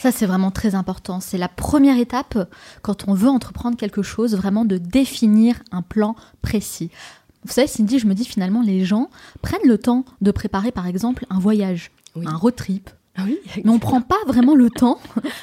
Ça, 0.00 0.12
c'est 0.12 0.26
vraiment 0.26 0.50
très 0.50 0.74
important. 0.74 1.20
C'est 1.20 1.38
la 1.38 1.48
première 1.48 1.98
étape 1.98 2.38
quand 2.82 3.08
on 3.08 3.14
veut 3.14 3.28
entreprendre 3.28 3.76
quelque 3.76 4.02
chose, 4.02 4.34
vraiment 4.34 4.64
de 4.64 4.76
définir 4.76 5.56
un 5.72 5.82
plan 5.82 6.16
précis. 6.42 6.90
Vous 7.44 7.52
savez, 7.52 7.66
Cindy, 7.66 7.98
je 7.98 8.06
me 8.06 8.14
dis 8.14 8.24
finalement, 8.24 8.62
les 8.62 8.84
gens 8.84 9.10
prennent 9.42 9.66
le 9.66 9.78
temps 9.78 10.04
de 10.20 10.30
préparer, 10.30 10.72
par 10.72 10.86
exemple, 10.86 11.26
un 11.30 11.38
voyage, 11.38 11.90
un 12.24 12.36
road 12.36 12.56
trip. 12.56 12.90
Ah 13.16 13.22
oui, 13.24 13.38
mais 13.64 13.70
on 13.70 13.74
ne 13.74 13.78
prend 13.78 14.00
pas 14.00 14.16
vraiment 14.26 14.54
le 14.54 14.70
temps 14.70 14.98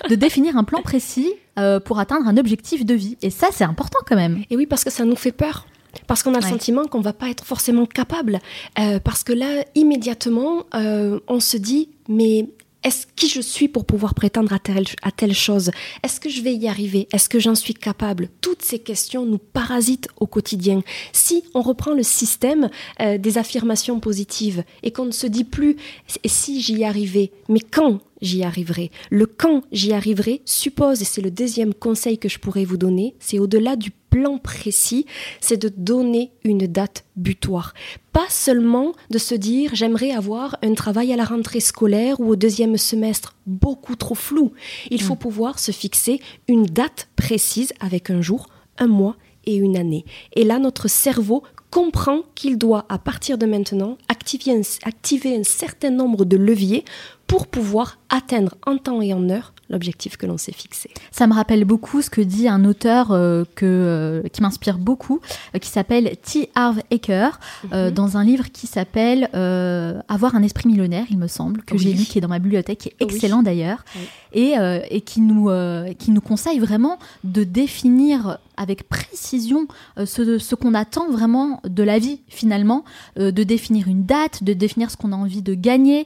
de 0.10 0.16
définir 0.16 0.58
un 0.58 0.64
plan 0.64 0.82
précis 0.82 1.32
euh, 1.58 1.80
pour 1.80 2.00
atteindre 2.00 2.28
un 2.28 2.38
objectif 2.38 2.86
de 2.86 2.94
vie. 2.94 3.18
Et 3.22 3.30
ça, 3.30 3.48
c'est 3.52 3.64
important 3.64 4.00
quand 4.06 4.16
même. 4.16 4.44
Et 4.50 4.58
oui, 4.58 4.66
parce 4.66 4.84
que 4.84 4.90
ça 4.90 5.06
nous 5.06 5.16
fait 5.16 5.32
peur. 5.32 5.68
Parce 6.08 6.24
qu'on 6.24 6.34
a 6.34 6.40
le 6.40 6.46
sentiment 6.46 6.86
qu'on 6.86 7.02
va 7.02 7.14
pas 7.14 7.30
être 7.30 7.43
forcément 7.43 7.86
capable. 7.86 8.39
Euh, 8.80 8.99
parce 8.99 9.24
que 9.24 9.34
là, 9.34 9.66
immédiatement, 9.76 10.64
euh, 10.74 11.20
on 11.28 11.39
se 11.39 11.58
dit, 11.58 11.89
mais 12.08 12.49
est-ce 12.84 13.06
qui 13.16 13.28
je 13.28 13.42
suis 13.42 13.68
pour 13.68 13.86
pouvoir 13.86 14.16
prétendre 14.16 14.54
à 14.54 14.60
telle, 14.60 15.34
chose? 15.34 15.72
Est-ce 16.04 16.20
que 16.20 16.30
je 16.30 16.42
vais 16.42 16.56
y 16.56 16.68
arriver? 16.68 17.08
Est-ce 17.14 17.30
que 17.30 17.40
j'en 17.40 17.56
suis 17.56 17.76
capable? 17.76 18.30
Toutes 18.42 18.64
ces 18.64 18.80
questions 18.80 19.26
nous 19.26 19.38
parasitent 19.38 20.08
au 20.20 20.26
quotidien. 20.26 20.82
Si 21.14 21.44
on 21.54 21.62
reprend 21.62 21.94
le 21.94 22.04
système 22.04 22.70
euh, 23.00 23.18
des 23.18 23.38
affirmations 23.38 24.00
positives 24.00 24.64
et 24.82 24.92
qu'on 24.92 25.06
ne 25.06 25.12
se 25.12 25.28
dit 25.28 25.44
plus 25.44 25.78
si 26.26 26.62
j'y 26.62 26.84
arrivais, 26.84 27.32
mais 27.50 27.60
quand 27.60 28.00
j'y 28.22 28.44
arriverai? 28.44 28.92
Le 29.10 29.26
quand 29.26 29.64
j'y 29.72 29.94
arriverai 29.94 30.42
suppose, 30.46 31.02
et 31.02 31.06
c'est 31.06 31.22
le 31.22 31.32
deuxième 31.32 31.74
conseil 31.74 32.18
que 32.18 32.30
je 32.30 32.40
pourrais 32.40 32.66
vous 32.66 32.78
donner, 32.78 33.16
c'est 33.20 33.40
au-delà 33.40 33.76
du 33.76 33.92
plan 34.12 34.38
précis, 34.38 35.07
c'est 35.39 35.57
de 35.57 35.72
donner 35.76 36.32
une 36.43 36.68
date 36.68 37.05
butoir. 37.16 37.74
Pas 38.12 38.28
seulement 38.30 38.91
de 39.09 39.18
se 39.18 39.34
dire 39.34 39.72
j'aimerais 39.74 40.12
avoir 40.12 40.57
un 40.62 40.76
travail 40.76 41.12
à 41.12 41.16
la 41.16 41.26
rentrée 41.26 41.62
scolaire 41.62 42.20
ou 42.20 42.30
au 42.30 42.36
deuxième 42.36 42.78
semestre, 42.78 43.36
beaucoup 43.47 43.95
trop 43.95 44.14
flou. 44.14 44.51
Il 44.91 45.01
faut 45.01 45.16
mm. 45.16 45.20
pouvoir 45.20 45.59
se 45.59 45.72
fixer 45.72 46.20
une 46.47 46.66
date 46.66 47.09
précise 47.16 47.74
avec 47.80 48.12
un 48.12 48.22
jour, 48.22 48.47
un 48.78 48.88
mois 48.88 49.16
et 49.45 49.55
une 49.55 49.78
année. 49.78 50.05
Et 50.36 50.43
là, 50.43 50.59
notre 50.59 50.88
cerveau 50.88 51.43
comprend 51.72 52.24
qu'il 52.36 52.57
doit, 52.57 52.86
à 52.89 52.99
partir 52.99 53.38
de 53.38 53.45
maintenant, 53.45 53.97
activer 54.09 54.51
un, 54.51 54.62
activer 54.84 55.36
un 55.38 55.43
certain 55.43 55.89
nombre 55.89 56.26
de 56.26 56.36
leviers 56.36 56.84
pour 57.32 57.48
pouvoir 57.48 57.98
atteindre 58.10 58.56
en 58.68 58.78
temps 58.78 59.02
et 59.02 59.14
en 59.14 59.30
heure 59.30 59.54
l'objectif 59.72 60.18
que 60.18 60.26
l'on 60.26 60.38
s'est 60.38 60.52
fixé. 60.52 60.90
Ça 61.12 61.28
me 61.28 61.34
rappelle 61.34 61.66
beaucoup 61.66 62.02
ce 62.02 62.10
que 62.10 62.22
dit 62.22 62.48
un 62.48 62.66
auteur 62.66 63.12
euh, 63.12 63.46
que, 63.56 63.66
euh, 63.66 64.22
qui 64.28 64.42
m'inspire 64.42 64.78
beaucoup, 64.78 65.22
euh, 65.56 65.60
qui 65.60 65.70
s'appelle 65.70 66.18
T. 66.18 66.50
Harv 66.56 66.82
Eker, 66.92 67.40
mhm. 67.64 67.92
dans 67.92 68.18
un 68.18 68.24
livre 68.24 68.52
qui 68.52 68.68
s'appelle 68.68 69.30
Avoir 69.34 70.36
un 70.36 70.44
esprit 70.44 70.68
millionnaire, 70.68 71.06
il 71.10 71.18
me 71.18 71.28
semble, 71.28 71.64
que 71.64 71.78
j'ai 71.78 71.94
lu, 71.94 72.04
qui 72.04 72.18
est 72.18 72.22
dans 72.22 72.28
ma 72.28 72.40
bibliothèque, 72.40 72.80
qui 72.80 72.90
est 72.90 72.96
excellent 73.00 73.42
d'ailleurs, 73.44 73.86
et, 74.34 74.56
et 74.90 75.02
qui, 75.02 75.22
nous, 75.22 75.50
qui 75.98 76.12
nous 76.12 76.22
conseille 76.22 76.60
vraiment 76.60 77.00
de 77.24 77.44
définir 77.44 78.40
avec 78.58 78.88
précision 78.88 79.68
ce, 79.98 80.38
ce 80.38 80.56
qu'on 80.56 80.74
attend 80.74 81.10
vraiment 81.10 81.62
de 81.64 81.84
la 81.84 81.98
vie 81.98 82.20
finalement, 82.28 82.84
de 83.16 83.32
définir 83.44 83.88
une 83.88 84.04
date, 84.04 84.44
de 84.44 84.54
définir 84.54 84.92
ce 84.92 84.98
qu'on 84.98 85.14
a 85.14 85.16
envie 85.16 85.42
de 85.42 85.54
gagner, 85.54 86.06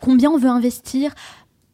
combien 0.00 0.30
on 0.30 0.38
veut 0.38 0.48
investir. 0.48 1.14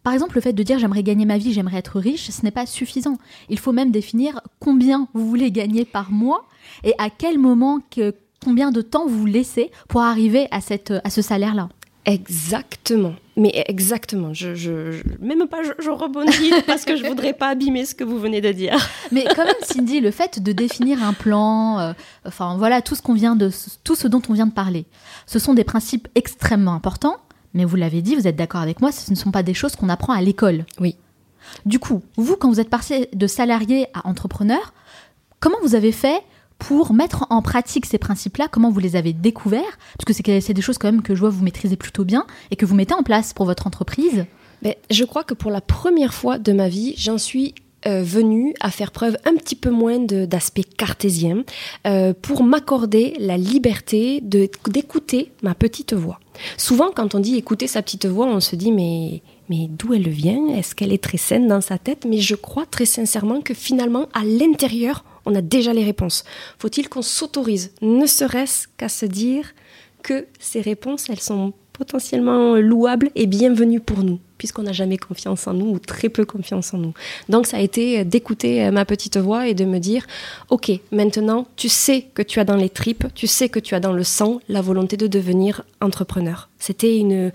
Par 0.03 0.13
exemple, 0.13 0.37
le 0.37 0.41
fait 0.41 0.53
de 0.53 0.63
dire 0.63 0.79
j'aimerais 0.79 1.03
gagner 1.03 1.25
ma 1.25 1.39
vie, 1.39 1.53
j'aimerais 1.53 1.79
être 1.79 1.99
riche, 1.99 2.31
ce 2.31 2.43
n'est 2.43 2.51
pas 2.51 2.67
suffisant. 2.67 3.19
Il 3.49 3.59
faut 3.59 3.73
même 3.73 3.91
définir 3.91 4.41
combien 4.61 5.09
vous 5.15 5.29
voulez 5.29 5.51
gagner 5.51 5.85
par 5.85 6.13
mois 6.13 6.47
et 6.85 6.95
à 6.99 7.11
quel 7.11 7.39
moment, 7.39 7.81
combien 8.45 8.71
de 8.71 8.83
temps 8.83 9.07
vous 9.07 9.27
laissez 9.27 9.71
pour 9.89 10.03
arriver 10.03 10.47
à, 10.51 10.61
cette, 10.61 10.93
à 11.03 11.11
ce 11.11 11.23
salaire-là. 11.23 11.69
Exactement. 12.07 13.15
Mais 13.37 13.65
exactement. 13.67 14.33
Je, 14.33 15.03
même 15.21 15.49
pas, 15.49 15.63
je, 15.65 15.91
rebondis 15.91 16.53
parce 16.67 16.85
que 16.85 16.97
je 16.97 17.05
voudrais 17.05 17.33
pas 17.33 17.49
abîmer 17.49 17.85
ce 17.85 17.97
que 17.97 18.05
vous 18.05 18.19
venez 18.19 18.41
de 18.41 18.53
dire. 18.53 18.79
Mais 19.11 19.25
quand 19.35 19.45
même, 19.45 19.55
Cindy, 19.63 20.01
le 20.01 20.13
fait 20.13 20.41
de 20.41 20.53
définir 20.53 21.03
un 21.03 21.13
plan, 21.13 21.81
euh, 21.81 21.93
enfin 22.25 22.57
voilà, 22.57 22.81
tout 22.81 22.95
ce 22.95 23.03
qu'on 23.03 23.15
vient 23.15 23.35
de, 23.35 23.51
tout 23.83 23.97
ce 23.97 24.07
dont 24.07 24.23
on 24.29 24.35
vient 24.35 24.47
de 24.47 24.53
parler, 24.53 24.87
ce 25.27 25.41
sont 25.41 25.53
des 25.53 25.65
principes 25.65 26.07
extrêmement 26.15 26.75
importants 26.75 27.17
mais 27.57 27.65
vous 27.65 27.77
l'avez 27.77 28.03
dit, 28.03 28.15
vous 28.15 28.29
êtes 28.29 28.37
d'accord 28.37 28.61
avec 28.61 28.81
moi, 28.81 28.93
ce 28.93 29.11
ne 29.11 29.17
sont 29.17 29.33
pas 29.33 29.43
des 29.43 29.55
choses 29.55 29.75
qu'on 29.75 29.89
apprend 29.89 30.13
à 30.13 30.21
l'école. 30.21 30.65
Oui. 30.79 30.97
Du 31.65 31.79
coup, 31.79 32.03
vous, 32.17 32.37
quand 32.37 32.51
vous 32.51 32.61
êtes 32.61 32.71
passé 32.71 33.09
de 33.13 33.27
salarié 33.27 33.87
à 33.95 34.07
entrepreneur, 34.07 34.75
comment 35.41 35.57
vous 35.63 35.75
avez 35.75 35.93
fait 35.93 36.21
pour 36.59 36.93
mettre 36.93 37.27
en 37.31 37.43
pratique 37.43 37.87
ces 37.87 37.99
principes-là? 37.99 38.49
Comment 38.51 38.71
vous 38.71 38.81
les 38.81 38.95
avez 38.95 39.13
découverts? 39.13 39.79
Parce 39.99 40.21
que 40.21 40.41
c'est 40.41 40.55
des 40.55 40.63
choses 40.63 40.79
quand 40.79 40.91
même 40.91 41.03
que 41.03 41.15
je 41.15 41.21
vois 41.21 41.31
vous 41.31 41.45
maîtrisez 41.45 41.77
plutôt 41.77 42.05
bien 42.05 42.27
et 42.51 42.57
que 42.57 42.67
vous 42.67 42.75
mettez 42.75 42.95
en 42.95 43.03
place 43.03 43.33
pour 43.33 43.47
votre 43.47 43.67
entreprise. 43.67 44.27
Mais 44.63 44.79
je 44.91 45.05
crois 45.05 45.25
que 45.25 45.35
pour 45.35 45.51
la 45.51 45.61
première 45.61 46.15
fois 46.15 46.39
de 46.39 46.53
ma 46.53 46.69
vie, 46.69 46.95
j'en 46.97 47.19
suis 47.19 47.55
euh, 47.87 48.03
venue 48.03 48.55
à 48.61 48.71
faire 48.71 48.91
preuve 48.91 49.17
un 49.25 49.35
petit 49.37 49.55
peu 49.55 49.71
moins 49.71 49.99
d'aspect 49.99 50.65
cartésien 50.65 51.45
euh, 51.87 52.13
pour 52.21 52.43
m'accorder 52.43 53.15
la 53.19 53.37
liberté 53.37 54.21
d'écouter 54.23 55.33
ma 55.43 55.55
petite 55.55 55.95
voix. 55.95 56.19
Souvent, 56.57 56.91
quand 56.95 57.15
on 57.15 57.21
dit 57.21 57.37
écouter 57.37 57.67
sa 57.67 57.83
petite 57.83 58.07
voix, 58.07 58.27
on 58.27 58.41
se 58.41 58.57
dit 58.57 58.73
mais 58.73 59.23
mais 59.49 59.69
d'où 59.69 59.95
elle 59.95 60.09
vient? 60.09 60.49
Est-ce 60.49 60.75
qu'elle 60.75 60.93
est 60.93 61.03
très 61.03 61.19
saine 61.19 61.47
dans 61.47 61.61
sa 61.61 61.79
tête? 61.79 62.05
Mais 62.09 62.19
je 62.19 62.35
crois 62.35 62.67
très 62.67 62.85
sincèrement 62.85 63.41
que 63.41 63.55
finalement, 63.55 64.09
à 64.13 64.25
l'intérieur, 64.25 65.05
on 65.25 65.35
a 65.35 65.41
déjà 65.41 65.73
les 65.73 65.85
réponses. 65.85 66.25
Faut-il 66.59 66.89
qu'on 66.89 67.03
s'autorise, 67.03 67.73
ne 67.83 68.07
serait-ce 68.07 68.67
qu'à 68.77 68.89
se 68.89 69.07
dire 69.07 69.53
que 70.03 70.27
ces 70.39 70.61
réponses, 70.61 71.09
elles 71.11 71.21
sont 71.21 71.53
potentiellement 71.77 72.57
louables 72.57 73.11
et 73.15 73.27
bienvenues 73.27 73.81
pour 73.81 73.99
nous, 73.99 74.19
puisqu'on 74.39 74.63
n'a 74.63 74.73
jamais 74.73 74.97
confiance 74.97 75.47
en 75.47 75.53
nous 75.53 75.67
ou 75.67 75.79
très 75.79 76.09
peu 76.09 76.25
confiance 76.25 76.73
en 76.73 76.79
nous. 76.79 76.95
Donc 77.29 77.47
ça 77.47 77.59
a 77.59 77.61
été 77.61 78.05
d'écouter 78.05 78.71
ma 78.71 78.85
petite 78.85 79.17
voix 79.17 79.49
et 79.49 79.55
de 79.55 79.65
me 79.65 79.79
dire, 79.79 80.07
ok, 80.51 80.73
maintenant 80.91 81.47
tu 81.57 81.69
sais 81.69 82.07
que 82.15 82.23
tu 82.23 82.41
as 82.41 82.45
dans 82.45 82.57
les 82.57 82.71
tripes, 82.71 83.07
tu 83.15 83.27
sais 83.27 83.49
que 83.49 83.59
tu 83.59 83.75
as 83.75 83.81
dans 83.81 83.93
le 83.93 84.05
sang 84.05 84.41
la 84.49 84.63
volonté 84.63 84.97
de 84.97 85.07
devenir 85.07 85.65
entrepreneur. 85.81 86.49
C'était 86.59 86.99
une, 86.99 87.33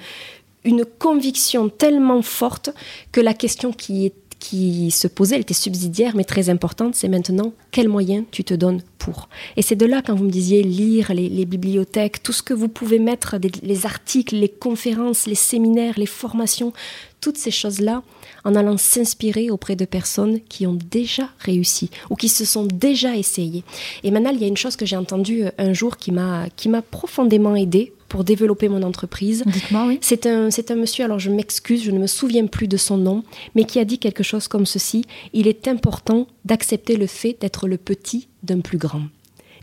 une 0.63 0.85
conviction 0.85 1.69
tellement 1.69 2.21
forte 2.21 2.71
que 3.11 3.21
la 3.21 3.33
question 3.33 3.71
qui 3.71 4.05
est 4.05 4.13
qui 4.41 4.89
se 4.89 5.07
posait, 5.07 5.35
elle 5.35 5.41
était 5.41 5.53
subsidiaire 5.53 6.15
mais 6.15 6.23
très 6.23 6.49
importante, 6.49 6.95
c'est 6.95 7.07
maintenant 7.07 7.53
quels 7.69 7.87
moyens 7.87 8.25
tu 8.31 8.43
te 8.43 8.55
donnes 8.55 8.81
pour? 8.97 9.29
Et 9.55 9.61
c'est 9.61 9.75
de 9.75 9.85
là, 9.85 10.01
quand 10.05 10.15
vous 10.15 10.25
me 10.25 10.31
disiez 10.31 10.63
lire 10.63 11.13
les, 11.13 11.45
bibliothèques, 11.45 12.23
tout 12.23 12.33
ce 12.33 12.41
que 12.41 12.53
vous 12.53 12.67
pouvez 12.67 12.97
mettre, 12.97 13.35
les 13.61 13.85
articles, 13.85 14.35
les 14.35 14.49
conférences, 14.49 15.27
les 15.27 15.35
séminaires, 15.35 15.93
les 15.97 16.07
formations, 16.07 16.73
toutes 17.21 17.37
ces 17.37 17.51
choses-là, 17.51 18.01
en 18.43 18.55
allant 18.55 18.77
s'inspirer 18.77 19.51
auprès 19.51 19.75
de 19.75 19.85
personnes 19.85 20.41
qui 20.49 20.65
ont 20.65 20.77
déjà 20.89 21.29
réussi 21.39 21.91
ou 22.09 22.15
qui 22.15 22.27
se 22.27 22.43
sont 22.43 22.65
déjà 22.65 23.15
essayées. 23.15 23.63
Et 24.03 24.09
maintenant, 24.09 24.31
il 24.31 24.41
y 24.41 24.43
a 24.43 24.47
une 24.47 24.57
chose 24.57 24.75
que 24.75 24.87
j'ai 24.87 24.97
entendue 24.97 25.43
euh, 25.43 25.51
un 25.59 25.73
jour 25.73 25.97
qui 25.97 26.11
m'a 26.11 26.49
profondément 26.89 27.55
aidée 27.55 27.93
pour 28.11 28.25
développer 28.25 28.67
mon 28.67 28.83
entreprise. 28.83 29.41
Dites-moi, 29.45 29.85
oui. 29.87 29.97
C'est 30.01 30.25
un, 30.25 30.51
c'est 30.51 30.69
un 30.69 30.75
monsieur, 30.75 31.05
alors 31.05 31.17
je 31.17 31.29
m'excuse, 31.29 31.81
je 31.81 31.91
ne 31.91 31.97
me 31.97 32.07
souviens 32.07 32.45
plus 32.45 32.67
de 32.67 32.75
son 32.75 32.97
nom, 32.97 33.23
mais 33.55 33.63
qui 33.63 33.79
a 33.79 33.85
dit 33.85 33.99
quelque 33.99 34.21
chose 34.21 34.49
comme 34.49 34.65
ceci 34.65 35.05
Il 35.31 35.47
est 35.47 35.69
important 35.69 36.27
d'accepter 36.43 36.97
le 36.97 37.07
fait 37.07 37.37
d'être 37.39 37.69
le 37.69 37.77
petit 37.77 38.27
d'un 38.43 38.59
plus 38.59 38.77
grand. 38.77 39.03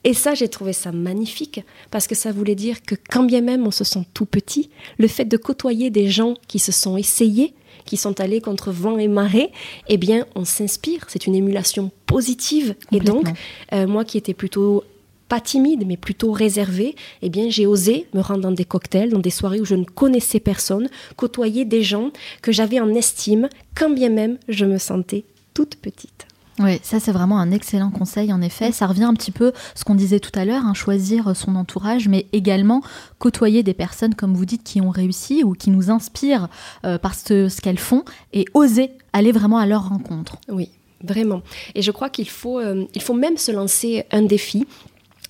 Et 0.02 0.14
ça, 0.14 0.32
j'ai 0.32 0.48
trouvé 0.48 0.72
ça 0.72 0.92
magnifique, 0.92 1.60
parce 1.90 2.06
que 2.06 2.14
ça 2.14 2.32
voulait 2.32 2.54
dire 2.54 2.80
que 2.80 2.94
quand 3.10 3.24
bien 3.24 3.42
même 3.42 3.66
on 3.66 3.70
se 3.70 3.84
sent 3.84 4.06
tout 4.14 4.24
petit, 4.24 4.70
le 4.96 5.08
fait 5.08 5.26
de 5.26 5.36
côtoyer 5.36 5.90
des 5.90 6.08
gens 6.08 6.32
qui 6.46 6.58
se 6.58 6.72
sont 6.72 6.96
essayés, 6.96 7.52
qui 7.84 7.98
sont 7.98 8.18
allés 8.18 8.40
contre 8.40 8.72
vent 8.72 8.96
et 8.96 9.08
marée, 9.08 9.52
eh 9.90 9.98
bien, 9.98 10.24
on 10.34 10.46
s'inspire. 10.46 11.04
C'est 11.08 11.26
une 11.26 11.34
émulation 11.34 11.90
positive. 12.06 12.74
Et 12.92 13.00
donc, 13.00 13.28
euh, 13.74 13.86
moi 13.86 14.06
qui 14.06 14.16
étais 14.16 14.34
plutôt 14.34 14.84
pas 15.28 15.40
timide, 15.40 15.84
mais 15.86 15.96
plutôt 15.96 16.32
réservée, 16.32 16.94
eh 17.22 17.28
bien, 17.28 17.50
j'ai 17.50 17.66
osé 17.66 18.06
me 18.14 18.20
rendre 18.20 18.40
dans 18.40 18.52
des 18.52 18.64
cocktails, 18.64 19.10
dans 19.10 19.18
des 19.18 19.30
soirées 19.30 19.60
où 19.60 19.64
je 19.64 19.74
ne 19.74 19.84
connaissais 19.84 20.40
personne, 20.40 20.88
côtoyer 21.16 21.64
des 21.64 21.82
gens 21.82 22.10
que 22.42 22.52
j'avais 22.52 22.80
en 22.80 22.88
estime, 22.94 23.48
quand 23.74 23.90
bien 23.90 24.08
même 24.08 24.38
je 24.48 24.64
me 24.64 24.78
sentais 24.78 25.24
toute 25.54 25.76
petite. 25.76 26.26
Oui, 26.60 26.80
ça 26.82 26.98
c'est 26.98 27.12
vraiment 27.12 27.38
un 27.38 27.52
excellent 27.52 27.90
conseil 27.90 28.32
en 28.32 28.42
effet. 28.42 28.72
Ça 28.72 28.88
revient 28.88 29.04
un 29.04 29.14
petit 29.14 29.30
peu 29.30 29.52
ce 29.76 29.84
qu'on 29.84 29.94
disait 29.94 30.18
tout 30.18 30.36
à 30.36 30.44
l'heure, 30.44 30.64
hein, 30.64 30.74
choisir 30.74 31.36
son 31.36 31.54
entourage, 31.54 32.08
mais 32.08 32.26
également 32.32 32.82
côtoyer 33.18 33.62
des 33.62 33.74
personnes, 33.74 34.14
comme 34.14 34.34
vous 34.34 34.44
dites, 34.44 34.64
qui 34.64 34.80
ont 34.80 34.90
réussi 34.90 35.44
ou 35.44 35.52
qui 35.52 35.70
nous 35.70 35.90
inspirent 35.90 36.48
euh, 36.84 36.98
par 36.98 37.14
ce, 37.14 37.48
ce 37.48 37.60
qu'elles 37.60 37.78
font 37.78 38.04
et 38.32 38.44
oser 38.54 38.90
aller 39.12 39.30
vraiment 39.30 39.58
à 39.58 39.66
leur 39.66 39.88
rencontre. 39.88 40.38
Oui, 40.48 40.70
vraiment. 41.02 41.42
Et 41.74 41.82
je 41.82 41.90
crois 41.90 42.10
qu'il 42.10 42.28
faut, 42.28 42.58
euh, 42.58 42.84
il 42.94 43.02
faut 43.02 43.14
même 43.14 43.36
se 43.36 43.52
lancer 43.52 44.04
un 44.10 44.22
défi 44.22 44.66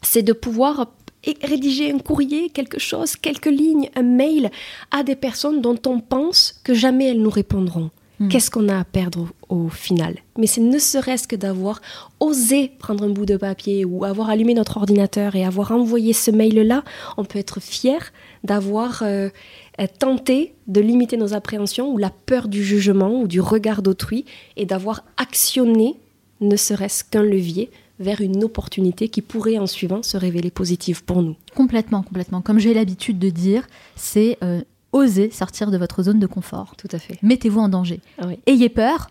c'est 0.02 0.22
de 0.22 0.32
pouvoir 0.32 0.92
rédiger 1.42 1.92
un 1.92 1.98
courrier, 1.98 2.50
quelque 2.50 2.78
chose, 2.78 3.16
quelques 3.16 3.46
lignes, 3.46 3.90
un 3.96 4.02
mail 4.02 4.50
à 4.90 5.02
des 5.02 5.16
personnes 5.16 5.60
dont 5.60 5.78
on 5.86 6.00
pense 6.00 6.60
que 6.64 6.74
jamais 6.74 7.10
elles 7.10 7.22
nous 7.22 7.30
répondront. 7.30 7.90
Hmm. 8.20 8.28
Qu'est-ce 8.28 8.50
qu'on 8.50 8.68
a 8.68 8.78
à 8.78 8.84
perdre 8.84 9.28
au, 9.48 9.68
final? 9.68 10.16
Mais 10.36 10.46
c'est 10.46 10.60
ne 10.60 10.78
serait-ce 10.78 11.28
que 11.28 11.36
d'avoir 11.36 11.80
osé 12.18 12.72
prendre 12.78 13.04
un 13.04 13.10
bout 13.10 13.26
de 13.26 13.36
papier 13.36 13.84
ou 13.84 14.04
avoir 14.04 14.28
allumé 14.28 14.54
notre 14.54 14.76
ordinateur 14.76 15.36
et 15.36 15.44
avoir 15.44 15.70
envoyé 15.70 16.12
ce 16.12 16.32
mail-là, 16.32 16.82
on 17.16 17.24
peut 17.24 17.38
être 17.38 17.60
fier 17.60 18.12
d'avoir 18.42 19.02
euh, 19.02 19.28
tenté 19.98 20.54
de 20.66 20.80
limiter 20.80 21.16
nos 21.16 21.32
appréhensions 21.32 21.92
ou 21.92 21.98
la 21.98 22.10
peur 22.10 22.48
du 22.48 22.64
jugement 22.64 23.20
ou 23.20 23.28
du 23.28 23.40
regard 23.40 23.82
d'autrui 23.82 24.24
et 24.56 24.66
d'avoir 24.66 25.04
actionné 25.16 25.94
ne 26.40 26.56
serait-ce 26.56 27.04
qu'un 27.04 27.22
levier 27.22 27.70
vers 28.00 28.20
une 28.20 28.44
opportunité 28.44 29.08
qui 29.08 29.22
pourrait 29.22 29.58
en 29.58 29.66
suivant 29.66 30.02
se 30.02 30.16
révéler 30.16 30.50
positive 30.50 31.04
pour 31.04 31.22
nous. 31.22 31.36
Complètement, 31.54 32.02
complètement. 32.02 32.40
Comme 32.40 32.58
j'ai 32.58 32.74
l'habitude 32.74 33.18
de 33.18 33.30
dire, 33.30 33.66
c'est 33.96 34.38
euh, 34.42 34.62
oser 34.92 35.30
sortir 35.30 35.70
de 35.70 35.78
votre 35.78 36.02
zone 36.02 36.18
de 36.18 36.26
confort. 36.26 36.76
Tout 36.76 36.88
à 36.92 36.98
fait. 36.98 37.18
Mettez-vous 37.22 37.60
en 37.60 37.68
danger. 37.68 38.00
Ah 38.20 38.26
Ayez 38.46 38.68
peur. 38.68 39.08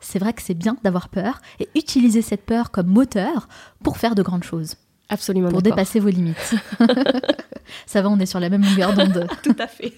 C'est 0.00 0.18
vrai 0.18 0.32
que 0.32 0.42
c'est 0.42 0.54
bien 0.54 0.76
d'avoir 0.84 1.08
peur 1.08 1.40
et 1.58 1.68
utilisez 1.74 2.22
cette 2.22 2.44
peur 2.44 2.70
comme 2.70 2.86
moteur 2.86 3.48
pour 3.82 3.96
faire 3.96 4.14
de 4.14 4.22
grandes 4.22 4.44
choses. 4.44 4.76
Absolument. 5.08 5.48
Pour 5.48 5.62
dépasser 5.62 6.00
vos 6.00 6.10
limites. 6.10 6.54
Ça 7.86 8.02
va, 8.02 8.08
on 8.08 8.18
est 8.18 8.26
sur 8.26 8.40
la 8.40 8.48
même 8.48 8.62
longueur 8.62 8.94
d'onde. 8.94 9.26
Tout 9.42 9.56
à 9.58 9.66
fait. 9.66 9.94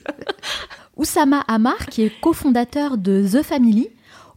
Oussama 0.97 1.41
Amar, 1.49 1.87
qui 1.87 2.03
est 2.03 2.21
cofondateur 2.21 2.97
de 2.97 3.27
The 3.27 3.43
Family, 3.43 3.89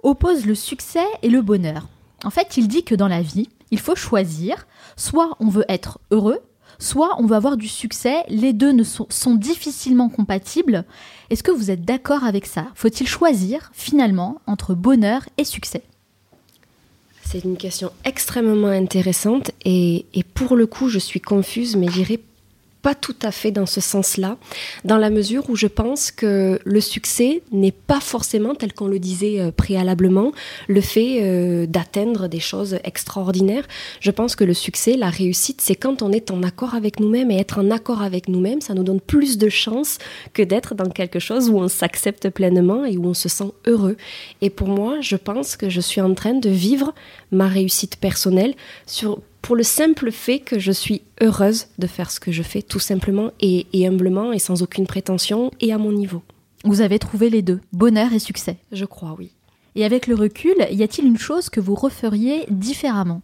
oppose 0.01 0.45
le 0.45 0.55
succès 0.55 1.05
et 1.21 1.29
le 1.29 1.41
bonheur. 1.41 1.87
En 2.23 2.29
fait, 2.29 2.57
il 2.57 2.67
dit 2.67 2.83
que 2.83 2.95
dans 2.95 3.07
la 3.07 3.21
vie, 3.21 3.49
il 3.73 3.79
faut 3.79 3.95
choisir. 3.95 4.67
Soit 4.95 5.35
on 5.39 5.49
veut 5.49 5.65
être 5.67 5.99
heureux, 6.11 6.39
soit 6.77 7.15
on 7.17 7.25
veut 7.25 7.35
avoir 7.35 7.57
du 7.57 7.67
succès. 7.67 8.23
Les 8.29 8.53
deux 8.53 8.71
ne 8.71 8.83
sont, 8.83 9.35
difficilement 9.35 10.09
compatibles. 10.09 10.85
Est-ce 11.31 11.41
que 11.41 11.51
vous 11.51 11.71
êtes 11.71 11.83
d'accord 11.83 12.23
avec 12.23 12.45
ça? 12.45 12.67
Faut-il 12.75 13.07
choisir 13.07 13.71
finalement 13.73 14.41
entre 14.45 14.75
bonheur 14.75 15.23
et 15.39 15.43
succès? 15.43 15.81
C'est 17.23 17.43
une 17.43 17.57
question 17.57 17.91
extrêmement 18.05 18.67
intéressante 18.67 19.49
et, 19.65 20.05
et, 20.13 20.23
pour 20.23 20.55
le 20.55 20.67
coup, 20.67 20.87
je 20.87 20.99
suis 20.99 21.21
confuse, 21.21 21.75
mais 21.75 21.89
j'irai 21.89 22.21
pas 22.83 22.93
tout 22.93 23.15
à 23.23 23.31
fait 23.31 23.51
dans 23.51 23.65
ce 23.65 23.81
sens-là, 23.81 24.37
dans 24.83 24.97
la 24.97 25.09
mesure 25.09 25.49
où 25.49 25.55
je 25.55 25.67
pense 25.67 26.11
que 26.11 26.59
le 26.63 26.81
succès 26.81 27.41
n'est 27.51 27.71
pas 27.71 28.01
forcément, 28.01 28.55
tel 28.55 28.73
qu'on 28.73 28.87
le 28.87 28.99
disait 28.99 29.39
euh, 29.39 29.51
préalablement, 29.51 30.33
le 30.67 30.81
fait 30.81 31.19
euh, 31.21 31.65
d'atteindre 31.65 32.27
des 32.27 32.41
choses 32.41 32.77
extraordinaires. 32.83 33.65
Je 34.01 34.11
pense 34.11 34.35
que 34.35 34.43
le 34.43 34.53
succès, 34.53 34.97
la 34.97 35.09
réussite, 35.09 35.61
c'est 35.61 35.75
quand 35.75 36.01
on 36.01 36.11
est 36.11 36.29
en 36.29 36.43
accord 36.43 36.75
avec 36.75 36.99
nous-mêmes 36.99 37.31
et 37.31 37.39
être 37.39 37.59
en 37.59 37.71
accord 37.71 38.01
avec 38.01 38.27
nous-mêmes, 38.27 38.59
ça 38.59 38.73
nous 38.73 38.83
donne 38.83 39.01
plus 39.01 39.37
de 39.37 39.47
chances 39.47 39.97
que 40.33 40.43
d'être 40.43 40.75
dans 40.75 40.89
quelque 40.89 41.19
chose 41.19 41.49
où 41.49 41.57
on 41.57 41.69
s'accepte 41.69 42.29
pleinement 42.29 42.83
et 42.83 42.97
où 42.97 43.05
on 43.05 43.13
se 43.13 43.29
sent 43.29 43.51
heureux. 43.65 43.95
Et 44.41 44.49
pour 44.49 44.67
moi, 44.67 44.99
je 44.99 45.15
pense 45.15 45.55
que 45.55 45.69
je 45.69 45.79
suis 45.79 46.01
en 46.01 46.13
train 46.13 46.33
de 46.33 46.49
vivre 46.49 46.93
ma 47.31 47.47
réussite 47.47 47.95
personnelle 47.95 48.55
sur 48.85 49.19
pour 49.43 49.57
le 49.57 49.63
simple 49.63 50.09
fait 50.11 50.39
que 50.39 50.57
je 50.57 50.71
suis 50.71 51.01
heureuse 51.21 51.67
de 51.77 51.85
faire 51.85 52.09
ce 52.09 52.21
que 52.21 52.31
je 52.31 52.41
fais, 52.41 52.61
tout 52.61 52.79
simplement 52.79 53.31
et, 53.41 53.67
humblement 53.85 54.31
et 54.31 54.39
sans 54.39 54.63
aucune 54.63 54.87
prétention 54.87 55.51
et 55.59 55.73
à 55.73 55.77
mon 55.77 55.91
niveau. 55.91 56.23
Vous 56.63 56.79
avez 56.79 56.97
trouvé 56.97 57.29
les 57.29 57.41
deux, 57.41 57.59
bonheur 57.73 58.13
et 58.13 58.19
succès 58.19 58.55
Je 58.71 58.85
crois, 58.85 59.15
oui. 59.19 59.31
Et 59.75 59.83
avec 59.83 60.07
le 60.07 60.15
recul, 60.15 60.55
y 60.71 60.81
a-t-il 60.81 61.05
une 61.05 61.17
chose 61.17 61.49
que 61.49 61.59
vous 61.59 61.75
referiez 61.75 62.45
différemment? 62.49 63.21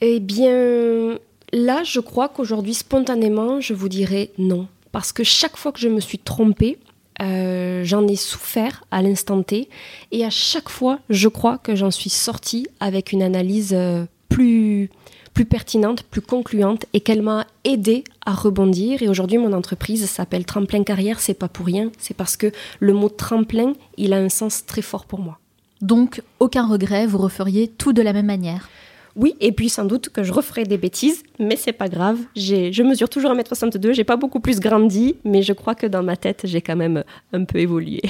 Eh 0.00 0.20
bien, 0.20 1.18
là, 1.52 1.82
je 1.82 1.98
crois 1.98 2.28
qu'aujourd'hui, 2.28 2.74
spontanément, 2.74 3.60
je 3.60 3.74
vous 3.74 3.88
dirais 3.88 4.30
non. 4.38 4.68
Parce 4.92 5.12
que 5.12 5.24
chaque 5.24 5.56
fois 5.56 5.72
que 5.72 5.80
je 5.80 5.88
me 5.88 6.00
suis 6.00 6.18
trompée, 6.18 6.78
euh, 7.22 7.84
j'en 7.84 8.06
ai 8.08 8.16
souffert 8.16 8.84
à 8.90 9.00
l'instant 9.00 9.42
T 9.42 9.68
et 10.10 10.24
à 10.24 10.30
chaque 10.30 10.68
fois, 10.68 10.98
je 11.08 11.28
crois 11.28 11.58
que 11.58 11.76
j'en 11.76 11.90
suis 11.90 12.10
sortie 12.10 12.66
avec 12.80 13.12
une 13.12 13.22
analyse 13.22 13.72
euh, 13.74 14.04
plus, 14.28 14.90
plus 15.32 15.44
pertinente, 15.44 16.02
plus 16.02 16.20
concluante 16.20 16.86
et 16.92 17.00
qu'elle 17.00 17.22
m'a 17.22 17.46
aidé 17.64 18.02
à 18.26 18.32
rebondir. 18.32 19.02
Et 19.02 19.08
aujourd'hui, 19.08 19.38
mon 19.38 19.52
entreprise 19.52 20.04
s'appelle 20.06 20.44
Tremplin 20.44 20.82
Carrière. 20.82 21.20
C'est 21.20 21.34
pas 21.34 21.48
pour 21.48 21.66
rien, 21.66 21.92
c'est 21.98 22.16
parce 22.16 22.36
que 22.36 22.50
le 22.80 22.92
mot 22.92 23.08
tremplin, 23.08 23.74
il 23.96 24.12
a 24.12 24.18
un 24.18 24.28
sens 24.28 24.66
très 24.66 24.82
fort 24.82 25.06
pour 25.06 25.20
moi. 25.20 25.38
Donc, 25.80 26.22
aucun 26.40 26.66
regret, 26.66 27.06
vous 27.06 27.18
referiez 27.18 27.68
tout 27.68 27.92
de 27.92 28.02
la 28.02 28.12
même 28.12 28.26
manière 28.26 28.68
oui, 29.14 29.34
et 29.40 29.52
puis 29.52 29.68
sans 29.68 29.84
doute 29.84 30.08
que 30.08 30.22
je 30.22 30.32
referai 30.32 30.64
des 30.64 30.78
bêtises, 30.78 31.22
mais 31.38 31.56
c'est 31.56 31.72
pas 31.72 31.88
grave. 31.88 32.18
Je 32.34 32.82
mesure 32.82 33.08
toujours 33.08 33.32
1m62, 33.32 33.92
j'ai 33.92 34.04
pas 34.04 34.16
beaucoup 34.16 34.40
plus 34.40 34.58
grandi, 34.58 35.16
mais 35.24 35.42
je 35.42 35.52
crois 35.52 35.74
que 35.74 35.86
dans 35.86 36.02
ma 36.02 36.16
tête, 36.16 36.42
j'ai 36.44 36.62
quand 36.62 36.76
même 36.76 37.04
un 37.32 37.44
peu 37.44 37.58
évolué. 37.58 38.00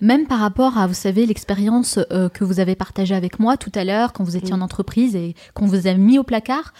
Même 0.00 0.26
par 0.26 0.38
rapport 0.38 0.78
à, 0.78 0.86
vous 0.86 0.94
savez, 0.94 1.26
l'expérience 1.26 1.98
euh, 2.12 2.28
que 2.28 2.44
vous 2.44 2.60
avez 2.60 2.76
partagée 2.76 3.14
avec 3.14 3.40
moi 3.40 3.56
tout 3.56 3.72
à 3.74 3.84
l'heure, 3.84 4.12
quand 4.12 4.22
vous 4.22 4.36
étiez 4.36 4.54
en 4.54 4.60
entreprise 4.60 5.16
et 5.16 5.34
qu'on 5.54 5.66
vous 5.66 5.88
a 5.88 5.94
mis 5.94 6.18
au 6.18 6.22
placard, 6.22 6.72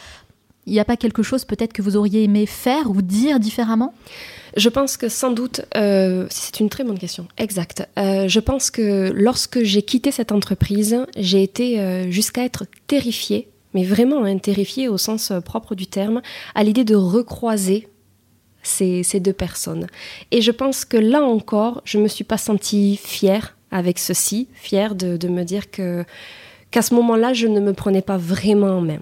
il 0.67 0.73
n'y 0.73 0.81
a 0.81 0.85
pas 0.85 0.97
quelque 0.97 1.23
chose 1.23 1.45
peut-être 1.45 1.73
que 1.73 1.83
vous 1.83 1.97
auriez 1.97 2.25
aimé 2.25 2.47
faire 2.47 2.91
ou 2.91 3.03
dire 3.03 3.41
différemment? 3.41 3.95
Je 4.57 4.69
pense 4.69 4.97
que 4.97 5.09
sans 5.09 5.31
doute, 5.31 5.61
euh, 5.77 6.27
c'est 6.31 6.61
une 6.61 6.69
très 6.69 6.83
bonne 6.83 6.99
question, 6.99 7.27
exact. 7.37 7.87
Euh, 7.99 8.27
je 8.27 8.41
pense 8.41 8.71
que 8.71 9.12
lorsque 9.14 9.62
j'ai 9.62 9.83
quitté 9.83 10.12
cette 10.12 10.33
entreprise, 10.33 11.05
j'ai 11.17 11.43
été 11.43 12.11
jusqu'à 12.11 12.45
être 12.45 12.64
terrifiée 12.87 13.49
mais 13.77 13.85
vraiment 13.85 14.24
hein, 14.24 14.39
terrifiée 14.39 14.89
au 14.89 14.97
sens 14.97 15.31
euh, 15.31 15.41
propre 15.41 15.74
du 15.74 15.87
terme, 15.87 16.22
à 16.55 16.64
l'idée 16.64 16.83
de 16.83 16.95
recroiser 16.95 17.89
ces, 18.62 19.05
deux 19.20 19.35
personnes. 19.35 19.87
Et 20.31 20.41
je 20.41 20.51
pense 20.51 20.87
que 20.87 20.97
là 20.97 21.22
encore, 21.22 21.83
je 21.85 21.99
ne 21.99 22.05
me 22.05 22.09
suis 22.09 22.24
pas 22.24 22.39
sentie 22.39 22.97
fière 22.97 23.55
avec 23.70 23.99
ceci, 23.99 24.49
fière 24.55 24.95
de, 24.95 25.29
me 25.29 25.45
dire 25.45 25.70
que 25.70 26.05
qu'à 26.70 26.81
ce 26.81 26.95
moment-là, 26.95 27.35
je 27.35 27.47
ne 27.47 27.61
me 27.61 27.74
prenais 27.74 28.01
pas 28.01 28.16
vraiment 28.16 28.79
en 28.79 28.81
main. 28.81 29.01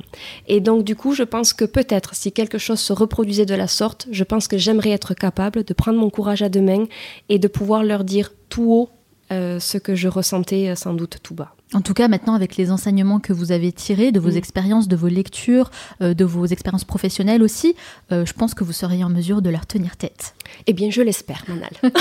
Et 0.49 0.61
donc, 0.61 0.83
du 0.83 0.97
coup, 0.97 1.14
je 1.14 1.22
pense 1.22 1.53
que 1.53 1.64
peut-être, 1.64 2.16
si 2.16 2.33
quelque 2.33 2.59
chose 2.59 2.81
se 2.81 2.93
reproduisait 2.93 3.47
de 3.47 3.55
la 3.55 3.68
sorte, 3.68 4.09
je 4.11 4.25
pense 4.25 4.49
que 4.49 4.59
j'aimerais 4.59 4.91
être 4.91 5.14
capable 5.14 5.62
de 5.62 5.72
prendre 5.72 6.01
mon 6.01 6.11
courage 6.11 6.43
à 6.43 6.49
deux 6.49 6.61
mains 6.61 6.87
et 7.29 7.39
de 7.39 7.49
pouvoir 7.49 7.85
leur 7.85 8.03
dire 8.03 8.33
tout 8.49 8.72
haut 8.72 8.91
euh, 9.31 9.61
ce 9.61 9.79
que 9.79 9.95
je 9.95 10.09
ressentais 10.09 10.68
euh, 10.68 10.75
sans 10.75 10.95
doute 10.95 11.18
tout 11.22 11.35
bas. 11.35 11.54
En 11.73 11.81
tout 11.81 11.95
cas, 11.95 12.09
maintenant, 12.09 12.35
avec 12.35 12.57
les 12.57 12.71
enseignements 12.71 13.19
que 13.19 13.33
vous 13.33 13.51
avez 13.51 13.73
tirés 13.73 14.12
de 14.12 14.21
vos 14.21 14.33
mm. 14.33 14.37
expériences, 14.37 14.87
de 14.87 14.97
vos 14.97 15.09
lectures, 15.09 15.71
euh, 16.03 16.15
de 16.15 16.25
vos 16.25 16.47
expériences 16.47 16.85
professionnelles 16.85 17.43
aussi, 17.43 17.75
je 18.11 18.33
pense 18.33 18.55
que 18.55 18.62
vous 18.62 18.73
seriez 18.73 19.03
en 19.03 19.11
mesure 19.11 19.43
de 19.43 19.51
leur 19.51 19.67
tenir 19.67 19.97
tête. 19.97 20.35
Eh 20.67 20.73
bien, 20.73 20.91
je 20.91 21.03
l'espère, 21.03 21.45
Manal. 21.49 21.73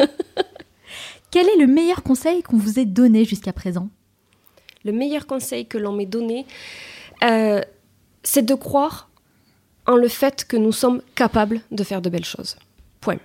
Quel 1.30 1.48
est 1.48 1.56
le 1.56 1.66
meilleur 1.66 2.02
conseil 2.02 2.42
qu'on 2.42 2.58
vous 2.58 2.78
ait 2.78 2.84
donné 2.84 3.24
jusqu'à 3.24 3.52
présent? 3.52 3.88
Le 4.84 4.92
meilleur 4.92 5.26
conseil 5.26 5.66
que 5.66 5.78
l'on 5.78 5.92
m'ait 5.92 6.06
donné, 6.06 6.46
c'est 7.20 8.42
de 8.42 8.54
croire 8.54 9.08
en 9.86 9.96
le 9.96 10.08
fait 10.08 10.44
que 10.44 10.56
nous 10.56 10.72
sommes 10.72 11.02
capables 11.14 11.60
de 11.70 11.84
faire 11.84 12.02
de 12.02 12.10
belles 12.10 12.24
choses. 12.24 12.56
Point. 13.00 13.18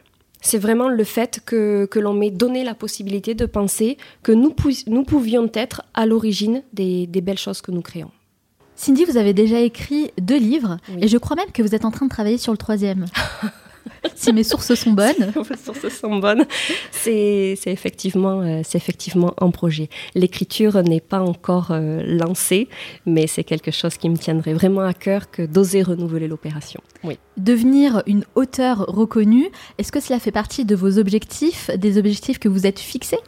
C'est 0.47 0.59
vraiment 0.59 0.87
le 0.87 1.03
fait 1.03 1.41
que, 1.45 1.89
l'on 1.99 2.13
m'ait 2.13 2.31
donné 2.31 2.63
la 2.63 2.73
possibilité 2.73 3.35
de 3.35 3.45
penser 3.45 3.97
que 4.23 4.31
nous, 4.31 4.55
nous 4.87 5.03
pouvions 5.03 5.51
être 5.53 5.81
à 5.93 6.05
l'origine 6.05 6.63
des, 6.71 7.05
belles 7.21 7.37
choses 7.37 7.59
que 7.59 7.69
nous 7.69 7.81
créons. 7.81 8.11
Cindy, 8.73 9.03
vous 9.03 9.17
avez 9.17 9.33
déjà 9.33 9.59
écrit 9.59 10.09
deux 10.17 10.37
livres 10.37 10.77
et 11.01 11.09
je 11.09 11.17
crois 11.17 11.35
même 11.35 11.51
que 11.51 11.61
vous 11.61 11.75
êtes 11.75 11.83
en 11.83 11.91
train 11.91 12.05
de 12.05 12.11
travailler 12.11 12.37
sur 12.37 12.53
le 12.53 12.57
troisième. 12.57 13.07
si 14.15 14.33
mes 14.33 14.43
sources 14.43 14.73
sont 14.75 14.91
bonnes. 14.91 15.33
mes 15.49 15.57
sources 15.57 15.89
sont 15.89 16.17
bonnes. 16.17 16.45
C'est 16.91 17.57
effectivement, 17.65 18.41
euh, 18.41 18.61
c'est 18.63 18.77
effectivement 18.77 19.33
un 19.39 19.51
projet. 19.51 19.89
L'écriture 20.15 20.81
n'est 20.83 21.01
pas 21.01 21.19
encore 21.19 21.71
euh, 21.71 22.01
lancée, 22.05 22.67
mais 23.05 23.27
c'est 23.27 23.43
quelque 23.43 23.71
chose 23.71 23.97
qui 23.97 24.09
me 24.09 24.17
tiendrait 24.17 24.53
vraiment 24.53 24.81
à 24.81 24.93
cœur 24.93 25.31
que 25.31 25.43
d'oser 25.43 25.81
renouveler 25.83 26.27
l'opération. 26.27 26.81
Oui. 27.03 27.17
Devenir 27.38 28.03
une 28.07 28.23
auteure 28.35 28.85
reconnue, 28.88 29.49
est-ce 29.77 29.91
que 29.91 29.99
cela 29.99 30.19
fait 30.19 30.31
partie 30.31 30.65
de 30.65 30.75
vos 30.75 30.97
objectifs, 30.97 31.69
des 31.75 31.97
objectifs 31.97 32.39
que 32.39 32.49
vous 32.49 32.65
êtes 32.65 32.79
fixés? 32.79 33.19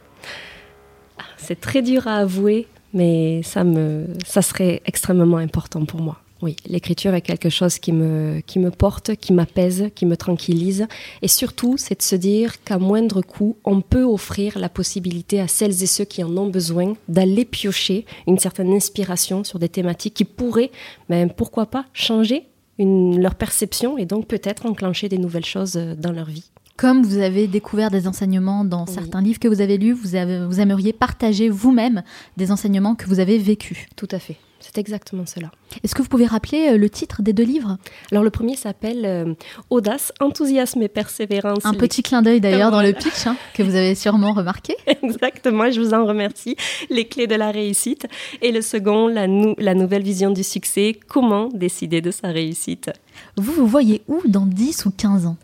Ah, 1.18 1.24
C'est 1.36 1.60
très 1.60 1.82
dur 1.82 2.06
à 2.08 2.16
avouer, 2.16 2.66
mais 2.92 3.42
ça, 3.42 3.64
me, 3.64 4.06
ça 4.26 4.42
serait 4.42 4.82
extrêmement 4.86 5.38
important 5.38 5.84
pour 5.84 6.00
moi. 6.00 6.20
Oui, 6.42 6.56
l'écriture 6.66 7.14
est 7.14 7.20
quelque 7.20 7.50
chose 7.50 7.78
qui 7.78 7.92
me, 7.92 8.40
qui 8.46 8.58
me 8.58 8.70
porte, 8.70 9.14
qui 9.16 9.32
m'apaise, 9.34 9.90
qui 9.94 10.06
me 10.06 10.16
tranquillise. 10.16 10.86
Et 11.20 11.28
surtout, 11.28 11.76
c'est 11.76 11.98
de 11.98 12.02
se 12.02 12.16
dire 12.16 12.62
qu'à 12.64 12.78
moindre 12.78 13.20
coût, 13.20 13.56
on 13.64 13.82
peut 13.82 14.04
offrir 14.04 14.58
la 14.58 14.70
possibilité 14.70 15.40
à 15.40 15.48
celles 15.48 15.82
et 15.82 15.86
ceux 15.86 16.04
qui 16.04 16.24
en 16.24 16.34
ont 16.36 16.48
besoin 16.48 16.94
d'aller 17.08 17.44
piocher 17.44 18.06
une 18.26 18.38
certaine 18.38 18.72
inspiration 18.72 19.44
sur 19.44 19.58
des 19.58 19.68
thématiques 19.68 20.14
qui 20.14 20.24
pourraient, 20.24 20.70
même 21.10 21.30
pourquoi 21.30 21.66
pas, 21.66 21.84
changer 21.92 22.46
leur 22.78 23.34
perception 23.34 23.98
et 23.98 24.06
donc 24.06 24.26
peut-être 24.26 24.64
enclencher 24.64 25.10
des 25.10 25.18
nouvelles 25.18 25.44
choses 25.44 25.74
dans 25.74 26.12
leur 26.12 26.26
vie. 26.26 26.50
Comme 26.78 27.02
vous 27.02 27.18
avez 27.18 27.46
découvert 27.46 27.90
des 27.90 28.08
enseignements 28.08 28.64
dans 28.64 28.86
certains 28.86 29.20
livres 29.20 29.38
que 29.38 29.48
vous 29.48 29.60
avez 29.60 29.76
lus, 29.76 29.92
vous, 29.92 30.14
avez, 30.14 30.46
vous 30.46 30.60
aimeriez 30.60 30.94
partager 30.94 31.50
vous-même 31.50 32.02
des 32.38 32.50
enseignements 32.50 32.94
que 32.94 33.04
vous 33.04 33.20
avez 33.20 33.36
vécus. 33.36 33.86
Tout 33.96 34.08
à 34.10 34.18
fait. 34.18 34.38
C'est 34.72 34.78
exactement 34.78 35.26
cela. 35.26 35.50
Est-ce 35.82 35.96
que 35.96 36.02
vous 36.02 36.08
pouvez 36.08 36.26
rappeler 36.26 36.68
euh, 36.68 36.76
le 36.78 36.88
titre 36.88 37.22
des 37.22 37.32
deux 37.32 37.42
livres? 37.42 37.76
Alors 38.12 38.22
le 38.22 38.30
premier 38.30 38.54
s'appelle 38.54 39.04
euh, 39.04 39.34
Audace, 39.68 40.12
enthousiasme 40.20 40.80
et 40.82 40.88
persévérance. 40.88 41.64
Un 41.66 41.74
petit 41.74 42.04
clin 42.04 42.22
d'œil 42.22 42.40
d'ailleurs 42.40 42.70
dans 42.70 42.80
le 42.80 42.92
pitch 42.92 43.26
hein, 43.26 43.36
que 43.52 43.64
vous 43.64 43.74
avez 43.74 43.96
sûrement 43.96 44.32
remarqué. 44.32 44.76
Exactement, 45.02 45.68
je 45.72 45.80
vous 45.80 45.92
en 45.92 46.06
remercie. 46.06 46.54
Les 46.88 47.04
clés 47.04 47.26
de 47.26 47.34
la 47.34 47.50
réussite. 47.50 48.06
Et 48.42 48.52
le 48.52 48.62
second, 48.62 49.08
la, 49.08 49.26
la 49.58 49.74
nouvelle 49.74 50.04
vision 50.04 50.30
du 50.30 50.44
succès. 50.44 51.00
Comment 51.08 51.48
décider 51.48 52.00
de 52.00 52.12
sa 52.12 52.28
réussite? 52.28 52.92
Vous 53.36 53.52
vous 53.52 53.66
voyez 53.66 54.02
où 54.06 54.22
dans 54.28 54.46
10 54.46 54.86
ou 54.86 54.92
15 54.92 55.26
ans? 55.26 55.36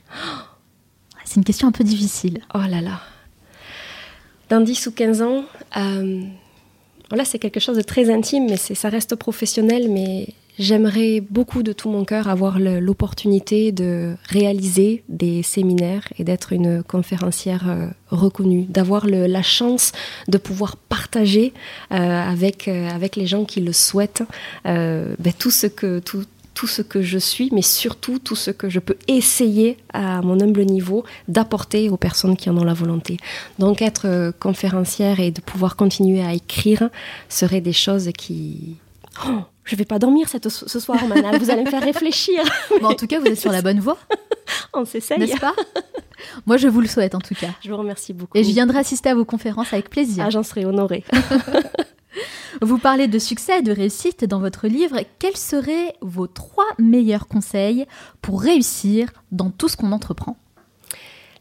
C'est 1.24 1.36
une 1.36 1.44
question 1.44 1.66
un 1.66 1.72
peu 1.72 1.82
difficile. 1.82 2.42
Oh 2.54 2.58
là 2.58 2.80
là. 2.80 3.00
Dans 4.50 4.60
10 4.60 4.86
ou 4.86 4.92
15 4.92 5.22
ans... 5.22 5.44
Euh, 5.76 6.20
Là, 7.12 7.24
c'est 7.24 7.38
quelque 7.38 7.60
chose 7.60 7.76
de 7.76 7.82
très 7.82 8.10
intime, 8.10 8.46
mais 8.48 8.56
ça 8.56 8.88
reste 8.88 9.14
professionnel. 9.14 9.88
Mais 9.90 10.28
J'aimerais 10.58 11.20
beaucoup 11.20 11.62
de 11.62 11.72
tout 11.72 11.90
mon 11.90 12.06
cœur 12.06 12.28
avoir 12.28 12.58
l'opportunité 12.58 13.72
de 13.72 14.16
réaliser 14.30 15.04
des 15.10 15.42
séminaires 15.42 16.08
et 16.18 16.24
d'être 16.24 16.54
une 16.54 16.82
conférencière 16.82 17.68
euh, 17.68 17.88
reconnue, 18.08 18.64
d'avoir 18.64 19.06
la 19.06 19.42
chance 19.42 19.92
de 20.28 20.38
pouvoir 20.38 20.76
partager 20.76 21.52
euh, 21.92 21.96
avec, 21.96 22.68
euh, 22.68 22.88
avec 22.88 23.16
les 23.16 23.26
gens 23.26 23.44
qui 23.44 23.60
le 23.60 23.74
souhaitent 23.74 24.22
ben, 24.64 25.32
tout, 25.38 25.50
ce 25.50 25.66
que, 25.66 25.98
tout, 25.98 26.24
tout 26.56 26.66
ce 26.66 26.80
que 26.80 27.02
je 27.02 27.18
suis, 27.18 27.50
mais 27.52 27.60
surtout 27.60 28.18
tout 28.18 28.34
ce 28.34 28.50
que 28.50 28.70
je 28.70 28.80
peux 28.80 28.96
essayer 29.08 29.76
à 29.92 30.22
mon 30.22 30.40
humble 30.40 30.64
niveau 30.64 31.04
d'apporter 31.28 31.90
aux 31.90 31.98
personnes 31.98 32.34
qui 32.34 32.48
en 32.48 32.56
ont 32.56 32.64
la 32.64 32.72
volonté. 32.72 33.18
Donc 33.58 33.82
être 33.82 34.32
conférencière 34.40 35.20
et 35.20 35.30
de 35.30 35.42
pouvoir 35.42 35.76
continuer 35.76 36.24
à 36.24 36.32
écrire 36.32 36.88
seraient 37.28 37.60
des 37.60 37.74
choses 37.74 38.10
qui... 38.16 38.76
Oh, 39.28 39.40
je 39.64 39.76
vais 39.76 39.84
pas 39.84 39.98
dormir 39.98 40.28
cette, 40.30 40.48
ce 40.48 40.80
soir, 40.80 41.06
Manal. 41.06 41.38
Vous 41.38 41.50
allez 41.50 41.62
me 41.62 41.70
faire 41.70 41.82
réfléchir. 41.82 42.40
en 42.82 42.94
tout 42.94 43.06
cas, 43.06 43.20
vous 43.20 43.26
êtes 43.26 43.40
sur 43.40 43.52
la 43.52 43.60
bonne 43.60 43.80
voie. 43.80 43.98
On 44.72 44.86
s'essaye. 44.86 45.18
N'est-ce 45.18 45.38
pas? 45.38 45.54
Moi, 46.46 46.56
je 46.56 46.68
vous 46.68 46.80
le 46.80 46.88
souhaite 46.88 47.14
en 47.14 47.20
tout 47.20 47.34
cas. 47.34 47.50
Je 47.62 47.70
vous 47.70 47.76
remercie 47.76 48.14
beaucoup. 48.14 48.38
Et 48.38 48.44
je 48.44 48.50
viendrai 48.50 48.78
assister 48.78 49.10
à 49.10 49.14
vos 49.14 49.26
conférences 49.26 49.72
avec 49.74 49.90
plaisir. 49.90 50.24
Ah, 50.26 50.30
j'en 50.30 50.42
serai 50.42 50.64
honorée. 50.64 51.04
vous 52.62 52.78
parlez 52.78 53.08
de 53.08 53.18
succès 53.18 53.58
et 53.58 53.62
de 53.62 53.72
réussite 53.72 54.24
dans 54.24 54.40
votre 54.40 54.66
livre. 54.66 54.98
Quels 55.18 55.36
seraient 55.36 55.94
vos 56.00 56.26
trois 56.26 56.66
meilleurs 56.78 57.28
conseils 57.28 57.86
pour 58.22 58.40
réussir 58.40 59.12
dans 59.32 59.50
tout 59.50 59.68
ce 59.68 59.76
qu'on 59.76 59.92
entreprend? 59.92 60.36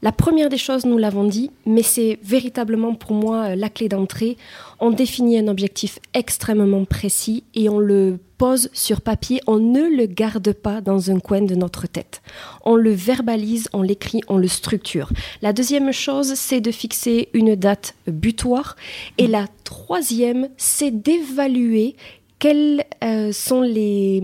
La 0.02 0.12
première 0.12 0.50
des 0.50 0.58
choses, 0.58 0.86
nous 0.86 0.98
l'avons 0.98 1.24
dit, 1.24 1.52
mais 1.66 1.84
c'est 1.84 2.20
véritablement 2.22 2.96
pour 2.96 3.14
moi 3.14 3.46
euh, 3.46 3.56
la 3.56 3.70
clé 3.70 3.89
d'entrée. 3.89 4.38
On 4.80 4.91
définit 4.91 5.38
un 5.39 5.48
objectif 5.48 6.00
extrêmement 6.14 6.86
précis 6.86 7.43
et 7.54 7.70
on 7.70 7.80
le 7.80 8.20
pose 8.38 8.70
sur 8.74 9.00
papier, 9.02 9.39
on 9.48 9.60
ne 9.60 9.84
le 9.84 10.06
garde 10.06 10.52
pas 10.52 10.82
dans 10.82 11.10
un 11.10 11.20
coin 11.20 11.41
de 11.41 11.56
notre 11.56 11.88
tête. 11.88 12.22
On 12.66 12.76
le 12.76 12.91
verbalise, 12.91 13.70
on 13.72 13.82
l'écrit, 13.82 14.22
on 14.28 14.38
le 14.38 14.48
structure. 14.48 15.10
La 15.41 15.54
deuxième 15.54 15.93
chose, 15.93 16.34
c'est 16.36 16.62
de 16.62 16.72
fixer 16.72 17.30
une 17.34 17.56
date 17.56 17.96
butoir. 18.08 18.76
Et 19.18 19.28
la 19.28 19.48
troisième, 19.64 20.50
c'est 20.58 20.91
d'évaluer 20.91 21.96
quelles 22.39 22.84
euh, 23.04 23.32
sont 23.32 23.62
les, 23.62 24.22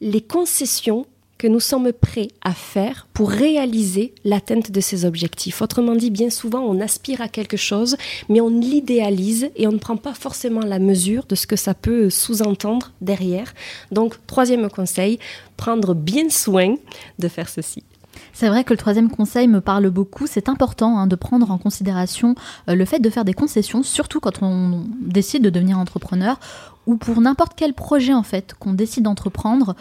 les 0.00 0.20
concessions 0.20 1.06
que 1.38 1.46
nous 1.46 1.60
sommes 1.60 1.92
prêts 1.92 2.28
à 2.42 2.52
faire 2.52 3.06
pour 3.14 3.30
réaliser 3.30 4.12
l'atteinte 4.24 4.70
de 4.70 4.80
ces 4.80 5.04
objectifs. 5.04 5.62
Autrement 5.62 5.94
dit, 5.94 6.10
bien 6.10 6.30
souvent, 6.30 6.60
on 6.60 6.80
aspire 6.80 7.20
à 7.20 7.28
quelque 7.28 7.56
chose, 7.56 7.96
mais 8.28 8.40
on 8.40 8.50
l'idéalise 8.50 9.50
et 9.56 9.66
on 9.66 9.72
ne 9.72 9.78
prend 9.78 9.96
pas 9.96 10.14
forcément 10.14 10.60
la 10.60 10.80
mesure 10.80 11.24
de 11.26 11.34
ce 11.34 11.46
que 11.46 11.56
ça 11.56 11.74
peut 11.74 12.10
sous-entendre 12.10 12.92
derrière. 13.00 13.54
Donc, 13.92 14.14
troisième 14.26 14.68
conseil, 14.68 15.18
prendre 15.56 15.94
bien 15.94 16.28
soin 16.28 16.74
de 17.18 17.28
faire 17.28 17.48
ceci. 17.48 17.84
C'est 18.32 18.48
vrai 18.48 18.64
que 18.64 18.72
le 18.72 18.78
troisième 18.78 19.10
conseil 19.10 19.48
me 19.48 19.60
parle 19.60 19.90
beaucoup. 19.90 20.26
C'est 20.26 20.48
important 20.48 20.98
hein, 20.98 21.06
de 21.06 21.16
prendre 21.16 21.50
en 21.50 21.58
considération 21.58 22.34
euh, 22.68 22.74
le 22.74 22.84
fait 22.84 22.98
de 22.98 23.10
faire 23.10 23.24
des 23.24 23.34
concessions, 23.34 23.82
surtout 23.82 24.20
quand 24.20 24.42
on 24.42 24.84
décide 25.00 25.42
de 25.42 25.50
devenir 25.50 25.78
entrepreneur 25.78 26.38
ou 26.86 26.96
pour 26.96 27.20
n'importe 27.20 27.52
quel 27.54 27.74
projet 27.74 28.14
en 28.14 28.22
fait 28.22 28.54
qu'on 28.58 28.72
décide 28.72 29.04
d'entreprendre 29.04 29.76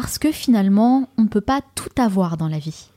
parce 0.00 0.18
que 0.18 0.32
finalement, 0.32 1.10
on 1.18 1.24
ne 1.24 1.28
peut 1.28 1.42
pas 1.42 1.60
tout 1.74 1.90
avoir 1.98 2.38
dans 2.38 2.48
la 2.48 2.58
vie. 2.58 2.88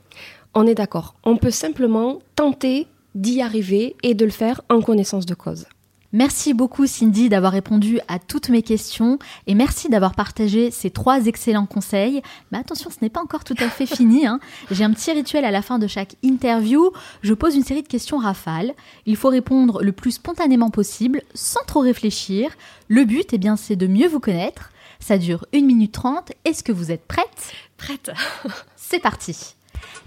On 0.54 0.66
est 0.66 0.74
d'accord. 0.74 1.16
On 1.22 1.36
peut 1.36 1.50
simplement 1.50 2.20
tenter 2.34 2.86
d'y 3.14 3.42
arriver 3.42 3.94
et 4.02 4.14
de 4.14 4.24
le 4.24 4.30
faire 4.30 4.62
en 4.70 4.80
connaissance 4.80 5.26
de 5.26 5.34
cause. 5.34 5.66
Merci 6.14 6.54
beaucoup 6.54 6.86
Cindy 6.86 7.28
d'avoir 7.28 7.52
répondu 7.52 8.00
à 8.08 8.18
toutes 8.18 8.48
mes 8.48 8.62
questions 8.62 9.18
et 9.46 9.54
merci 9.54 9.90
d'avoir 9.90 10.14
partagé 10.14 10.70
ces 10.70 10.88
trois 10.88 11.26
excellents 11.26 11.66
conseils. 11.66 12.22
Mais 12.50 12.58
attention, 12.58 12.88
ce 12.88 12.96
n'est 13.02 13.10
pas 13.10 13.20
encore 13.20 13.44
tout 13.44 13.56
à 13.58 13.68
fait 13.68 13.84
fini. 13.96 14.26
Hein. 14.26 14.40
J'ai 14.70 14.84
un 14.84 14.92
petit 14.92 15.12
rituel 15.12 15.44
à 15.44 15.50
la 15.50 15.60
fin 15.60 15.78
de 15.78 15.86
chaque 15.86 16.16
interview. 16.22 16.90
Je 17.20 17.34
pose 17.34 17.54
une 17.54 17.64
série 17.64 17.82
de 17.82 17.88
questions 17.88 18.16
rafales. 18.16 18.72
Il 19.04 19.16
faut 19.16 19.28
répondre 19.28 19.82
le 19.82 19.92
plus 19.92 20.12
spontanément 20.12 20.70
possible, 20.70 21.20
sans 21.34 21.64
trop 21.66 21.80
réfléchir. 21.80 22.48
Le 22.88 23.04
but, 23.04 23.34
eh 23.34 23.38
bien, 23.38 23.56
c'est 23.56 23.76
de 23.76 23.86
mieux 23.86 24.08
vous 24.08 24.20
connaître. 24.20 24.70
Ça 25.06 25.18
dure 25.18 25.44
1 25.54 25.60
minute 25.60 25.92
30. 25.92 26.32
Est-ce 26.46 26.64
que 26.64 26.72
vous 26.72 26.90
êtes 26.90 27.04
prête? 27.06 27.52
Prête. 27.76 28.10
C'est 28.76 29.00
parti. 29.00 29.54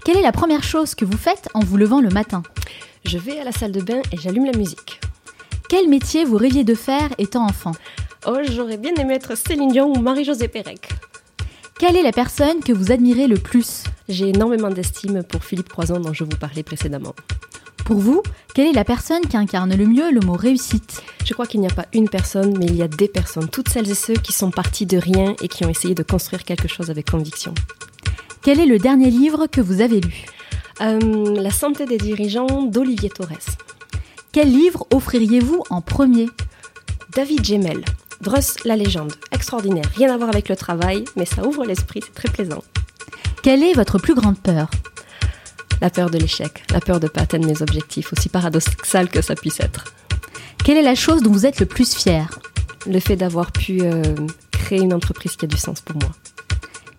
Quelle 0.04 0.16
est 0.16 0.22
la 0.22 0.32
première 0.32 0.64
chose 0.64 0.96
que 0.96 1.04
vous 1.04 1.16
faites 1.16 1.48
en 1.54 1.60
vous 1.60 1.76
levant 1.76 2.00
le 2.00 2.08
matin? 2.08 2.42
Je 3.04 3.16
vais 3.16 3.38
à 3.38 3.44
la 3.44 3.52
salle 3.52 3.70
de 3.70 3.80
bain 3.80 4.02
et 4.10 4.16
j'allume 4.16 4.46
la 4.46 4.58
musique. 4.58 5.00
Quel 5.68 5.88
métier 5.88 6.24
vous 6.24 6.36
rêviez 6.36 6.64
de 6.64 6.74
faire 6.74 7.10
étant 7.18 7.44
enfant? 7.44 7.70
Oh, 8.26 8.38
j'aurais 8.50 8.76
bien 8.76 8.92
aimé 8.96 9.14
être 9.14 9.36
Céline 9.36 9.70
Dion 9.70 9.92
ou 9.96 10.00
Marie-Josée 10.00 10.48
Pérec. 10.48 10.88
Quelle 11.78 11.94
est 11.94 12.02
la 12.02 12.10
personne 12.10 12.58
que 12.58 12.72
vous 12.72 12.90
admirez 12.90 13.28
le 13.28 13.36
plus? 13.36 13.84
J'ai 14.08 14.30
énormément 14.30 14.70
d'estime 14.70 15.22
pour 15.22 15.44
Philippe 15.44 15.68
Croison 15.68 16.00
dont 16.00 16.12
je 16.12 16.24
vous 16.24 16.36
parlais 16.40 16.64
précédemment. 16.64 17.14
Pour 17.88 18.00
vous, 18.00 18.22
quelle 18.54 18.66
est 18.66 18.72
la 18.72 18.84
personne 18.84 19.22
qui 19.22 19.38
incarne 19.38 19.74
le 19.74 19.86
mieux 19.86 20.12
le 20.12 20.20
mot 20.20 20.34
réussite? 20.34 21.02
Je 21.24 21.32
crois 21.32 21.46
qu'il 21.46 21.60
n'y 21.60 21.66
a 21.66 21.74
pas 21.74 21.86
une 21.94 22.10
personne, 22.10 22.54
mais 22.58 22.66
il 22.66 22.76
y 22.76 22.82
a 22.82 22.86
des 22.86 23.08
personnes, 23.08 23.48
toutes 23.48 23.70
celles 23.70 23.90
et 23.90 23.94
ceux 23.94 24.12
qui 24.12 24.34
sont 24.34 24.50
partis 24.50 24.84
de 24.84 24.98
rien 24.98 25.34
et 25.40 25.48
qui 25.48 25.64
ont 25.64 25.70
essayé 25.70 25.94
de 25.94 26.02
construire 26.02 26.44
quelque 26.44 26.68
chose 26.68 26.90
avec 26.90 27.10
conviction. 27.10 27.54
Quel 28.42 28.60
est 28.60 28.66
le 28.66 28.78
dernier 28.78 29.10
livre 29.10 29.46
que 29.46 29.62
vous 29.62 29.80
avez 29.80 30.02
lu? 30.02 30.26
Euh, 30.82 31.40
La 31.40 31.50
santé 31.50 31.86
des 31.86 31.96
dirigeants 31.96 32.64
d'Olivier 32.64 33.08
Torres. 33.08 33.56
Quel 34.32 34.52
livre 34.52 34.86
offririez-vous 34.92 35.62
en 35.70 35.80
premier? 35.80 36.28
David 37.16 37.42
Gemmel, 37.42 37.86
Druss 38.20 38.64
la 38.66 38.76
légende, 38.76 39.14
extraordinaire, 39.32 39.90
rien 39.96 40.12
à 40.12 40.18
voir 40.18 40.28
avec 40.28 40.50
le 40.50 40.56
travail, 40.56 41.06
mais 41.16 41.24
ça 41.24 41.46
ouvre 41.46 41.64
l'esprit, 41.64 42.02
c'est 42.04 42.12
très 42.12 42.28
plaisant. 42.28 42.62
Quelle 43.42 43.62
est 43.62 43.72
votre 43.72 43.98
plus 43.98 44.14
grande 44.14 44.38
peur? 44.38 44.68
La 45.80 45.90
peur 45.90 46.10
de 46.10 46.18
l'échec, 46.18 46.62
la 46.70 46.80
peur 46.80 47.00
de 47.00 47.06
ne 47.06 47.10
pas 47.10 47.22
atteindre 47.22 47.46
mes 47.46 47.62
objectifs, 47.62 48.12
aussi 48.12 48.28
paradoxal 48.28 49.08
que 49.08 49.22
ça 49.22 49.34
puisse 49.34 49.60
être. 49.60 49.84
Quelle 50.64 50.76
est 50.76 50.82
la 50.82 50.94
chose 50.94 51.22
dont 51.22 51.30
vous 51.32 51.46
êtes 51.46 51.60
le 51.60 51.66
plus 51.66 51.94
fier? 51.94 52.28
Le 52.86 53.00
fait 53.00 53.16
d'avoir 53.16 53.52
pu 53.52 53.80
euh, 53.82 54.02
créer 54.50 54.80
une 54.80 54.94
entreprise 54.94 55.36
qui 55.36 55.44
a 55.44 55.48
du 55.48 55.56
sens 55.56 55.80
pour 55.80 55.96
moi. 55.96 56.10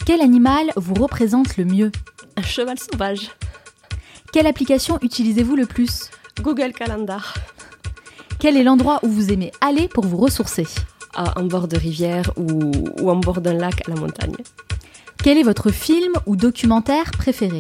Quel 0.05 0.21
animal 0.21 0.71
vous 0.75 0.95
représente 0.95 1.57
le 1.57 1.65
mieux? 1.65 1.91
Un 2.35 2.41
cheval 2.41 2.77
sauvage. 2.79 3.31
Quelle 4.31 4.47
application 4.47 4.97
utilisez-vous 5.01 5.55
le 5.55 5.65
plus? 5.65 6.09
Google 6.41 6.71
Calendar. 6.73 7.33
Quel 8.39 8.55
est 8.55 8.63
l'endroit 8.63 8.99
où 9.03 9.09
vous 9.09 9.31
aimez 9.31 9.51
aller 9.61 9.87
pour 9.87 10.05
vous 10.05 10.17
ressourcer? 10.17 10.65
Ah, 11.13 11.33
En 11.35 11.43
bord 11.43 11.67
de 11.67 11.77
rivière 11.77 12.31
ou, 12.37 12.71
ou 13.01 13.09
en 13.09 13.17
bord 13.17 13.41
d'un 13.41 13.53
lac 13.53 13.87
à 13.87 13.91
la 13.93 13.99
montagne. 13.99 14.35
Quel 15.21 15.37
est 15.37 15.43
votre 15.43 15.71
film 15.71 16.13
ou 16.25 16.35
documentaire 16.35 17.11
préféré? 17.11 17.59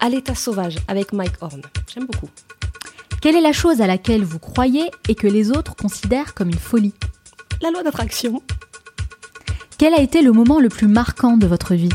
À 0.00 0.08
l'état 0.08 0.34
sauvage 0.34 0.76
avec 0.88 1.12
Mike 1.12 1.34
Horn. 1.40 1.62
J'aime 1.92 2.06
beaucoup. 2.06 2.28
Quelle 3.20 3.36
est 3.36 3.40
la 3.40 3.52
chose 3.52 3.80
à 3.80 3.86
laquelle 3.86 4.24
vous 4.24 4.38
croyez 4.38 4.90
et 5.08 5.14
que 5.14 5.26
les 5.26 5.50
autres 5.50 5.74
considèrent 5.74 6.34
comme 6.34 6.48
une 6.48 6.58
folie? 6.58 6.94
La 7.62 7.70
loi 7.70 7.82
d'attraction. 7.82 8.42
Quel 9.78 9.94
a 9.94 10.00
été 10.00 10.22
le 10.22 10.32
moment 10.32 10.60
le 10.60 10.68
plus 10.68 10.86
marquant 10.88 11.36
de 11.36 11.46
votre 11.46 11.74
vie? 11.74 11.88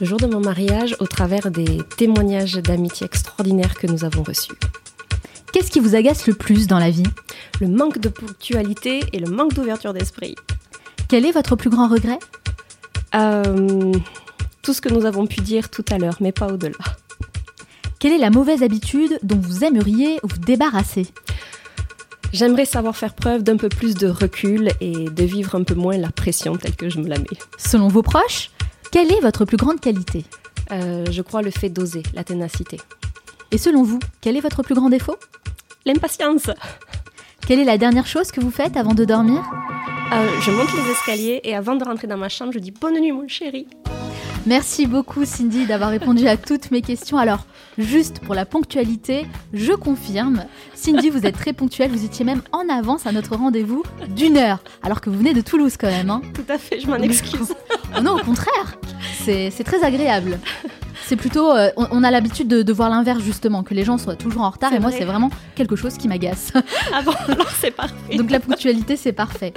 Le 0.00 0.06
jour 0.06 0.18
de 0.18 0.26
mon 0.26 0.40
mariage 0.40 0.96
au 1.00 1.06
travers 1.06 1.50
des 1.50 1.78
témoignages 1.96 2.54
d'amitié 2.54 3.06
extraordinaires 3.06 3.74
que 3.74 3.86
nous 3.86 4.04
avons 4.04 4.22
reçus. 4.22 4.52
Qu'est-ce 5.52 5.70
qui 5.70 5.80
vous 5.80 5.94
agace 5.94 6.26
le 6.26 6.34
plus 6.34 6.66
dans 6.66 6.78
la 6.78 6.90
vie? 6.90 7.06
Le 7.60 7.68
manque 7.68 7.98
de 7.98 8.08
ponctualité 8.08 9.00
et 9.12 9.18
le 9.18 9.30
manque 9.30 9.54
d'ouverture 9.54 9.94
d'esprit. 9.94 10.34
Quel 11.08 11.24
est 11.24 11.32
votre 11.32 11.56
plus 11.56 11.70
grand 11.70 11.88
regret? 11.88 12.18
Euh, 13.14 13.92
Tout 14.62 14.74
ce 14.74 14.80
que 14.80 14.88
nous 14.88 15.06
avons 15.06 15.26
pu 15.26 15.40
dire 15.40 15.70
tout 15.70 15.84
à 15.90 15.96
l'heure, 15.96 16.16
mais 16.20 16.32
pas 16.32 16.48
au-delà. 16.48 16.76
Quelle 18.06 18.14
est 18.14 18.18
la 18.18 18.30
mauvaise 18.30 18.62
habitude 18.62 19.18
dont 19.24 19.36
vous 19.36 19.64
aimeriez 19.64 20.20
vous 20.22 20.38
débarrasser 20.38 21.08
J'aimerais 22.32 22.64
savoir 22.64 22.96
faire 22.96 23.14
preuve 23.14 23.42
d'un 23.42 23.56
peu 23.56 23.68
plus 23.68 23.96
de 23.96 24.06
recul 24.06 24.70
et 24.80 24.92
de 25.10 25.24
vivre 25.24 25.56
un 25.56 25.64
peu 25.64 25.74
moins 25.74 25.96
la 25.96 26.12
pression 26.12 26.54
telle 26.54 26.76
que 26.76 26.88
je 26.88 27.00
me 27.00 27.08
la 27.08 27.18
mets. 27.18 27.26
Selon 27.58 27.88
vos 27.88 28.02
proches, 28.02 28.52
quelle 28.92 29.10
est 29.10 29.18
votre 29.20 29.44
plus 29.44 29.56
grande 29.56 29.80
qualité 29.80 30.24
euh, 30.70 31.04
Je 31.10 31.20
crois 31.20 31.42
le 31.42 31.50
fait 31.50 31.68
d'oser, 31.68 32.04
la 32.14 32.22
ténacité. 32.22 32.78
Et 33.50 33.58
selon 33.58 33.82
vous, 33.82 33.98
quel 34.20 34.36
est 34.36 34.40
votre 34.40 34.62
plus 34.62 34.76
grand 34.76 34.88
défaut 34.88 35.16
L'impatience. 35.84 36.48
Quelle 37.44 37.58
est 37.58 37.64
la 37.64 37.76
dernière 37.76 38.06
chose 38.06 38.30
que 38.30 38.40
vous 38.40 38.52
faites 38.52 38.76
avant 38.76 38.94
de 38.94 39.04
dormir 39.04 39.42
euh, 40.12 40.28
Je 40.42 40.52
monte 40.52 40.72
les 40.74 40.92
escaliers 40.92 41.40
et 41.42 41.56
avant 41.56 41.74
de 41.74 41.82
rentrer 41.82 42.06
dans 42.06 42.18
ma 42.18 42.28
chambre, 42.28 42.52
je 42.52 42.60
dis 42.60 42.70
bonne 42.70 43.00
nuit 43.00 43.10
mon 43.10 43.26
chéri. 43.26 43.66
Merci 44.46 44.86
beaucoup 44.86 45.24
Cindy 45.24 45.66
d'avoir 45.66 45.90
répondu 45.90 46.28
à 46.28 46.36
toutes 46.36 46.70
mes 46.70 46.80
questions. 46.80 47.18
Alors, 47.18 47.46
juste 47.78 48.20
pour 48.20 48.32
la 48.32 48.46
ponctualité, 48.46 49.26
je 49.52 49.72
confirme, 49.72 50.44
Cindy, 50.72 51.10
vous 51.10 51.26
êtes 51.26 51.34
très 51.34 51.52
ponctuelle, 51.52 51.90
vous 51.90 52.04
étiez 52.04 52.24
même 52.24 52.42
en 52.52 52.68
avance 52.68 53.08
à 53.08 53.12
notre 53.12 53.34
rendez-vous 53.34 53.82
d'une 54.08 54.36
heure, 54.36 54.62
alors 54.84 55.00
que 55.00 55.10
vous 55.10 55.18
venez 55.18 55.34
de 55.34 55.40
Toulouse 55.40 55.76
quand 55.76 55.88
même. 55.88 56.10
Hein. 56.10 56.22
Tout 56.32 56.44
à 56.48 56.58
fait, 56.58 56.78
je 56.78 56.86
m'en 56.86 56.94
excuse. 56.96 57.54
oh 57.98 58.00
non, 58.02 58.14
au 58.14 58.20
contraire, 58.20 58.78
c'est 59.24 59.64
très 59.64 59.82
agréable. 59.82 60.38
C'est 61.08 61.14
plutôt, 61.14 61.52
euh, 61.52 61.70
on, 61.76 62.02
a 62.02 62.10
l'habitude 62.10 62.48
de, 62.48 62.72
voir 62.72 62.90
l'inverse 62.90 63.22
justement, 63.22 63.62
que 63.62 63.74
les 63.74 63.84
gens 63.84 63.96
soient 63.96 64.16
toujours 64.16 64.42
en 64.42 64.50
retard, 64.50 64.72
et 64.72 64.80
moi 64.80 64.90
c'est 64.90 65.04
vraiment 65.04 65.30
quelque 65.54 65.76
chose 65.76 65.96
qui 65.96 66.08
m'agace. 66.08 66.52
Ah 66.92 67.02
bon, 67.02 67.12
c'est 67.60 67.70
parfait. 67.70 68.16
Donc 68.16 68.30
la 68.30 68.40
ponctualité 68.40 68.96
c'est 68.96 69.12
parfait. 69.12 69.52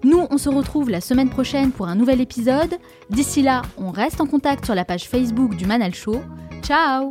Nous, 0.05 0.27
on 0.31 0.39
se 0.39 0.49
retrouve 0.49 0.91
la 0.91 1.01
semaine 1.01 1.31
prochaine 1.31 1.73
pour 1.73 1.89
un 1.89 1.95
nouvel 1.95 2.21
épisode. 2.21 2.75
D'ici 3.11 3.43
là, 3.43 3.63
on 3.77 3.91
reste 3.91 4.21
en 4.21 4.27
contact 4.27 4.65
sur 4.65 4.75
la 4.75 4.85
page 4.85 5.09
Facebook 5.09 5.57
du 5.57 5.67
Manal 5.67 5.95
Show. 5.95 6.23
Ciao 6.63 7.11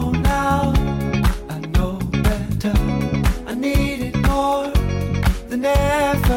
The 5.51 5.67
ever. 5.67 6.30